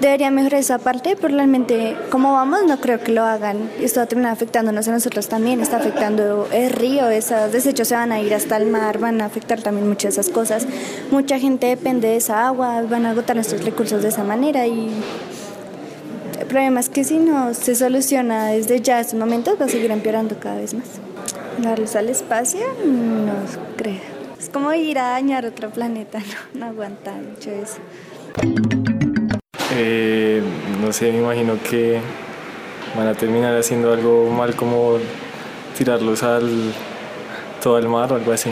Debería 0.00 0.32
mejorar 0.32 0.58
esa 0.58 0.78
parte, 0.78 1.14
pero 1.14 1.36
realmente, 1.36 1.96
como 2.10 2.32
vamos, 2.32 2.64
no 2.66 2.80
creo 2.80 2.98
que 2.98 3.12
lo 3.12 3.22
hagan. 3.22 3.70
Esto 3.80 4.00
va 4.00 4.04
a 4.04 4.06
terminar 4.08 4.32
afectándonos 4.32 4.88
a 4.88 4.90
nosotros 4.90 5.28
también, 5.28 5.60
está 5.60 5.76
afectando 5.76 6.48
el 6.50 6.70
río, 6.70 7.08
esos 7.08 7.52
desechos 7.52 7.86
se 7.86 7.94
van 7.94 8.10
a 8.10 8.20
ir 8.20 8.34
hasta 8.34 8.56
el 8.56 8.66
mar, 8.66 8.98
van 8.98 9.20
a 9.20 9.26
afectar 9.26 9.62
también 9.62 9.88
muchas 9.88 10.16
de 10.16 10.20
esas 10.20 10.34
cosas. 10.34 10.66
Mucha 11.12 11.38
gente 11.38 11.68
depende 11.68 12.08
de 12.08 12.16
esa 12.16 12.48
agua, 12.48 12.82
van 12.82 13.06
a 13.06 13.10
agotar 13.10 13.36
nuestros 13.36 13.64
recursos 13.64 14.02
de 14.02 14.08
esa 14.08 14.24
manera 14.24 14.66
y 14.66 14.90
el 16.40 16.46
problema 16.48 16.80
es 16.80 16.88
que 16.88 17.04
si 17.04 17.18
no 17.18 17.54
se 17.54 17.76
soluciona 17.76 18.48
desde 18.48 18.80
ya 18.80 18.98
estos 18.98 19.20
momentos 19.20 19.54
va 19.60 19.66
a 19.66 19.68
seguir 19.68 19.92
empeorando 19.92 20.36
cada 20.40 20.56
vez 20.56 20.74
más. 20.74 21.07
Luz 21.58 21.96
al 21.96 22.08
espacio, 22.08 22.60
no 22.84 23.34
creo. 23.76 24.00
Es 24.38 24.48
como 24.48 24.72
ir 24.72 24.98
a 24.98 25.10
dañar 25.10 25.44
otro 25.44 25.70
planeta, 25.70 26.18
no, 26.54 26.60
no 26.60 26.66
aguanta 26.66 27.12
mucho 27.12 27.50
eso. 27.50 27.78
Eh, 29.74 30.40
no 30.80 30.92
sé, 30.92 31.10
me 31.12 31.18
imagino 31.18 31.54
que 31.68 32.00
van 32.96 33.08
a 33.08 33.14
terminar 33.14 33.56
haciendo 33.56 33.92
algo 33.92 34.30
mal 34.30 34.54
como 34.54 34.98
tirarlos 35.76 36.22
al 36.22 36.72
todo 37.60 37.76
el 37.78 37.88
mar 37.88 38.12
o 38.12 38.16
algo 38.16 38.32
así. 38.32 38.50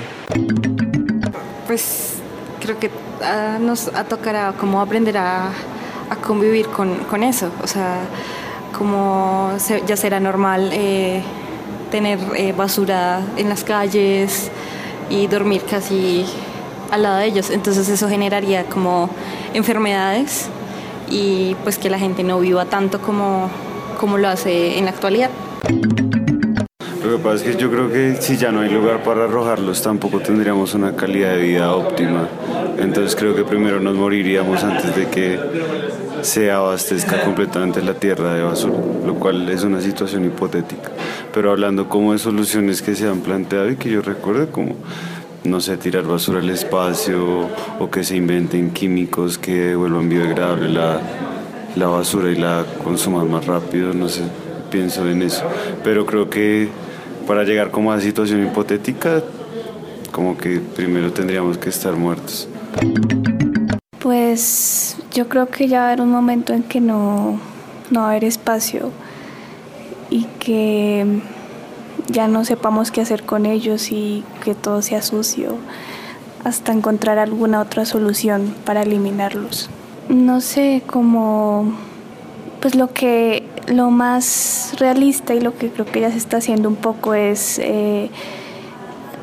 Pues 1.67 2.15
creo 2.61 2.79
que 2.79 2.89
uh, 2.89 3.61
nos 3.61 3.91
tocará 4.09 4.53
como 4.59 4.81
aprender 4.81 5.17
a, 5.17 5.47
a 6.11 6.17
convivir 6.17 6.67
con, 6.67 6.97
con, 7.05 7.23
eso, 7.23 7.51
o 7.63 7.67
sea, 7.69 8.01
como 8.77 9.53
se, 9.59 9.83
ya 9.87 9.97
será 9.97 10.19
normal 10.21 10.71
eh, 10.73 11.23
tener 11.91 12.19
eh, 12.37 12.53
basura 12.53 13.21
en 13.37 13.49
las 13.49 13.65
calles 13.65 14.51
y 15.11 15.27
dormir 15.27 15.63
casi 15.69 16.25
al 16.91 17.03
lado 17.03 17.19
de 17.19 17.27
ellos. 17.27 17.51
Entonces 17.51 17.89
eso 17.89 18.09
generaría 18.09 18.65
como 18.65 19.11
enfermedades 19.55 20.49
y 21.09 21.55
pues 21.63 21.79
que 21.79 21.91
la 21.91 21.99
gente 21.99 22.23
no 22.25 22.41
viva 22.41 22.65
tanto 22.67 23.01
como, 23.01 23.51
como 23.99 24.19
lo 24.19 24.29
hace 24.29 24.79
en 24.79 24.85
la 24.85 24.91
actualidad. 24.91 25.31
Lo 27.05 27.19
que 27.19 27.23
pasa 27.23 27.37
es 27.37 27.43
que 27.43 27.57
yo 27.57 27.71
creo 27.71 27.91
que 27.91 28.17
si 28.21 28.37
ya 28.37 28.51
no 28.51 28.63
hay 28.63 28.69
lugar 28.69 29.05
para 29.05 29.25
arrojarlos, 29.25 29.81
tampoco 29.81 30.19
tendríamos 30.19 30.75
una 30.75 30.97
calidad 30.97 31.31
de 31.31 31.43
vida 31.43 31.73
óptima. 31.73 32.29
Entonces 32.79 33.15
creo 33.15 33.35
que 33.35 33.45
primero 33.45 33.79
nos 33.79 33.95
moriríamos 33.95 34.65
antes 34.65 34.97
de 34.97 35.07
que 35.07 35.39
se 36.27 36.51
abastezca 36.51 37.23
completamente 37.23 37.81
la 37.83 37.95
tierra 37.95 38.35
de 38.35 38.43
basura, 38.43 38.79
lo 39.07 39.15
cual 39.15 39.49
es 39.49 39.63
una 39.63 39.81
situación 39.81 40.25
hipotética. 40.25 40.91
Pero 41.33 41.53
hablando 41.53 41.89
como 41.89 42.13
de 42.13 42.19
soluciones 42.19 42.83
que 42.83 42.95
se 42.95 43.09
han 43.09 43.21
planteado 43.21 43.71
y 43.71 43.77
que 43.77 43.91
yo 43.91 44.03
recuerdo 44.03 44.51
como 44.51 44.75
no 45.45 45.61
sé, 45.61 45.77
tirar 45.77 46.03
basura 46.05 46.41
al 46.41 46.51
espacio 46.51 47.49
o 47.79 47.91
que 47.91 48.03
se 48.03 48.17
inventen 48.17 48.73
químicos 48.73 49.39
que 49.39 49.77
vuelvan 49.77 50.09
biodegradable 50.09 50.69
la, 50.69 51.01
la 51.77 51.87
basura 51.87 52.31
y 52.31 52.35
la 52.35 52.65
consuman 52.83 53.31
más 53.31 53.47
rápido, 53.47 53.95
no 53.95 54.09
sé, 54.09 54.23
pienso 54.71 55.09
en 55.09 55.23
eso. 55.23 55.45
Pero 55.85 56.05
creo 56.05 56.29
que 56.29 56.69
para 57.29 57.45
llegar 57.45 57.71
como 57.71 57.93
a 57.93 58.01
situación 58.01 58.45
hipotética, 58.45 59.23
como 60.11 60.37
que 60.37 60.59
primero 60.59 61.13
tendríamos 61.13 61.59
que 61.59 61.69
estar 61.69 61.95
muertos. 61.95 62.49
Pues 64.07 64.97
yo 65.13 65.29
creo 65.29 65.49
que 65.49 65.67
ya 65.67 65.81
va 65.81 65.85
a 65.87 65.89
haber 65.89 66.01
un 66.01 66.13
momento 66.13 66.53
en 66.53 66.63
que 66.63 66.81
no, 66.81 67.41
no 67.91 68.01
va 68.03 68.07
a 68.07 68.11
haber 68.11 68.23
espacio 68.23 68.93
y 70.11 70.27
que 70.39 71.23
ya 72.07 72.29
no 72.29 72.45
sepamos 72.45 72.93
qué 72.93 73.01
hacer 73.01 73.25
con 73.25 73.47
ellos 73.47 73.91
y 73.91 74.23
que 74.45 74.55
todo 74.55 74.81
sea 74.81 75.03
sucio 75.03 75.57
hasta 76.45 76.71
encontrar 76.71 77.19
alguna 77.19 77.61
otra 77.61 77.85
solución 77.85 78.55
para 78.65 78.83
eliminarlos. 78.83 79.71
No 80.09 80.41
sé, 80.41 80.85
como 80.87 81.75
pues 82.61 82.77
lo 82.77 82.93
que 82.93 83.43
lo 83.67 83.91
más 83.91 84.75
realista 84.79 85.35
y 85.35 85.41
lo 85.41 85.59
que 85.59 85.69
creo 85.69 85.85
que 85.85 86.03
ya 86.03 86.13
se 86.13 86.19
está 86.19 86.37
haciendo 86.37 86.69
un 86.69 86.77
poco 86.77 87.15
es 87.15 87.59
eh, 87.59 88.11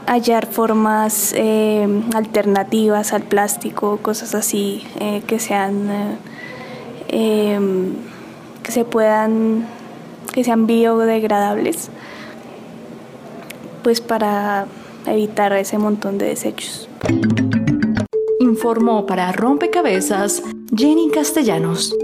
hallar 0.05 0.45
formas 0.47 1.33
eh, 1.35 1.87
alternativas 2.13 3.13
al 3.13 3.23
plástico, 3.23 3.97
cosas 3.97 4.35
así 4.35 4.83
eh, 4.99 5.21
que 5.25 5.39
sean 5.39 5.89
eh, 5.89 6.17
em, 7.09 7.93
que 8.61 8.71
se 8.71 8.85
puedan 8.85 9.67
que 10.33 10.43
sean 10.43 10.65
biodegradables 10.65 11.89
pues 13.83 14.01
para 14.01 14.65
evitar 15.05 15.53
ese 15.53 15.77
montón 15.77 16.17
de 16.17 16.27
desechos. 16.27 16.89
Informó 18.39 19.05
para 19.05 19.31
Rompecabezas 19.31 20.41
Jenny 20.75 21.09
Castellanos. 21.11 21.95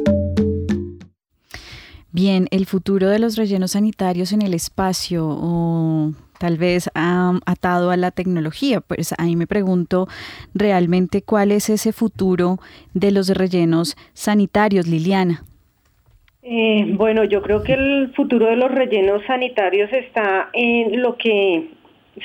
Bien, 2.11 2.47
el 2.51 2.65
futuro 2.65 3.07
de 3.07 3.19
los 3.19 3.37
rellenos 3.37 3.71
sanitarios 3.71 4.33
en 4.33 4.41
el 4.41 4.53
espacio 4.53 5.25
o 5.29 6.11
tal 6.39 6.57
vez 6.57 6.89
atado 6.95 7.91
a 7.91 7.97
la 7.97 8.11
tecnología. 8.11 8.81
Pues 8.81 9.13
ahí 9.19 9.35
me 9.35 9.45
pregunto 9.45 10.07
realmente 10.55 11.21
cuál 11.21 11.51
es 11.51 11.69
ese 11.69 11.93
futuro 11.93 12.57
de 12.93 13.11
los 13.11 13.29
rellenos 13.29 13.95
sanitarios, 14.13 14.87
Liliana. 14.87 15.43
Eh, 16.41 16.85
bueno, 16.95 17.25
yo 17.25 17.41
creo 17.41 17.61
que 17.61 17.73
el 17.73 18.11
futuro 18.15 18.47
de 18.47 18.55
los 18.55 18.71
rellenos 18.71 19.21
sanitarios 19.27 19.91
está 19.93 20.49
en 20.53 21.01
lo 21.01 21.17
que 21.17 21.69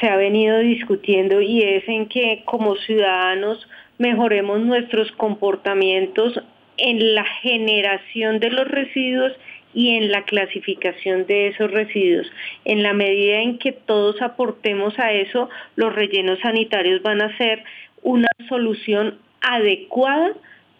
se 0.00 0.06
ha 0.08 0.16
venido 0.16 0.58
discutiendo 0.58 1.40
y 1.40 1.62
es 1.62 1.86
en 1.88 2.08
que 2.08 2.42
como 2.46 2.76
ciudadanos 2.76 3.68
mejoremos 3.98 4.60
nuestros 4.60 5.10
comportamientos 5.12 6.40
en 6.76 7.14
la 7.14 7.24
generación 7.42 8.40
de 8.40 8.50
los 8.50 8.66
residuos 8.68 9.32
y 9.74 9.96
en 9.96 10.10
la 10.10 10.22
clasificación 10.24 11.26
de 11.26 11.48
esos 11.48 11.70
residuos. 11.70 12.26
En 12.64 12.82
la 12.82 12.92
medida 12.92 13.40
en 13.40 13.58
que 13.58 13.72
todos 13.72 14.22
aportemos 14.22 14.98
a 14.98 15.12
eso, 15.12 15.50
los 15.76 15.94
rellenos 15.94 16.38
sanitarios 16.40 17.02
van 17.02 17.20
a 17.20 17.36
ser 17.36 17.64
una 18.02 18.28
solución 18.48 19.18
adecuada 19.40 20.32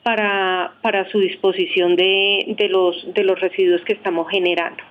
para, 0.03 0.74
para 0.82 1.11
su 1.11 1.18
disposición 1.18 1.97
de, 1.97 2.55
de, 2.57 2.68
los, 2.68 3.12
de 3.14 3.24
los 3.24 3.40
residuos 3.40 3.82
que 3.82 3.95
estamos 3.95 4.28
generando. 4.30 4.82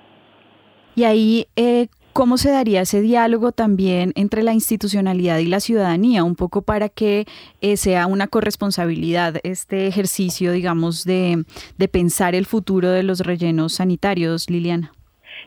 Y 0.95 1.05
ahí, 1.05 1.45
eh, 1.55 1.87
¿Cómo 2.13 2.37
se 2.37 2.51
daría 2.51 2.81
ese 2.81 3.01
diálogo 3.01 3.51
también 3.51 4.13
entre 4.15 4.43
la 4.43 4.53
institucionalidad 4.53 5.39
y 5.39 5.47
la 5.47 5.59
ciudadanía, 5.59 6.23
un 6.23 6.35
poco 6.35 6.61
para 6.61 6.87
que 6.87 7.25
eh, 7.61 7.75
sea 7.75 8.05
una 8.05 8.27
corresponsabilidad 8.27 9.37
este 9.43 9.87
ejercicio, 9.87 10.51
digamos, 10.51 11.05
de, 11.05 11.43
pensar 11.91 12.35
el 12.35 12.45
futuro 12.45 12.91
de 12.91 13.01
los 13.01 13.21
rellenos 13.21 13.73
sanitarios, 13.73 14.47
Liliana? 14.47 14.91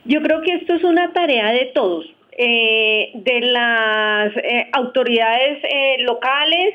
Yo 0.07 0.21
creo 0.23 0.43
que 0.43 0.55
esto 0.55 0.75
es 0.75 0.83
una 0.83 1.13
tarea 1.13 1.53
de 1.53 1.71
todos. 1.73 2.05
Eh, 2.39 3.13
de 3.15 3.41
las 3.41 4.37
eh, 4.37 4.69
autoridades 4.73 5.59
eh, 5.65 6.03
locales, 6.03 6.75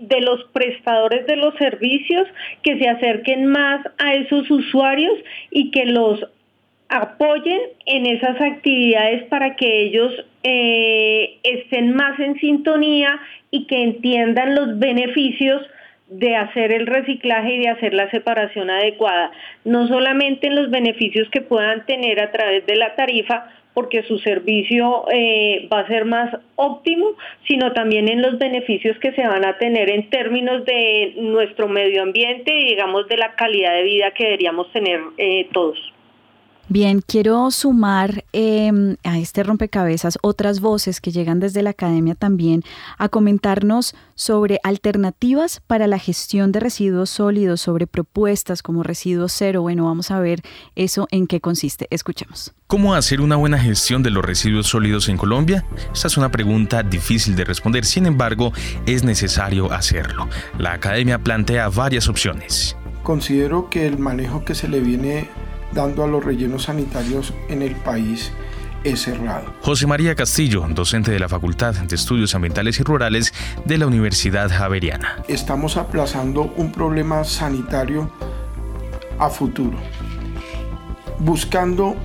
de 0.00 0.20
los 0.20 0.42
prestadores 0.52 1.26
de 1.28 1.36
los 1.36 1.54
servicios, 1.56 2.26
que 2.62 2.76
se 2.78 2.88
acerquen 2.88 3.46
más 3.46 3.86
a 3.98 4.14
esos 4.14 4.50
usuarios 4.50 5.14
y 5.52 5.70
que 5.70 5.84
los 5.84 6.26
apoyen 6.94 7.60
en 7.86 8.06
esas 8.06 8.40
actividades 8.40 9.24
para 9.24 9.56
que 9.56 9.82
ellos 9.82 10.12
eh, 10.44 11.38
estén 11.42 11.94
más 11.94 12.18
en 12.20 12.38
sintonía 12.38 13.18
y 13.50 13.66
que 13.66 13.82
entiendan 13.82 14.54
los 14.54 14.78
beneficios 14.78 15.62
de 16.08 16.36
hacer 16.36 16.72
el 16.72 16.86
reciclaje 16.86 17.54
y 17.54 17.60
de 17.60 17.68
hacer 17.68 17.94
la 17.94 18.10
separación 18.10 18.70
adecuada, 18.70 19.32
no 19.64 19.88
solamente 19.88 20.46
en 20.46 20.54
los 20.54 20.70
beneficios 20.70 21.28
que 21.30 21.40
puedan 21.40 21.84
tener 21.86 22.20
a 22.20 22.30
través 22.30 22.64
de 22.66 22.76
la 22.76 22.94
tarifa, 22.94 23.48
porque 23.72 24.04
su 24.04 24.18
servicio 24.18 25.04
eh, 25.12 25.68
va 25.72 25.80
a 25.80 25.88
ser 25.88 26.04
más 26.04 26.32
óptimo, 26.54 27.10
sino 27.48 27.72
también 27.72 28.08
en 28.08 28.22
los 28.22 28.38
beneficios 28.38 28.96
que 29.00 29.12
se 29.12 29.26
van 29.26 29.44
a 29.44 29.58
tener 29.58 29.90
en 29.90 30.08
términos 30.10 30.64
de 30.64 31.14
nuestro 31.16 31.66
medio 31.66 32.02
ambiente 32.02 32.54
y 32.54 32.66
digamos 32.66 33.08
de 33.08 33.16
la 33.16 33.34
calidad 33.34 33.74
de 33.74 33.82
vida 33.82 34.12
que 34.12 34.24
deberíamos 34.24 34.70
tener 34.70 35.00
eh, 35.18 35.48
todos. 35.52 35.93
Bien, 36.68 37.02
quiero 37.06 37.50
sumar 37.50 38.24
em, 38.32 38.96
a 39.04 39.18
este 39.18 39.42
rompecabezas 39.42 40.18
otras 40.22 40.60
voces 40.60 41.02
que 41.02 41.12
llegan 41.12 41.38
desde 41.38 41.62
la 41.62 41.70
academia 41.70 42.14
también 42.14 42.62
a 42.96 43.10
comentarnos 43.10 43.94
sobre 44.14 44.60
alternativas 44.62 45.60
para 45.66 45.86
la 45.86 45.98
gestión 45.98 46.52
de 46.52 46.60
residuos 46.60 47.10
sólidos, 47.10 47.60
sobre 47.60 47.86
propuestas 47.86 48.62
como 48.62 48.82
residuos 48.82 49.32
cero. 49.32 49.60
Bueno, 49.60 49.84
vamos 49.84 50.10
a 50.10 50.20
ver 50.20 50.40
eso 50.74 51.06
en 51.10 51.26
qué 51.26 51.38
consiste. 51.40 51.86
Escuchemos. 51.90 52.54
¿Cómo 52.66 52.94
hacer 52.94 53.20
una 53.20 53.36
buena 53.36 53.58
gestión 53.58 54.02
de 54.02 54.10
los 54.10 54.24
residuos 54.24 54.66
sólidos 54.66 55.10
en 55.10 55.18
Colombia? 55.18 55.66
Esta 55.92 56.08
es 56.08 56.16
una 56.16 56.30
pregunta 56.30 56.82
difícil 56.82 57.36
de 57.36 57.44
responder, 57.44 57.84
sin 57.84 58.06
embargo, 58.06 58.52
es 58.86 59.04
necesario 59.04 59.70
hacerlo. 59.70 60.28
La 60.58 60.72
academia 60.72 61.18
plantea 61.18 61.68
varias 61.68 62.08
opciones. 62.08 62.74
Considero 63.02 63.68
que 63.68 63.86
el 63.86 63.98
manejo 63.98 64.46
que 64.46 64.54
se 64.54 64.66
le 64.66 64.80
viene 64.80 65.28
dando 65.74 66.04
a 66.04 66.06
los 66.06 66.24
rellenos 66.24 66.64
sanitarios 66.64 67.34
en 67.48 67.62
el 67.62 67.74
país 67.74 68.32
es 68.84 69.02
cerrado. 69.02 69.52
José 69.62 69.86
María 69.86 70.14
Castillo, 70.14 70.66
docente 70.68 71.10
de 71.10 71.18
la 71.18 71.28
Facultad 71.28 71.74
de 71.74 71.94
Estudios 71.94 72.34
Ambientales 72.34 72.78
y 72.78 72.82
Rurales 72.82 73.32
de 73.64 73.78
la 73.78 73.86
Universidad 73.86 74.50
Javeriana. 74.50 75.22
Estamos 75.26 75.76
aplazando 75.76 76.52
un 76.56 76.70
problema 76.70 77.24
sanitario 77.24 78.10
a 79.18 79.30
futuro, 79.30 79.78
buscando 81.18 81.96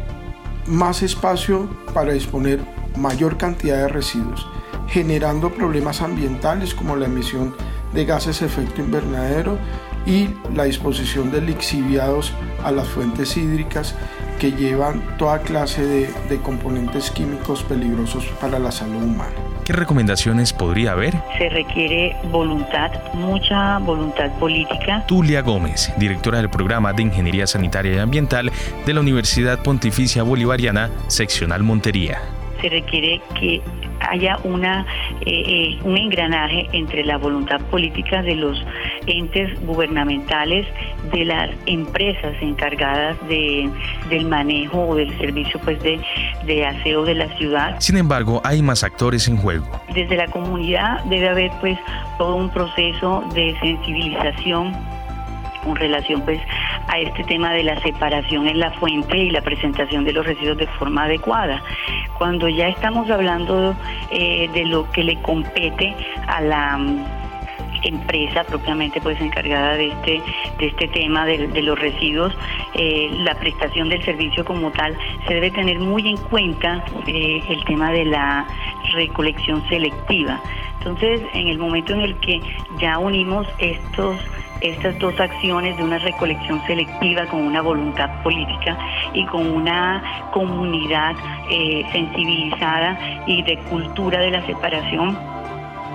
más 0.67 1.01
espacio 1.01 1.69
para 1.93 2.13
disponer 2.13 2.61
mayor 2.95 3.37
cantidad 3.37 3.77
de 3.77 3.87
residuos, 3.89 4.47
generando 4.87 5.53
problemas 5.53 6.01
ambientales 6.01 6.73
como 6.73 6.95
la 6.95 7.05
emisión 7.05 7.55
de 7.93 8.05
gases 8.05 8.39
de 8.39 8.45
efecto 8.45 8.81
invernadero 8.81 9.57
y 10.05 10.29
la 10.53 10.63
disposición 10.63 11.31
de 11.31 11.41
lixiviados 11.41 12.33
a 12.63 12.71
las 12.71 12.87
fuentes 12.87 13.35
hídricas 13.37 13.95
que 14.39 14.51
llevan 14.53 15.17
toda 15.17 15.39
clase 15.39 15.83
de, 16.29 16.37
componentes 16.41 17.11
químicos 17.11 17.63
peligrosos 17.63 18.25
para 18.39 18.57
la 18.57 18.71
salud 18.71 19.03
humana. 19.03 19.33
¿Qué 19.65 19.73
recomendaciones 19.73 20.53
podría 20.53 20.93
haber? 20.93 21.13
Se 21.37 21.49
requiere 21.49 22.15
voluntad, 22.31 22.91
mucha 23.13 23.77
voluntad 23.79 24.31
política. 24.39 25.05
Tulia 25.07 25.41
Gómez, 25.41 25.91
directora 25.97 26.37
del 26.37 26.49
programa 26.49 26.93
de 26.93 27.03
Ingeniería 27.03 27.45
Sanitaria 27.45 27.95
y 27.95 27.99
Ambiental 27.99 28.51
de 28.85 28.93
la 28.93 29.01
Universidad 29.01 29.61
Pontificia 29.61 30.23
Bolivariana, 30.23 30.89
seccional 31.07 31.61
Montería. 31.63 32.19
Se 32.61 32.69
requiere 32.69 33.21
que 33.39 33.61
haya 34.01 34.37
una, 34.43 34.85
eh, 35.21 35.43
eh, 35.45 35.79
un 35.83 35.97
engranaje 35.97 36.67
entre 36.71 37.03
la 37.03 37.17
voluntad 37.17 37.59
política 37.69 38.21
de 38.21 38.35
los 38.35 38.63
entes 39.07 39.59
gubernamentales, 39.65 40.67
de 41.11 41.25
las 41.25 41.49
empresas 41.65 42.33
encargadas 42.41 43.17
de, 43.27 43.69
del 44.09 44.25
manejo 44.25 44.87
o 44.87 44.95
del 44.95 45.15
servicio 45.17 45.59
pues 45.63 45.81
de, 45.81 45.99
de 46.45 46.65
aseo 46.65 47.05
de 47.05 47.15
la 47.15 47.27
ciudad. 47.37 47.75
Sin 47.79 47.97
embargo, 47.97 48.41
hay 48.43 48.61
más 48.61 48.83
actores 48.83 49.27
en 49.27 49.37
juego. 49.37 49.65
Desde 49.93 50.15
la 50.15 50.27
comunidad 50.27 51.03
debe 51.05 51.29
haber 51.29 51.51
pues 51.59 51.77
todo 52.17 52.35
un 52.35 52.49
proceso 52.49 53.23
de 53.33 53.55
sensibilización 53.61 54.73
con 55.63 55.75
relación 55.75 56.21
pues 56.21 56.39
a 56.87 56.99
este 56.99 57.23
tema 57.23 57.53
de 57.53 57.63
la 57.63 57.79
separación 57.81 58.47
en 58.47 58.59
la 58.59 58.71
fuente 58.71 59.17
y 59.17 59.29
la 59.29 59.41
presentación 59.41 60.03
de 60.03 60.13
los 60.13 60.25
residuos 60.25 60.57
de 60.57 60.67
forma 60.67 61.03
adecuada. 61.03 61.61
Cuando 62.17 62.49
ya 62.49 62.67
estamos 62.67 63.09
hablando 63.09 63.75
eh, 64.11 64.49
de 64.53 64.65
lo 64.65 64.89
que 64.91 65.03
le 65.03 65.21
compete 65.21 65.95
a 66.27 66.41
la 66.41 66.77
mm, 66.77 67.05
empresa 67.83 68.43
propiamente 68.43 68.99
pues 69.01 69.19
encargada 69.21 69.75
de 69.75 69.87
este 69.87 70.21
de 70.57 70.67
este 70.67 70.87
tema 70.89 71.25
de, 71.25 71.61
los 71.61 71.79
residuos 71.79 72.33
eh, 72.73 73.09
la 73.19 73.35
prestación 73.35 73.89
del 73.89 74.03
servicio 74.03 74.43
como 74.43 74.71
tal 74.71 74.97
se 75.27 75.35
debe 75.35 75.51
tener 75.51 75.79
muy 75.79 76.09
en 76.09 76.17
cuenta 76.17 76.83
eh, 77.07 77.41
el 77.47 77.63
tema 77.65 77.91
de 77.91 78.05
la 78.05 78.45
recolección 78.93 79.65
selectiva 79.69 80.41
entonces 80.79 81.21
en 81.33 81.47
el 81.47 81.57
momento 81.57 81.93
en 81.93 82.01
el 82.01 82.15
que 82.17 82.41
ya 82.79 82.97
unimos 82.97 83.47
estos 83.59 84.17
estas 84.61 84.97
dos 84.99 85.19
acciones 85.19 85.77
de 85.77 85.83
una 85.83 85.97
recolección 85.99 86.61
selectiva 86.67 87.25
con 87.27 87.41
una 87.41 87.61
voluntad 87.61 88.09
política 88.23 88.77
y 89.13 89.25
con 89.25 89.47
una 89.47 90.29
comunidad 90.31 91.15
eh, 91.49 91.85
sensibilizada 91.91 92.97
y 93.25 93.41
de 93.43 93.57
cultura 93.69 94.19
de 94.19 94.31
la 94.31 94.45
separación 94.45 95.17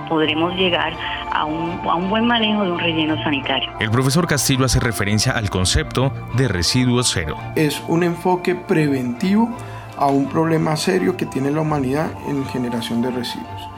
podremos 0.09 0.55
llegar 0.55 0.93
a 1.31 1.45
un, 1.45 1.79
a 1.87 1.95
un, 1.95 2.09
buen 2.09 2.25
manejo 2.27 2.63
de 2.63 2.71
un 2.71 2.79
relleno 2.79 3.21
sanitario. 3.23 3.71
El 3.79 3.89
profesor 3.89 4.27
Castillo 4.27 4.65
hace 4.65 4.79
referencia 4.79 5.31
al 5.33 5.49
concepto 5.49 6.13
de 6.35 6.47
residuos 6.47 7.11
cero. 7.11 7.37
Es 7.55 7.81
un 7.87 8.03
enfoque 8.03 8.55
preventivo 8.55 9.49
a 9.97 10.07
un 10.07 10.29
problema 10.29 10.75
serio 10.75 11.17
que 11.17 11.25
tiene 11.25 11.51
la 11.51 11.61
humanidad 11.61 12.11
en 12.27 12.45
generación 12.45 13.01
de 13.01 13.11
residuos. 13.11 13.69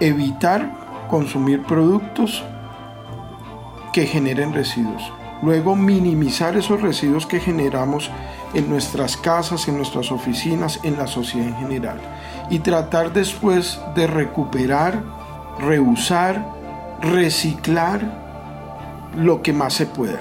Evitar 0.00 0.70
consumir 1.08 1.62
productos 1.62 2.44
que 3.94 4.06
generen 4.08 4.52
residuos. 4.52 5.12
Luego 5.40 5.76
minimizar 5.76 6.56
esos 6.56 6.82
residuos 6.82 7.26
que 7.26 7.38
generamos 7.38 8.10
en 8.52 8.68
nuestras 8.68 9.16
casas, 9.16 9.68
en 9.68 9.76
nuestras 9.76 10.10
oficinas, 10.10 10.80
en 10.82 10.96
la 10.98 11.06
sociedad 11.06 11.46
en 11.46 11.56
general. 11.56 12.00
Y 12.50 12.58
tratar 12.58 13.12
después 13.12 13.80
de 13.94 14.08
recuperar, 14.08 15.00
reusar, 15.60 16.44
reciclar 17.00 18.02
lo 19.16 19.42
que 19.42 19.52
más 19.52 19.74
se 19.74 19.86
pueda. 19.86 20.18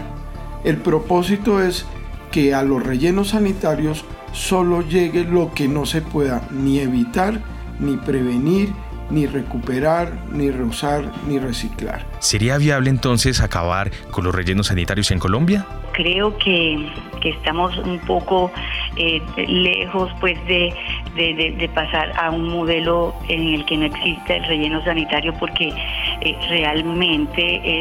El 0.63 0.77
propósito 0.77 1.59
es 1.59 1.85
que 2.31 2.53
a 2.53 2.61
los 2.61 2.83
rellenos 2.83 3.29
sanitarios 3.29 4.05
solo 4.33 4.83
llegue 4.83 5.23
lo 5.23 5.51
que 5.51 5.67
no 5.67 5.87
se 5.87 6.01
pueda 6.01 6.43
ni 6.51 6.77
evitar, 6.77 7.41
ni 7.79 7.97
prevenir, 7.97 8.71
ni 9.09 9.27
recuperar, 9.27 10.11
ni 10.31 10.51
reusar, 10.51 11.03
ni 11.27 11.39
reciclar. 11.39 12.05
¿Sería 12.19 12.57
viable 12.57 12.89
entonces 12.89 13.41
acabar 13.41 13.91
con 14.11 14.23
los 14.23 14.33
rellenos 14.33 14.67
sanitarios 14.67 15.11
en 15.11 15.19
Colombia? 15.19 15.65
Creo 15.93 16.37
que, 16.37 16.89
estamos 17.23 17.77
un 17.77 17.99
poco 17.99 18.51
eh, 18.97 19.21
lejos 19.47 20.11
pues 20.19 20.37
de, 20.45 21.69
pasar 21.73 22.11
a 22.17 22.31
un 22.31 22.49
modelo 22.49 23.13
en 23.29 23.53
el 23.53 23.65
que 23.65 23.77
no 23.77 23.85
exista 23.85 24.35
el 24.35 24.43
relleno 24.45 24.83
sanitario 24.83 25.33
porque 25.39 25.69
eh, 26.21 26.35
realmente 26.49 27.79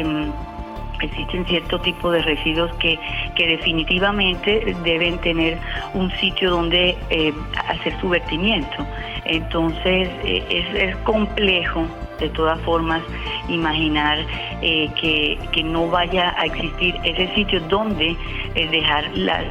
existen 1.03 1.45
cierto 1.45 1.79
tipo 1.79 2.11
de 2.11 2.21
residuos 2.21 2.73
que, 2.75 2.99
que 3.35 3.47
definitivamente 3.47 4.75
deben 4.83 5.17
tener 5.19 5.57
un 5.93 6.11
sitio 6.17 6.51
donde 6.51 6.97
eh, 7.09 7.33
hacer 7.67 7.99
su 7.99 8.09
vertimiento. 8.09 8.85
Entonces 9.25 10.09
eh, 10.23 10.65
es, 10.73 10.95
complejo 10.97 11.85
de 12.19 12.29
todas 12.29 12.59
formas 12.61 13.01
imaginar 13.49 14.19
eh, 14.61 14.89
que, 14.99 15.63
no 15.63 15.87
vaya 15.89 16.33
a 16.37 16.45
existir 16.45 16.95
ese 17.03 17.33
sitio 17.33 17.59
donde 17.61 18.15
dejar 18.53 19.09
la, 19.15 19.43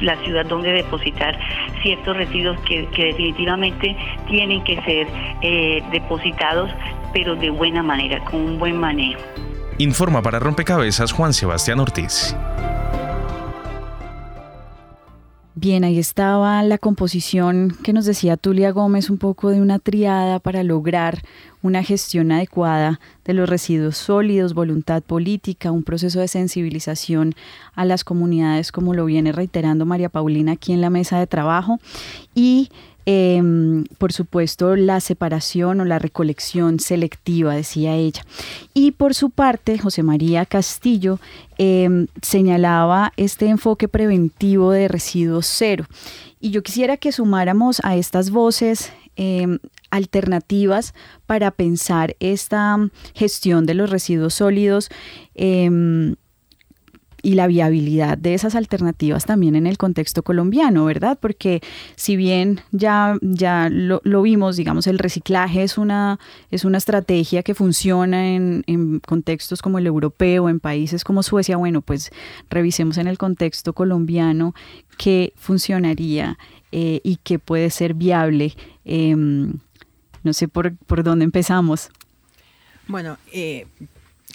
la, 0.00 0.16
ciudad 0.24 0.46
donde 0.46 0.72
depositar 0.72 1.38
ciertos 1.82 2.16
residuos 2.16 2.58
que, 2.60 2.86
que 2.86 3.06
definitivamente 3.06 3.96
tienen 4.28 4.62
que 4.64 4.80
ser 4.82 5.06
depositados 5.90 6.70
pero 7.12 7.34
de 7.34 7.48
buena 7.48 7.82
manera, 7.82 8.22
con 8.24 8.40
un 8.40 8.58
buen 8.58 8.78
manejo. 8.78 9.22
Informa 9.78 10.22
para 10.22 10.38
Rompecabezas 10.38 11.12
Juan 11.12 11.34
Sebastián 11.34 11.80
Ortiz. 11.80 12.34
Bien, 15.54 15.84
ahí 15.84 15.98
estaba 15.98 16.62
la 16.62 16.78
composición 16.78 17.76
que 17.82 17.92
nos 17.92 18.06
decía 18.06 18.38
Tulia 18.38 18.70
Gómez, 18.72 19.10
un 19.10 19.18
poco 19.18 19.50
de 19.50 19.60
una 19.60 19.78
triada 19.78 20.38
para 20.38 20.62
lograr 20.62 21.22
una 21.60 21.82
gestión 21.82 22.32
adecuada 22.32 23.00
de 23.24 23.34
los 23.34 23.48
residuos 23.48 23.98
sólidos, 23.98 24.54
voluntad 24.54 25.02
política, 25.02 25.72
un 25.72 25.82
proceso 25.82 26.20
de 26.20 26.28
sensibilización 26.28 27.34
a 27.74 27.84
las 27.84 28.02
comunidades, 28.02 28.72
como 28.72 28.94
lo 28.94 29.04
viene 29.04 29.32
reiterando 29.32 29.84
María 29.84 30.08
Paulina 30.08 30.52
aquí 30.52 30.72
en 30.72 30.80
la 30.80 30.88
mesa 30.88 31.18
de 31.18 31.26
trabajo, 31.26 31.80
y 32.34 32.70
Em, 33.08 33.84
por 33.98 34.12
supuesto, 34.12 34.74
la 34.74 34.98
separación 34.98 35.80
o 35.80 35.84
la 35.84 36.00
recolección 36.00 36.80
selectiva, 36.80 37.54
decía 37.54 37.94
ella. 37.94 38.24
Y 38.74 38.90
por 38.90 39.14
su 39.14 39.30
parte, 39.30 39.78
José 39.78 40.02
María 40.02 40.44
Castillo 40.44 41.20
em, 41.56 42.08
señalaba 42.20 43.12
este 43.16 43.46
enfoque 43.46 43.86
preventivo 43.86 44.72
de 44.72 44.88
residuos 44.88 45.46
cero. 45.46 45.86
Y 46.40 46.50
yo 46.50 46.64
quisiera 46.64 46.96
que 46.96 47.12
sumáramos 47.12 47.80
a 47.84 47.94
estas 47.94 48.30
voces 48.30 48.92
em, 49.14 49.60
alternativas 49.90 50.92
para 51.26 51.52
pensar 51.52 52.16
esta 52.18 52.76
gestión 53.14 53.66
de 53.66 53.74
los 53.74 53.88
residuos 53.88 54.34
sólidos 54.34 54.90
y 57.26 57.34
la 57.34 57.48
viabilidad 57.48 58.16
de 58.16 58.34
esas 58.34 58.54
alternativas 58.54 59.24
también 59.24 59.56
en 59.56 59.66
el 59.66 59.78
contexto 59.78 60.22
colombiano, 60.22 60.84
¿verdad? 60.84 61.18
Porque 61.20 61.60
si 61.96 62.14
bien 62.14 62.60
ya, 62.70 63.18
ya 63.20 63.68
lo, 63.68 64.00
vimos, 64.22 64.56
digamos, 64.56 64.86
el 64.86 65.00
reciclaje 65.00 65.64
es 65.64 65.76
una, 65.76 66.20
es 66.52 66.64
una 66.64 66.78
estrategia 66.78 67.42
que 67.42 67.56
funciona 67.56 68.28
en, 68.28 68.62
en 68.68 69.00
contextos 69.00 69.60
como 69.60 69.78
el 69.78 69.88
europeo, 69.88 70.48
en 70.48 70.60
países 70.60 71.02
como 71.02 71.24
Suecia, 71.24 71.56
bueno, 71.56 71.80
pues 71.82 72.12
revisemos 72.48 72.96
en 72.96 73.08
el 73.08 73.18
contexto 73.18 73.72
colombiano 73.72 74.54
qué 74.96 75.32
funcionaría 75.34 76.38
eh, 76.70 77.00
y 77.02 77.16
qué 77.24 77.40
puede 77.40 77.70
ser 77.70 77.94
viable. 77.94 78.54
Em, 78.84 79.54
no 80.22 80.32
sé 80.32 80.46
por, 80.46 80.76
por 80.76 81.02
dónde 81.02 81.24
empezamos. 81.24 81.90
Bueno, 82.86 83.18
eh, 83.32 83.66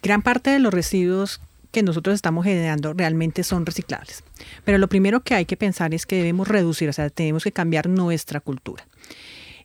gran 0.04 0.22
parte 0.22 0.50
de 0.50 0.60
los 0.60 0.74
residuos 0.74 1.40
que 1.72 1.84
nosotros 1.84 2.16
estamos 2.16 2.46
generando 2.46 2.94
realmente 2.94 3.44
son 3.44 3.66
reciclables. 3.66 4.24
Pero 4.64 4.78
lo 4.78 4.88
primero 4.88 5.22
que 5.22 5.36
hay 5.36 5.46
que 5.46 5.58
pensar 5.58 5.94
es 5.94 6.06
que 6.06 6.18
debemos 6.18 6.48
reducir, 6.48 6.90
o 6.90 6.94
sea, 6.94 7.10
tenemos 7.10 7.44
que 7.44 7.52
cambiar 7.52 7.88
nuestra 7.88 8.40
cultura. 8.40 8.86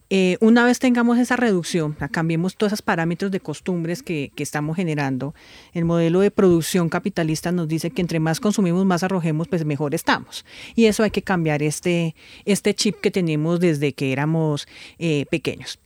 Eh, 0.09 0.39
una 0.41 0.65
vez 0.65 0.79
tengamos 0.79 1.19
esa 1.19 1.35
reducción, 1.35 1.97
cambiemos 2.13 2.57
todos 2.57 2.73
esos 2.73 2.83
parámetros 2.83 3.33
de 3.33 3.41
costumbres 3.41 4.05
que, 4.05 4.31
estamos 4.37 4.77
generando, 4.77 5.35
el 5.73 5.85
modelo 5.85 6.21
de 6.21 6.31
producción 6.31 6.89
capitalista 6.89 7.51
nos 7.51 7.67
dice 7.67 7.91
que 7.91 8.03
entre 8.03 8.21
más 8.21 8.39
consumimos, 8.39 8.87
más 8.87 9.03
arrojemos, 9.03 9.49
pues 9.49 9.65
mejor 9.65 9.95
estamos. 9.97 10.45
Y 10.77 10.85
eso 10.85 11.03
hay 11.03 11.11
que 11.11 11.23
cambiar 11.23 11.63
este, 11.63 12.15
este 12.45 12.73
chip 12.75 13.01
que 13.01 13.11
tenemos 13.11 13.59
desde 13.59 13.95
que 13.95 14.13
éramos 14.13 14.69
eh, 14.99 15.27
pequeños. 15.29 15.81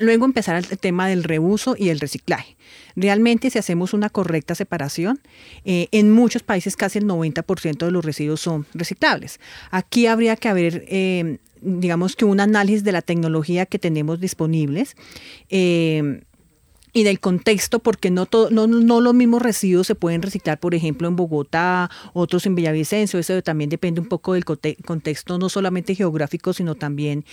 Luego 0.00 0.24
empezar 0.24 0.56
el 0.56 0.78
tema 0.78 1.08
del 1.08 1.24
reuso 1.24 1.74
y 1.76 1.88
el 1.88 2.00
reciclaje. 2.00 2.56
Realmente 2.94 3.50
si 3.50 3.58
hacemos 3.58 3.94
una 3.94 4.10
correcta 4.10 4.54
separación, 4.54 5.20
eh, 5.64 5.88
en 5.92 6.10
muchos 6.10 6.42
países 6.42 6.76
casi 6.76 6.98
el 6.98 7.06
90% 7.06 7.86
de 7.86 7.90
los 7.90 8.04
residuos 8.04 8.40
son 8.40 8.66
reciclables. 8.74 9.40
Aquí 9.70 10.06
habría 10.06 10.36
que 10.36 10.48
haber, 10.48 10.84
eh, 10.88 11.38
digamos 11.60 12.16
que 12.16 12.24
un 12.24 12.40
análisis 12.40 12.84
de 12.84 12.92
la 12.92 13.02
tecnología 13.02 13.66
que 13.66 13.78
tenemos 13.78 14.20
disponibles. 14.20 14.96
Eh, 15.48 16.22
y 16.94 17.02
del 17.04 17.20
contexto, 17.20 17.80
porque 17.80 18.10
no, 18.10 18.24
todo, 18.24 18.50
no, 18.50 18.66
no 18.66 19.00
los 19.00 19.14
mismos 19.14 19.42
residuos 19.42 19.86
se 19.86 19.94
pueden 19.94 20.22
reciclar, 20.22 20.58
por 20.58 20.74
ejemplo, 20.74 21.06
en 21.06 21.16
Bogotá, 21.16 21.90
otros 22.14 22.46
en 22.46 22.54
Villavicencio, 22.54 23.20
eso 23.20 23.40
también 23.42 23.68
depende 23.68 24.00
un 24.00 24.08
poco 24.08 24.32
del 24.32 24.44
contexto, 24.44 25.38
no 25.38 25.50
solamente 25.50 25.94
geográfico, 25.94 26.54
sino 26.54 26.74
también 26.74 27.26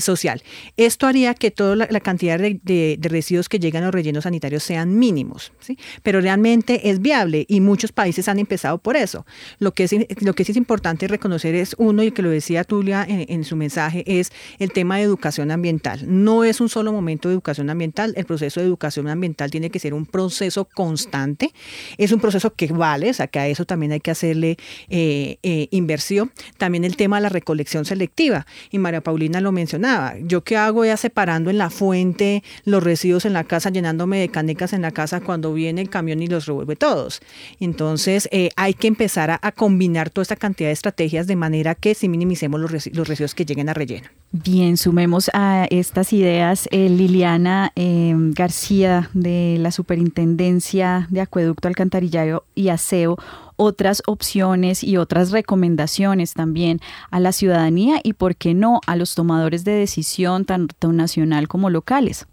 social. 0.00 0.42
Esto 0.76 1.06
haría 1.06 1.34
que 1.34 1.50
toda 1.50 1.76
la, 1.76 2.00
cantidad 2.00 2.38
de, 2.38 2.98
residuos 3.02 3.48
que 3.48 3.58
llegan 3.58 3.82
a 3.82 3.86
los 3.86 3.94
rellenos 3.94 4.24
sanitarios 4.24 4.62
sean 4.62 4.98
mínimos, 4.98 5.52
¿sí? 5.60 5.78
pero 6.02 6.20
realmente 6.20 6.90
es 6.90 7.00
viable 7.00 7.44
y 7.48 7.60
muchos 7.60 7.92
países 7.92 8.28
han 8.28 8.38
empezado 8.38 8.78
por 8.78 8.96
eso. 8.96 9.26
Lo 9.58 9.72
que, 9.72 9.84
es, 9.84 9.92
lo 10.20 10.34
que 10.34 10.44
sí 10.44 10.52
es 10.52 10.56
importante 10.56 11.06
reconocer 11.08 11.54
es 11.54 11.74
uno, 11.78 12.02
y 12.02 12.10
que 12.10 12.22
lo 12.22 12.30
decía 12.30 12.64
Tulia 12.64 13.04
en, 13.08 13.44
su 13.44 13.56
mensaje, 13.56 14.04
es 14.06 14.32
el 14.58 14.72
tema 14.72 14.96
de 14.96 15.02
educación 15.02 15.50
ambiental. 15.50 16.00
No 16.06 16.44
es 16.44 16.60
un 16.60 16.68
solo 16.68 16.92
momento 16.92 17.28
de 17.28 17.34
educación 17.34 17.70
ambiental, 17.70 18.14
el 18.16 18.24
proceso 18.24 18.60
de 18.60 18.66
educación 18.66 19.08
ambiental 19.08 19.50
tiene 19.50 19.70
que 19.70 19.78
ser 19.78 19.94
un 19.94 20.06
proceso 20.06 20.64
constante, 20.64 21.52
es 21.98 22.12
un 22.12 22.20
proceso 22.20 22.54
que 22.54 22.66
vale, 22.72 23.10
o 23.10 23.14
sea 23.14 23.26
que 23.26 23.38
a 23.38 23.48
eso 23.48 23.64
también 23.64 23.92
hay 23.92 24.00
que 24.00 24.10
hacerle 24.10 24.56
eh, 24.88 25.38
eh, 25.42 25.68
inversión. 25.70 26.32
También 26.56 26.84
el 26.84 26.96
tema 26.96 27.16
de 27.16 27.22
la 27.22 27.28
recolección 27.28 27.84
selectiva, 27.84 28.46
y 28.70 28.78
María 28.78 29.02
Paulina 29.02 29.40
lo 29.40 29.52
mencionó 29.52 29.81
yo 30.22 30.44
qué 30.44 30.56
hago 30.56 30.84
ya 30.84 30.96
separando 30.96 31.50
en 31.50 31.58
la 31.58 31.70
fuente 31.70 32.42
los 32.64 32.82
residuos 32.82 33.24
en 33.24 33.32
la 33.32 33.44
casa, 33.44 33.70
llenándome 33.70 34.18
de 34.18 34.28
canecas 34.28 34.72
en 34.72 34.82
la 34.82 34.90
casa 34.90 35.20
cuando 35.20 35.52
viene 35.52 35.80
el 35.80 35.90
camión 35.90 36.22
y 36.22 36.26
los 36.26 36.46
revuelve 36.46 36.76
todos. 36.76 37.20
Entonces 37.60 38.28
eh, 38.32 38.50
hay 38.56 38.74
que 38.74 38.88
empezar 38.88 39.30
a, 39.30 39.52
combinar 39.52 40.10
toda 40.10 40.22
esta 40.22 40.36
cantidad 40.36 40.68
de 40.68 40.72
estrategias 40.72 41.26
de 41.26 41.36
manera 41.36 41.74
que 41.74 41.94
si 41.94 42.08
minimicemos 42.08 42.60
los, 42.60 42.70
residuos 42.70 43.34
que 43.34 43.44
lleguen 43.44 43.68
a 43.68 43.74
relleno. 43.74 44.08
Bien, 44.34 44.78
sumemos 44.78 45.30
a 45.34 45.66
estas 45.68 46.14
ideas 46.14 46.66
eh, 46.72 46.88
Liliana 46.88 47.70
eh, 47.76 48.14
García 48.16 49.10
de 49.12 49.58
la 49.60 49.70
Superintendencia 49.70 51.06
de 51.10 51.20
Acueducto, 51.20 51.68
Alcantarillado 51.68 52.44
y 52.54 52.70
Aseo 52.70 53.18
otras 53.56 54.02
opciones 54.06 54.82
y 54.82 54.96
otras 54.96 55.32
recomendaciones 55.32 56.32
también 56.32 56.78
a 57.10 57.20
la 57.20 57.32
ciudadanía 57.32 57.96
y, 58.02 58.14
por 58.14 58.34
qué 58.34 58.54
no, 58.54 58.80
a 58.86 58.96
los 58.96 59.14
tomadores 59.14 59.66
de 59.66 59.72
decisión 59.72 60.46
tanto 60.46 60.94
nacional 60.94 61.46
como 61.46 61.68
locales? 61.68 62.26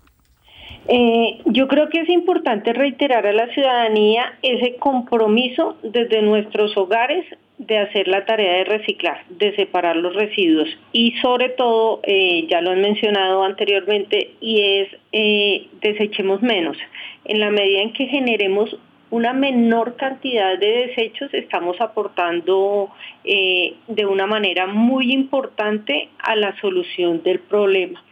Eh, 0.87 1.41
yo 1.47 1.67
creo 1.67 1.89
que 1.89 1.99
es 1.99 2.09
importante 2.09 2.71
reiterar 2.71 3.27
a 3.27 3.33
la 3.33 3.53
ciudadanía 3.53 4.37
ese 4.41 4.77
compromiso 4.77 5.75
desde 5.83 6.21
nuestros 6.21 6.77
hogares 6.77 7.25
de 7.59 7.77
hacer 7.77 8.07
la 8.07 8.25
tarea 8.25 8.53
de 8.53 8.63
reciclar, 8.63 9.21
de 9.29 9.53
separar 9.55 9.97
los 9.97 10.15
residuos 10.15 10.69
y 10.93 11.11
sobre 11.21 11.49
todo, 11.49 11.99
eh, 12.03 12.47
ya 12.49 12.61
lo 12.61 12.71
han 12.71 12.81
mencionado 12.81 13.43
anteriormente, 13.43 14.31
y 14.39 14.61
es 14.61 14.87
eh, 15.11 15.67
desechemos 15.81 16.41
menos. 16.41 16.77
En 17.25 17.39
la 17.41 17.51
medida 17.51 17.81
en 17.81 17.93
que 17.93 18.07
generemos 18.07 18.75
una 19.11 19.33
menor 19.33 19.97
cantidad 19.97 20.57
de 20.57 20.87
desechos, 20.87 21.33
estamos 21.33 21.81
aportando 21.81 22.89
eh, 23.25 23.73
de 23.87 24.05
una 24.05 24.25
manera 24.25 24.67
muy 24.67 25.11
importante 25.11 26.09
a 26.19 26.35
la 26.35 26.55
solución 26.61 27.23
del 27.23 27.39
problema. 27.39 28.03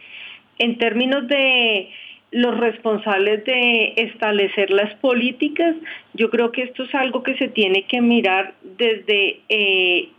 En 0.58 0.76
términos 0.76 1.26
de 1.26 1.88
los 2.30 2.58
responsables 2.58 3.44
de 3.44 3.94
establecer 3.96 4.70
las 4.70 4.94
políticas, 4.96 5.74
yo 6.14 6.30
creo 6.30 6.52
que 6.52 6.62
esto 6.62 6.84
es 6.84 6.94
algo 6.94 7.22
que 7.22 7.36
se 7.36 7.48
tiene 7.48 7.86
que 7.86 8.00
mirar 8.00 8.54
desde 8.62 9.40
eh, 9.48 10.10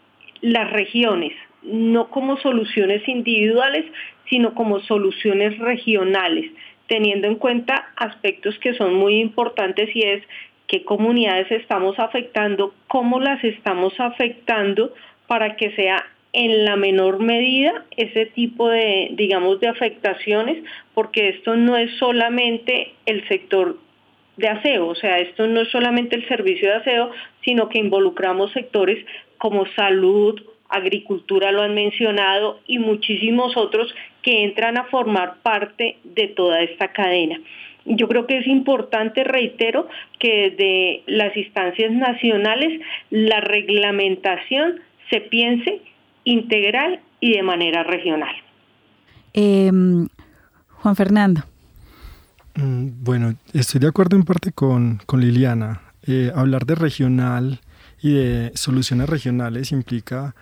las 0.42 0.72
regiones, 0.72 1.34
no 1.62 2.10
como 2.10 2.38
soluciones 2.38 3.08
individuales, 3.08 3.86
sino 4.30 4.56
como 4.56 4.80
soluciones 4.82 5.58
regionales 5.60 6.52
teniendo 6.90 7.28
en 7.28 7.36
cuenta 7.36 7.90
aspectos 7.96 8.58
que 8.60 8.74
son 8.74 8.96
muy 8.96 9.20
importantes 9.20 9.96
y 9.96 10.02
es 10.02 10.24
qué 10.68 10.84
comunidades 10.84 11.50
estamos 11.52 11.98
afectando, 12.00 12.74
cómo 12.88 13.20
las 13.20 13.42
estamos 13.44 13.98
afectando 14.00 14.94
para 15.28 15.56
que 15.56 15.72
sea 15.76 16.04
en 16.34 16.66
la 16.66 16.76
menor 16.76 17.20
medida 17.20 17.86
ese 17.98 18.28
tipo 18.28 18.70
de, 18.70 19.10
digamos, 19.12 19.60
de 19.60 19.68
afectaciones, 19.68 20.64
porque 20.94 21.30
esto 21.30 21.56
no 21.56 21.76
es 21.78 21.92
solamente 21.98 22.94
el 23.06 23.28
sector 23.28 23.78
de 24.38 24.48
aseo, 24.48 24.88
o 24.88 24.96
sea, 24.96 25.20
esto 25.20 25.48
no 25.48 25.62
es 25.62 25.70
solamente 25.70 26.16
el 26.16 26.28
servicio 26.28 26.70
de 26.70 26.76
aseo, 26.76 27.12
sino 27.44 27.68
que 27.68 27.80
involucramos 27.80 28.52
sectores 28.54 29.06
como 29.38 29.66
salud, 29.76 30.42
agricultura, 30.70 31.52
lo 31.52 31.64
han 31.64 31.74
mencionado, 31.74 32.60
y 32.68 32.78
muchísimos 32.78 33.58
otros 33.58 33.94
que 34.22 34.44
entran 34.44 34.78
a 34.78 34.86
formar 34.86 35.38
parte 35.42 35.98
de 36.04 36.28
toda 36.28 36.62
esta 36.62 36.90
cadena. 36.90 37.40
Yo 37.86 38.08
creo 38.08 38.28
que 38.28 38.38
es 38.38 38.48
importante, 38.48 39.24
reitero, 39.24 39.88
que 40.20 40.52
desde 40.52 41.04
las 41.08 41.36
instancias 41.36 41.92
nacionales 41.92 42.80
la 43.10 43.42
reglamentación 43.42 44.80
se 45.10 45.22
piense 45.22 45.82
integral 46.30 47.02
y 47.20 47.34
de 47.34 47.44
manera 47.44 47.84
regional. 47.84 48.36
Em, 49.34 50.08
Juan 50.68 50.96
Fernando. 50.96 51.42
Mm, 52.56 53.04
bueno, 53.04 53.36
estoy 53.54 53.80
de 53.80 53.88
acuerdo 53.88 54.16
en 54.16 54.24
parte 54.24 54.52
con, 54.52 55.00
Liliana. 55.14 55.82
Eh, 56.04 56.32
hablar 56.34 56.66
de 56.66 56.76
regional 56.76 57.60
y 58.02 58.14
de 58.14 58.52
soluciones 58.56 59.10
regionales 59.10 59.72
implica 59.72 60.36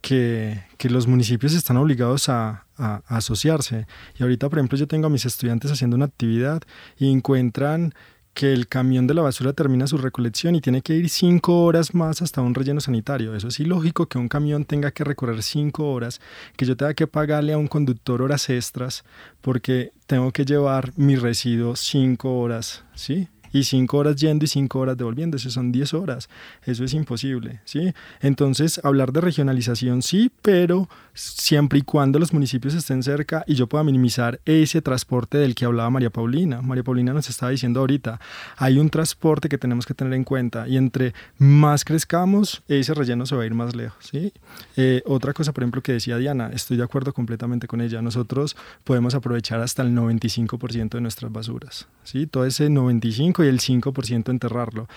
que, 0.00 0.60
los 0.90 1.06
municipios 1.06 1.54
están 1.54 1.76
obligados 1.76 2.28
a, 2.28 2.66
asociarse. 3.06 3.86
Y 4.18 4.24
ahorita, 4.24 4.48
por 4.48 4.58
ejemplo, 4.58 4.76
yo 4.76 4.88
tengo 4.88 5.06
a 5.06 5.10
mis 5.10 5.24
estudiantes 5.24 5.70
haciendo 5.70 5.94
una 5.94 6.06
actividad 6.06 6.62
y 6.98 7.12
encuentran 7.12 7.94
que 8.34 8.52
el 8.52 8.66
camión 8.66 9.06
de 9.06 9.14
la 9.14 9.22
basura 9.22 9.52
termina 9.52 9.86
su 9.86 9.98
recolección 9.98 10.54
y 10.54 10.60
tiene 10.60 10.82
que 10.82 10.94
ir 10.94 11.08
cinco 11.08 11.64
horas 11.64 11.94
más 11.94 12.22
hasta 12.22 12.40
un 12.40 12.54
relleno 12.54 12.80
sanitario. 12.80 13.34
Eso 13.34 13.48
es 13.48 13.60
ilógico 13.60 14.06
que 14.06 14.18
un 14.18 14.28
camión 14.28 14.64
tenga 14.64 14.90
que 14.90 15.04
recorrer 15.04 15.42
cinco 15.42 15.92
horas, 15.92 16.20
que 16.56 16.64
yo 16.64 16.76
tenga 16.76 16.94
que 16.94 17.06
pagarle 17.06 17.52
a 17.52 17.58
un 17.58 17.68
conductor 17.68 18.22
horas 18.22 18.48
extras 18.48 19.04
porque 19.40 19.92
tengo 20.06 20.32
que 20.32 20.44
llevar 20.44 20.92
mi 20.96 21.16
residuo 21.16 21.76
cinco 21.76 22.38
horas, 22.38 22.84
¿sí? 22.94 23.28
Y 23.52 23.64
cinco 23.64 23.98
horas 23.98 24.16
yendo 24.16 24.44
y 24.44 24.48
cinco 24.48 24.80
horas 24.80 24.96
devolviéndose, 24.96 25.50
son 25.50 25.72
10 25.72 25.94
horas. 25.94 26.28
Eso 26.64 26.84
es 26.84 26.94
imposible, 26.94 27.60
¿sí? 27.64 27.92
Entonces, 28.20 28.80
hablar 28.84 29.12
de 29.12 29.20
regionalización 29.20 30.02
sí, 30.02 30.30
pero 30.42 30.88
siempre 31.14 31.80
y 31.80 31.82
cuando 31.82 32.18
los 32.18 32.32
municipios 32.32 32.74
estén 32.74 33.02
cerca 33.02 33.44
y 33.46 33.54
yo 33.54 33.66
pueda 33.66 33.84
minimizar 33.84 34.40
ese 34.44 34.80
transporte 34.80 35.38
del 35.38 35.54
que 35.54 35.64
hablaba 35.64 35.90
María 35.90 36.10
Paulina. 36.10 36.62
María 36.62 36.82
Paulina 36.82 37.12
nos 37.12 37.28
estaba 37.28 37.50
diciendo 37.50 37.80
ahorita, 37.80 38.20
hay 38.56 38.78
un 38.78 38.88
transporte 38.90 39.48
que 39.48 39.58
tenemos 39.58 39.86
que 39.86 39.94
tener 39.94 40.14
en 40.14 40.24
cuenta 40.24 40.66
y 40.68 40.76
entre 40.76 41.14
más 41.38 41.84
crezcamos, 41.84 42.62
ese 42.68 42.94
relleno 42.94 43.26
se 43.26 43.36
va 43.36 43.42
a 43.42 43.46
ir 43.46 43.54
más 43.54 43.74
lejos, 43.76 44.04
¿sí? 44.10 44.32
Eh, 44.76 45.02
otra 45.06 45.32
cosa, 45.32 45.52
por 45.52 45.62
ejemplo, 45.62 45.82
que 45.82 45.92
decía 45.92 46.16
Diana, 46.16 46.50
estoy 46.52 46.76
de 46.76 46.84
acuerdo 46.84 47.12
completamente 47.12 47.66
con 47.66 47.80
ella, 47.80 48.00
nosotros 48.02 48.56
podemos 48.84 49.14
aprovechar 49.14 49.60
hasta 49.60 49.82
el 49.82 49.94
95% 49.94 50.90
de 50.90 51.00
nuestras 51.00 51.30
basuras, 51.30 51.88
¿sí? 52.04 52.26
Todo 52.26 52.46
ese 52.46 52.70
95 52.70 53.41
y 53.44 53.48
el 53.48 53.60
5% 53.60 54.30
enterrarlo. 54.30 54.88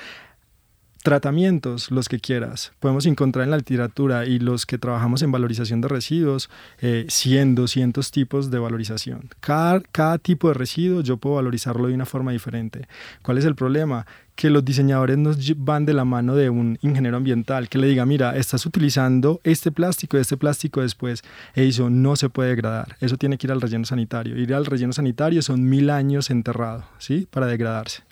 tratamientos, 1.04 1.92
los 1.92 2.10
que 2.10 2.20
quieras. 2.20 2.72
Podemos 2.80 3.06
encontrar 3.06 3.44
en 3.44 3.52
la 3.52 3.58
literatura 3.58 4.26
y 4.26 4.40
los 4.40 4.66
que 4.66 4.80
trabajamos 4.80 5.22
en 5.22 5.32
valorización 5.32 5.80
de 5.80 5.88
residuos, 5.88 6.50
eh, 6.82 7.06
100, 7.08 7.54
200 7.54 8.10
tipos 8.10 8.50
de 8.50 8.58
valorización. 8.58 9.30
Cada, 9.40 9.82
cada 9.82 10.18
tipo 10.18 10.48
de 10.48 10.56
residuo 10.56 11.02
yo 11.02 11.18
puedo 11.18 11.36
valorizarlo 11.36 11.90
de 11.90 11.94
una 11.94 12.08
forma 12.08 12.32
diferente. 12.32 12.88
¿Cuál 13.22 13.38
es 13.38 13.46
el 13.46 13.54
problema? 13.54 14.08
que 14.36 14.50
los 14.50 14.64
diseñadores 14.64 15.18
nos 15.18 15.38
van 15.64 15.86
de 15.86 15.94
la 15.94 16.06
mano 16.06 16.36
de 16.36 16.50
un 16.50 16.78
ingeniero 16.82 17.18
ambiental 17.18 17.70
que 17.70 17.78
le 17.78 17.88
diga, 17.88 18.06
mira, 18.06 18.36
estás 18.36 18.66
utilizando 18.66 19.40
este 19.44 19.72
plástico, 19.72 20.18
este 20.18 20.38
plástico 20.38 20.82
después, 20.82 21.24
eso 21.54 21.90
no 21.90 22.16
se 22.16 22.30
puede 22.30 22.50
degradar, 22.50 22.98
eso 23.00 23.18
tiene 23.18 23.38
que 23.38 23.48
ir 23.48 23.52
al 23.52 23.62
relleno 23.62 23.86
sanitario. 23.86 24.38
Ir 24.38 24.54
al 24.54 24.66
relleno 24.66 24.94
sanitario 24.94 25.42
son 25.42 25.64
mil 25.64 25.90
años 25.90 26.30
enterrado, 26.30 26.84
¿sí? 27.00 27.28
Para 27.32 27.48
degradarse. 27.48 28.04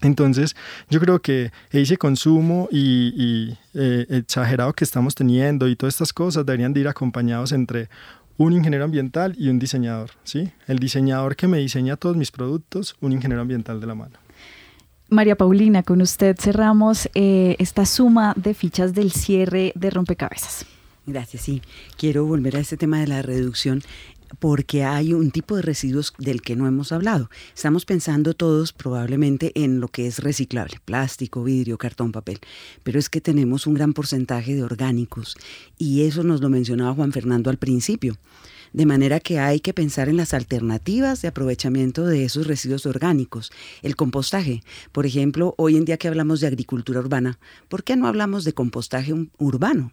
Entonces, 0.00 0.54
yo 0.88 1.00
creo 1.00 1.20
que 1.20 1.50
ese 1.70 1.96
consumo 1.96 2.68
y, 2.70 3.56
eh, 3.74 4.06
exagerado 4.10 4.72
que 4.72 4.84
estamos 4.84 5.14
teniendo 5.14 5.68
y 5.68 5.76
todas 5.76 5.94
estas 5.94 6.12
cosas 6.12 6.46
deberían 6.46 6.72
de 6.72 6.80
ir 6.80 6.88
acompañados 6.88 7.52
entre 7.52 7.88
un 8.36 8.52
ingeniero 8.52 8.84
ambiental 8.84 9.34
y 9.36 9.48
un 9.48 9.58
diseñador, 9.58 10.10
¿sí? 10.22 10.50
El 10.68 10.78
diseñador 10.78 11.34
que 11.34 11.48
me 11.48 11.58
diseña 11.58 11.96
todos 11.96 12.16
mis 12.16 12.30
productos, 12.30 12.96
un 13.00 13.12
ingeniero 13.12 13.42
ambiental 13.42 13.80
de 13.80 13.86
la 13.86 13.94
mano. 13.96 14.18
María 15.10 15.36
Paulina, 15.36 15.82
con 15.82 16.02
usted 16.02 16.36
cerramos 16.38 17.08
eh, 17.14 17.56
esta 17.58 17.86
suma 17.86 18.34
de 18.36 18.54
fichas 18.54 18.94
del 18.94 19.10
cierre 19.10 19.72
de 19.74 19.90
rompecabezas. 19.90 20.66
Gracias, 21.06 21.42
sí. 21.42 21.62
Quiero 21.96 22.26
volver 22.26 22.56
a 22.56 22.60
este 22.60 22.76
tema 22.76 23.00
de 23.00 23.06
la 23.06 23.22
reducción 23.22 23.82
porque 24.38 24.84
hay 24.84 25.12
un 25.12 25.30
tipo 25.30 25.56
de 25.56 25.62
residuos 25.62 26.12
del 26.18 26.42
que 26.42 26.56
no 26.56 26.66
hemos 26.66 26.92
hablado. 26.92 27.30
Estamos 27.54 27.84
pensando 27.84 28.34
todos 28.34 28.72
probablemente 28.72 29.52
en 29.54 29.80
lo 29.80 29.88
que 29.88 30.06
es 30.06 30.20
reciclable, 30.20 30.78
plástico, 30.84 31.42
vidrio, 31.44 31.78
cartón, 31.78 32.12
papel, 32.12 32.38
pero 32.82 32.98
es 32.98 33.08
que 33.08 33.20
tenemos 33.20 33.66
un 33.66 33.74
gran 33.74 33.92
porcentaje 33.92 34.54
de 34.54 34.62
orgánicos 34.62 35.36
y 35.78 36.02
eso 36.02 36.22
nos 36.24 36.40
lo 36.40 36.48
mencionaba 36.48 36.94
Juan 36.94 37.12
Fernando 37.12 37.50
al 37.50 37.58
principio. 37.58 38.16
De 38.72 38.84
manera 38.84 39.18
que 39.18 39.38
hay 39.38 39.60
que 39.60 39.72
pensar 39.72 40.08
en 40.08 40.18
las 40.18 40.34
alternativas 40.34 41.22
de 41.22 41.28
aprovechamiento 41.28 42.04
de 42.04 42.24
esos 42.24 42.46
residuos 42.46 42.84
orgánicos. 42.84 43.50
El 43.82 43.96
compostaje, 43.96 44.62
por 44.92 45.06
ejemplo, 45.06 45.54
hoy 45.56 45.76
en 45.76 45.84
día 45.84 45.96
que 45.96 46.08
hablamos 46.08 46.40
de 46.40 46.48
agricultura 46.48 47.00
urbana, 47.00 47.38
¿por 47.68 47.82
qué 47.82 47.96
no 47.96 48.06
hablamos 48.06 48.44
de 48.44 48.52
compostaje 48.52 49.14
urbano? 49.38 49.92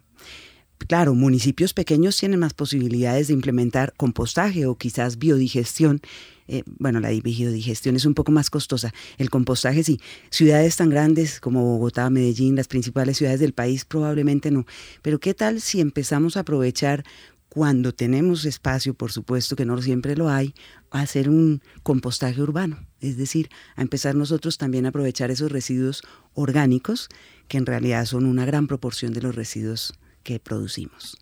Claro, 0.78 1.14
municipios 1.14 1.74
pequeños 1.74 2.16
tienen 2.16 2.38
más 2.38 2.54
posibilidades 2.54 3.26
de 3.26 3.34
implementar 3.34 3.92
compostaje 3.96 4.66
o 4.66 4.76
quizás 4.76 5.18
biodigestión. 5.18 6.00
Eh, 6.46 6.62
bueno, 6.78 7.00
la 7.00 7.08
biodigestión 7.08 7.96
es 7.96 8.04
un 8.04 8.14
poco 8.14 8.30
más 8.30 8.50
costosa. 8.50 8.94
El 9.18 9.28
compostaje 9.30 9.82
sí. 9.82 9.98
Ciudades 10.30 10.76
tan 10.76 10.90
grandes 10.90 11.40
como 11.40 11.64
Bogotá, 11.64 12.08
Medellín, 12.08 12.54
las 12.54 12.68
principales 12.68 13.16
ciudades 13.16 13.40
del 13.40 13.52
país, 13.52 13.84
probablemente 13.84 14.52
no. 14.52 14.64
Pero 15.02 15.18
¿qué 15.18 15.34
tal 15.34 15.60
si 15.60 15.80
empezamos 15.80 16.36
a 16.36 16.40
aprovechar 16.40 17.02
cuando 17.48 17.92
tenemos 17.92 18.44
espacio, 18.44 18.94
por 18.94 19.10
supuesto 19.10 19.56
que 19.56 19.64
no 19.64 19.80
siempre 19.82 20.14
lo 20.14 20.28
hay, 20.28 20.54
a 20.92 21.00
hacer 21.00 21.28
un 21.28 21.62
compostaje 21.82 22.40
urbano? 22.40 22.86
Es 23.00 23.16
decir, 23.16 23.48
a 23.74 23.82
empezar 23.82 24.14
nosotros 24.14 24.56
también 24.56 24.86
a 24.86 24.90
aprovechar 24.90 25.32
esos 25.32 25.50
residuos 25.50 26.02
orgánicos, 26.32 27.08
que 27.48 27.58
en 27.58 27.66
realidad 27.66 28.04
son 28.04 28.24
una 28.24 28.44
gran 28.44 28.68
proporción 28.68 29.12
de 29.12 29.22
los 29.22 29.34
residuos 29.34 29.94
que 30.26 30.40
producimos. 30.40 31.16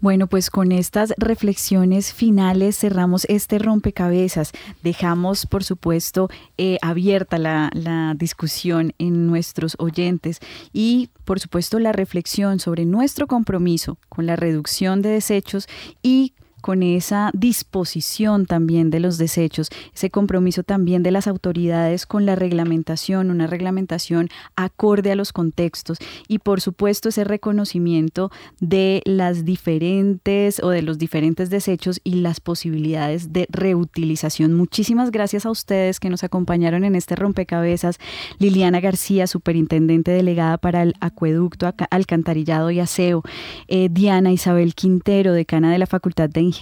Bueno, 0.00 0.28
pues 0.28 0.50
con 0.50 0.70
estas 0.70 1.12
reflexiones 1.16 2.12
finales 2.12 2.78
cerramos 2.78 3.24
este 3.24 3.58
rompecabezas. 3.58 4.52
Dejamos, 4.84 5.46
por 5.46 5.64
supuesto, 5.64 6.28
eh, 6.58 6.78
abierta 6.80 7.38
la, 7.38 7.70
la 7.72 8.14
discusión 8.16 8.92
en 8.98 9.26
nuestros 9.26 9.74
oyentes 9.80 10.38
y, 10.72 11.10
por 11.24 11.40
supuesto, 11.40 11.80
la 11.80 11.90
reflexión 11.90 12.60
sobre 12.60 12.84
nuestro 12.84 13.26
compromiso 13.26 13.98
con 14.08 14.26
la 14.26 14.36
reducción 14.36 15.02
de 15.02 15.08
desechos 15.08 15.66
y 16.02 16.34
con 16.66 16.82
esa 16.82 17.30
disposición 17.32 18.44
también 18.44 18.90
de 18.90 18.98
los 18.98 19.18
desechos, 19.18 19.68
ese 19.94 20.10
compromiso 20.10 20.64
también 20.64 21.04
de 21.04 21.12
las 21.12 21.28
autoridades 21.28 22.06
con 22.06 22.26
la 22.26 22.34
reglamentación, 22.34 23.30
una 23.30 23.46
reglamentación 23.46 24.30
acorde 24.56 25.12
a 25.12 25.14
los 25.14 25.32
contextos 25.32 25.98
y 26.26 26.40
por 26.40 26.60
supuesto 26.60 27.08
ese 27.08 27.22
reconocimiento 27.22 28.32
de 28.58 29.00
las 29.04 29.44
diferentes 29.44 30.60
o 30.60 30.70
de 30.70 30.82
los 30.82 30.98
diferentes 30.98 31.50
desechos 31.50 32.00
y 32.02 32.16
las 32.16 32.40
posibilidades 32.40 33.32
de 33.32 33.46
reutilización. 33.48 34.52
Muchísimas 34.52 35.12
gracias 35.12 35.46
a 35.46 35.52
ustedes 35.52 36.00
que 36.00 36.10
nos 36.10 36.24
acompañaron 36.24 36.82
en 36.82 36.96
este 36.96 37.14
rompecabezas. 37.14 37.98
Liliana 38.40 38.80
García, 38.80 39.28
superintendente 39.28 40.10
delegada 40.10 40.58
para 40.58 40.82
el 40.82 40.94
acueducto, 40.98 41.72
alcantarillado 41.90 42.72
y 42.72 42.80
aseo. 42.80 43.22
Eh, 43.68 43.88
Diana 43.88 44.32
Isabel 44.32 44.74
Quintero, 44.74 45.32
decana 45.32 45.70
de 45.70 45.78
la 45.78 45.86
Facultad 45.86 46.28
de 46.28 46.40
Ingeniería 46.40 46.55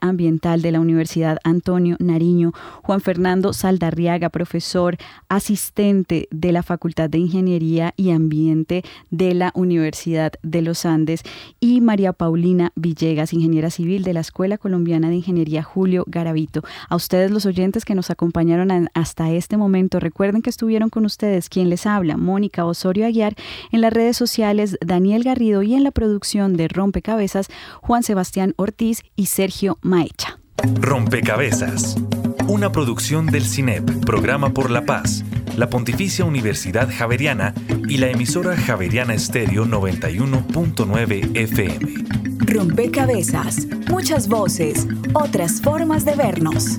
Ambiental 0.00 0.62
de 0.62 0.72
la 0.72 0.80
Universidad 0.80 1.38
Antonio 1.44 1.96
Nariño, 2.00 2.52
Juan 2.82 3.00
Fernando 3.00 3.52
Saldarriaga, 3.52 4.28
profesor 4.28 4.96
asistente 5.28 6.28
de 6.30 6.52
la 6.52 6.62
Facultad 6.62 7.08
de 7.08 7.18
Ingeniería 7.18 7.94
y 7.96 8.10
Ambiente 8.10 8.82
de 9.10 9.34
la 9.34 9.52
Universidad 9.54 10.32
de 10.42 10.62
los 10.62 10.84
Andes, 10.84 11.22
y 11.60 11.80
María 11.80 12.12
Paulina 12.12 12.72
Villegas, 12.74 13.32
ingeniera 13.32 13.70
civil 13.70 14.02
de 14.02 14.14
la 14.14 14.20
Escuela 14.20 14.58
Colombiana 14.58 15.08
de 15.10 15.16
Ingeniería 15.16 15.62
Julio 15.62 16.04
Garavito. 16.06 16.62
A 16.88 16.96
ustedes 16.96 17.30
los 17.30 17.46
oyentes 17.46 17.84
que 17.84 17.94
nos 17.94 18.10
acompañaron 18.10 18.88
hasta 18.94 19.30
este 19.30 19.56
momento, 19.56 20.00
recuerden 20.00 20.42
que 20.42 20.50
estuvieron 20.50 20.90
con 20.90 21.04
ustedes. 21.04 21.48
Quien 21.48 21.70
les 21.70 21.86
habla, 21.86 22.16
Mónica 22.16 22.64
Osorio 22.64 23.06
Aguiar, 23.06 23.36
en 23.70 23.80
las 23.80 23.92
redes 23.92 24.16
sociales 24.16 24.76
Daniel 24.84 25.22
Garrido 25.22 25.62
y 25.62 25.74
en 25.74 25.84
la 25.84 25.92
producción 25.92 26.56
de 26.56 26.68
Rompecabezas 26.68 27.48
Juan 27.80 28.02
Sebastián 28.02 28.54
Ortiz 28.56 29.02
y 29.26 29.28
Sergio 29.28 29.78
Maecha. 29.82 30.38
Rompecabezas. 30.80 31.96
Una 32.46 32.70
producción 32.70 33.26
del 33.26 33.44
CINEP, 33.44 34.04
Programa 34.04 34.50
por 34.50 34.70
la 34.70 34.84
Paz, 34.84 35.24
la 35.56 35.68
Pontificia 35.68 36.24
Universidad 36.24 36.88
Javeriana 36.96 37.52
y 37.88 37.96
la 37.96 38.08
emisora 38.08 38.56
Javeriana 38.56 39.14
Estéreo 39.14 39.64
91.9 39.64 41.36
FM. 41.36 41.94
Rompecabezas. 42.38 43.66
Muchas 43.90 44.28
voces, 44.28 44.86
otras 45.12 45.60
formas 45.60 46.04
de 46.04 46.14
vernos. 46.14 46.78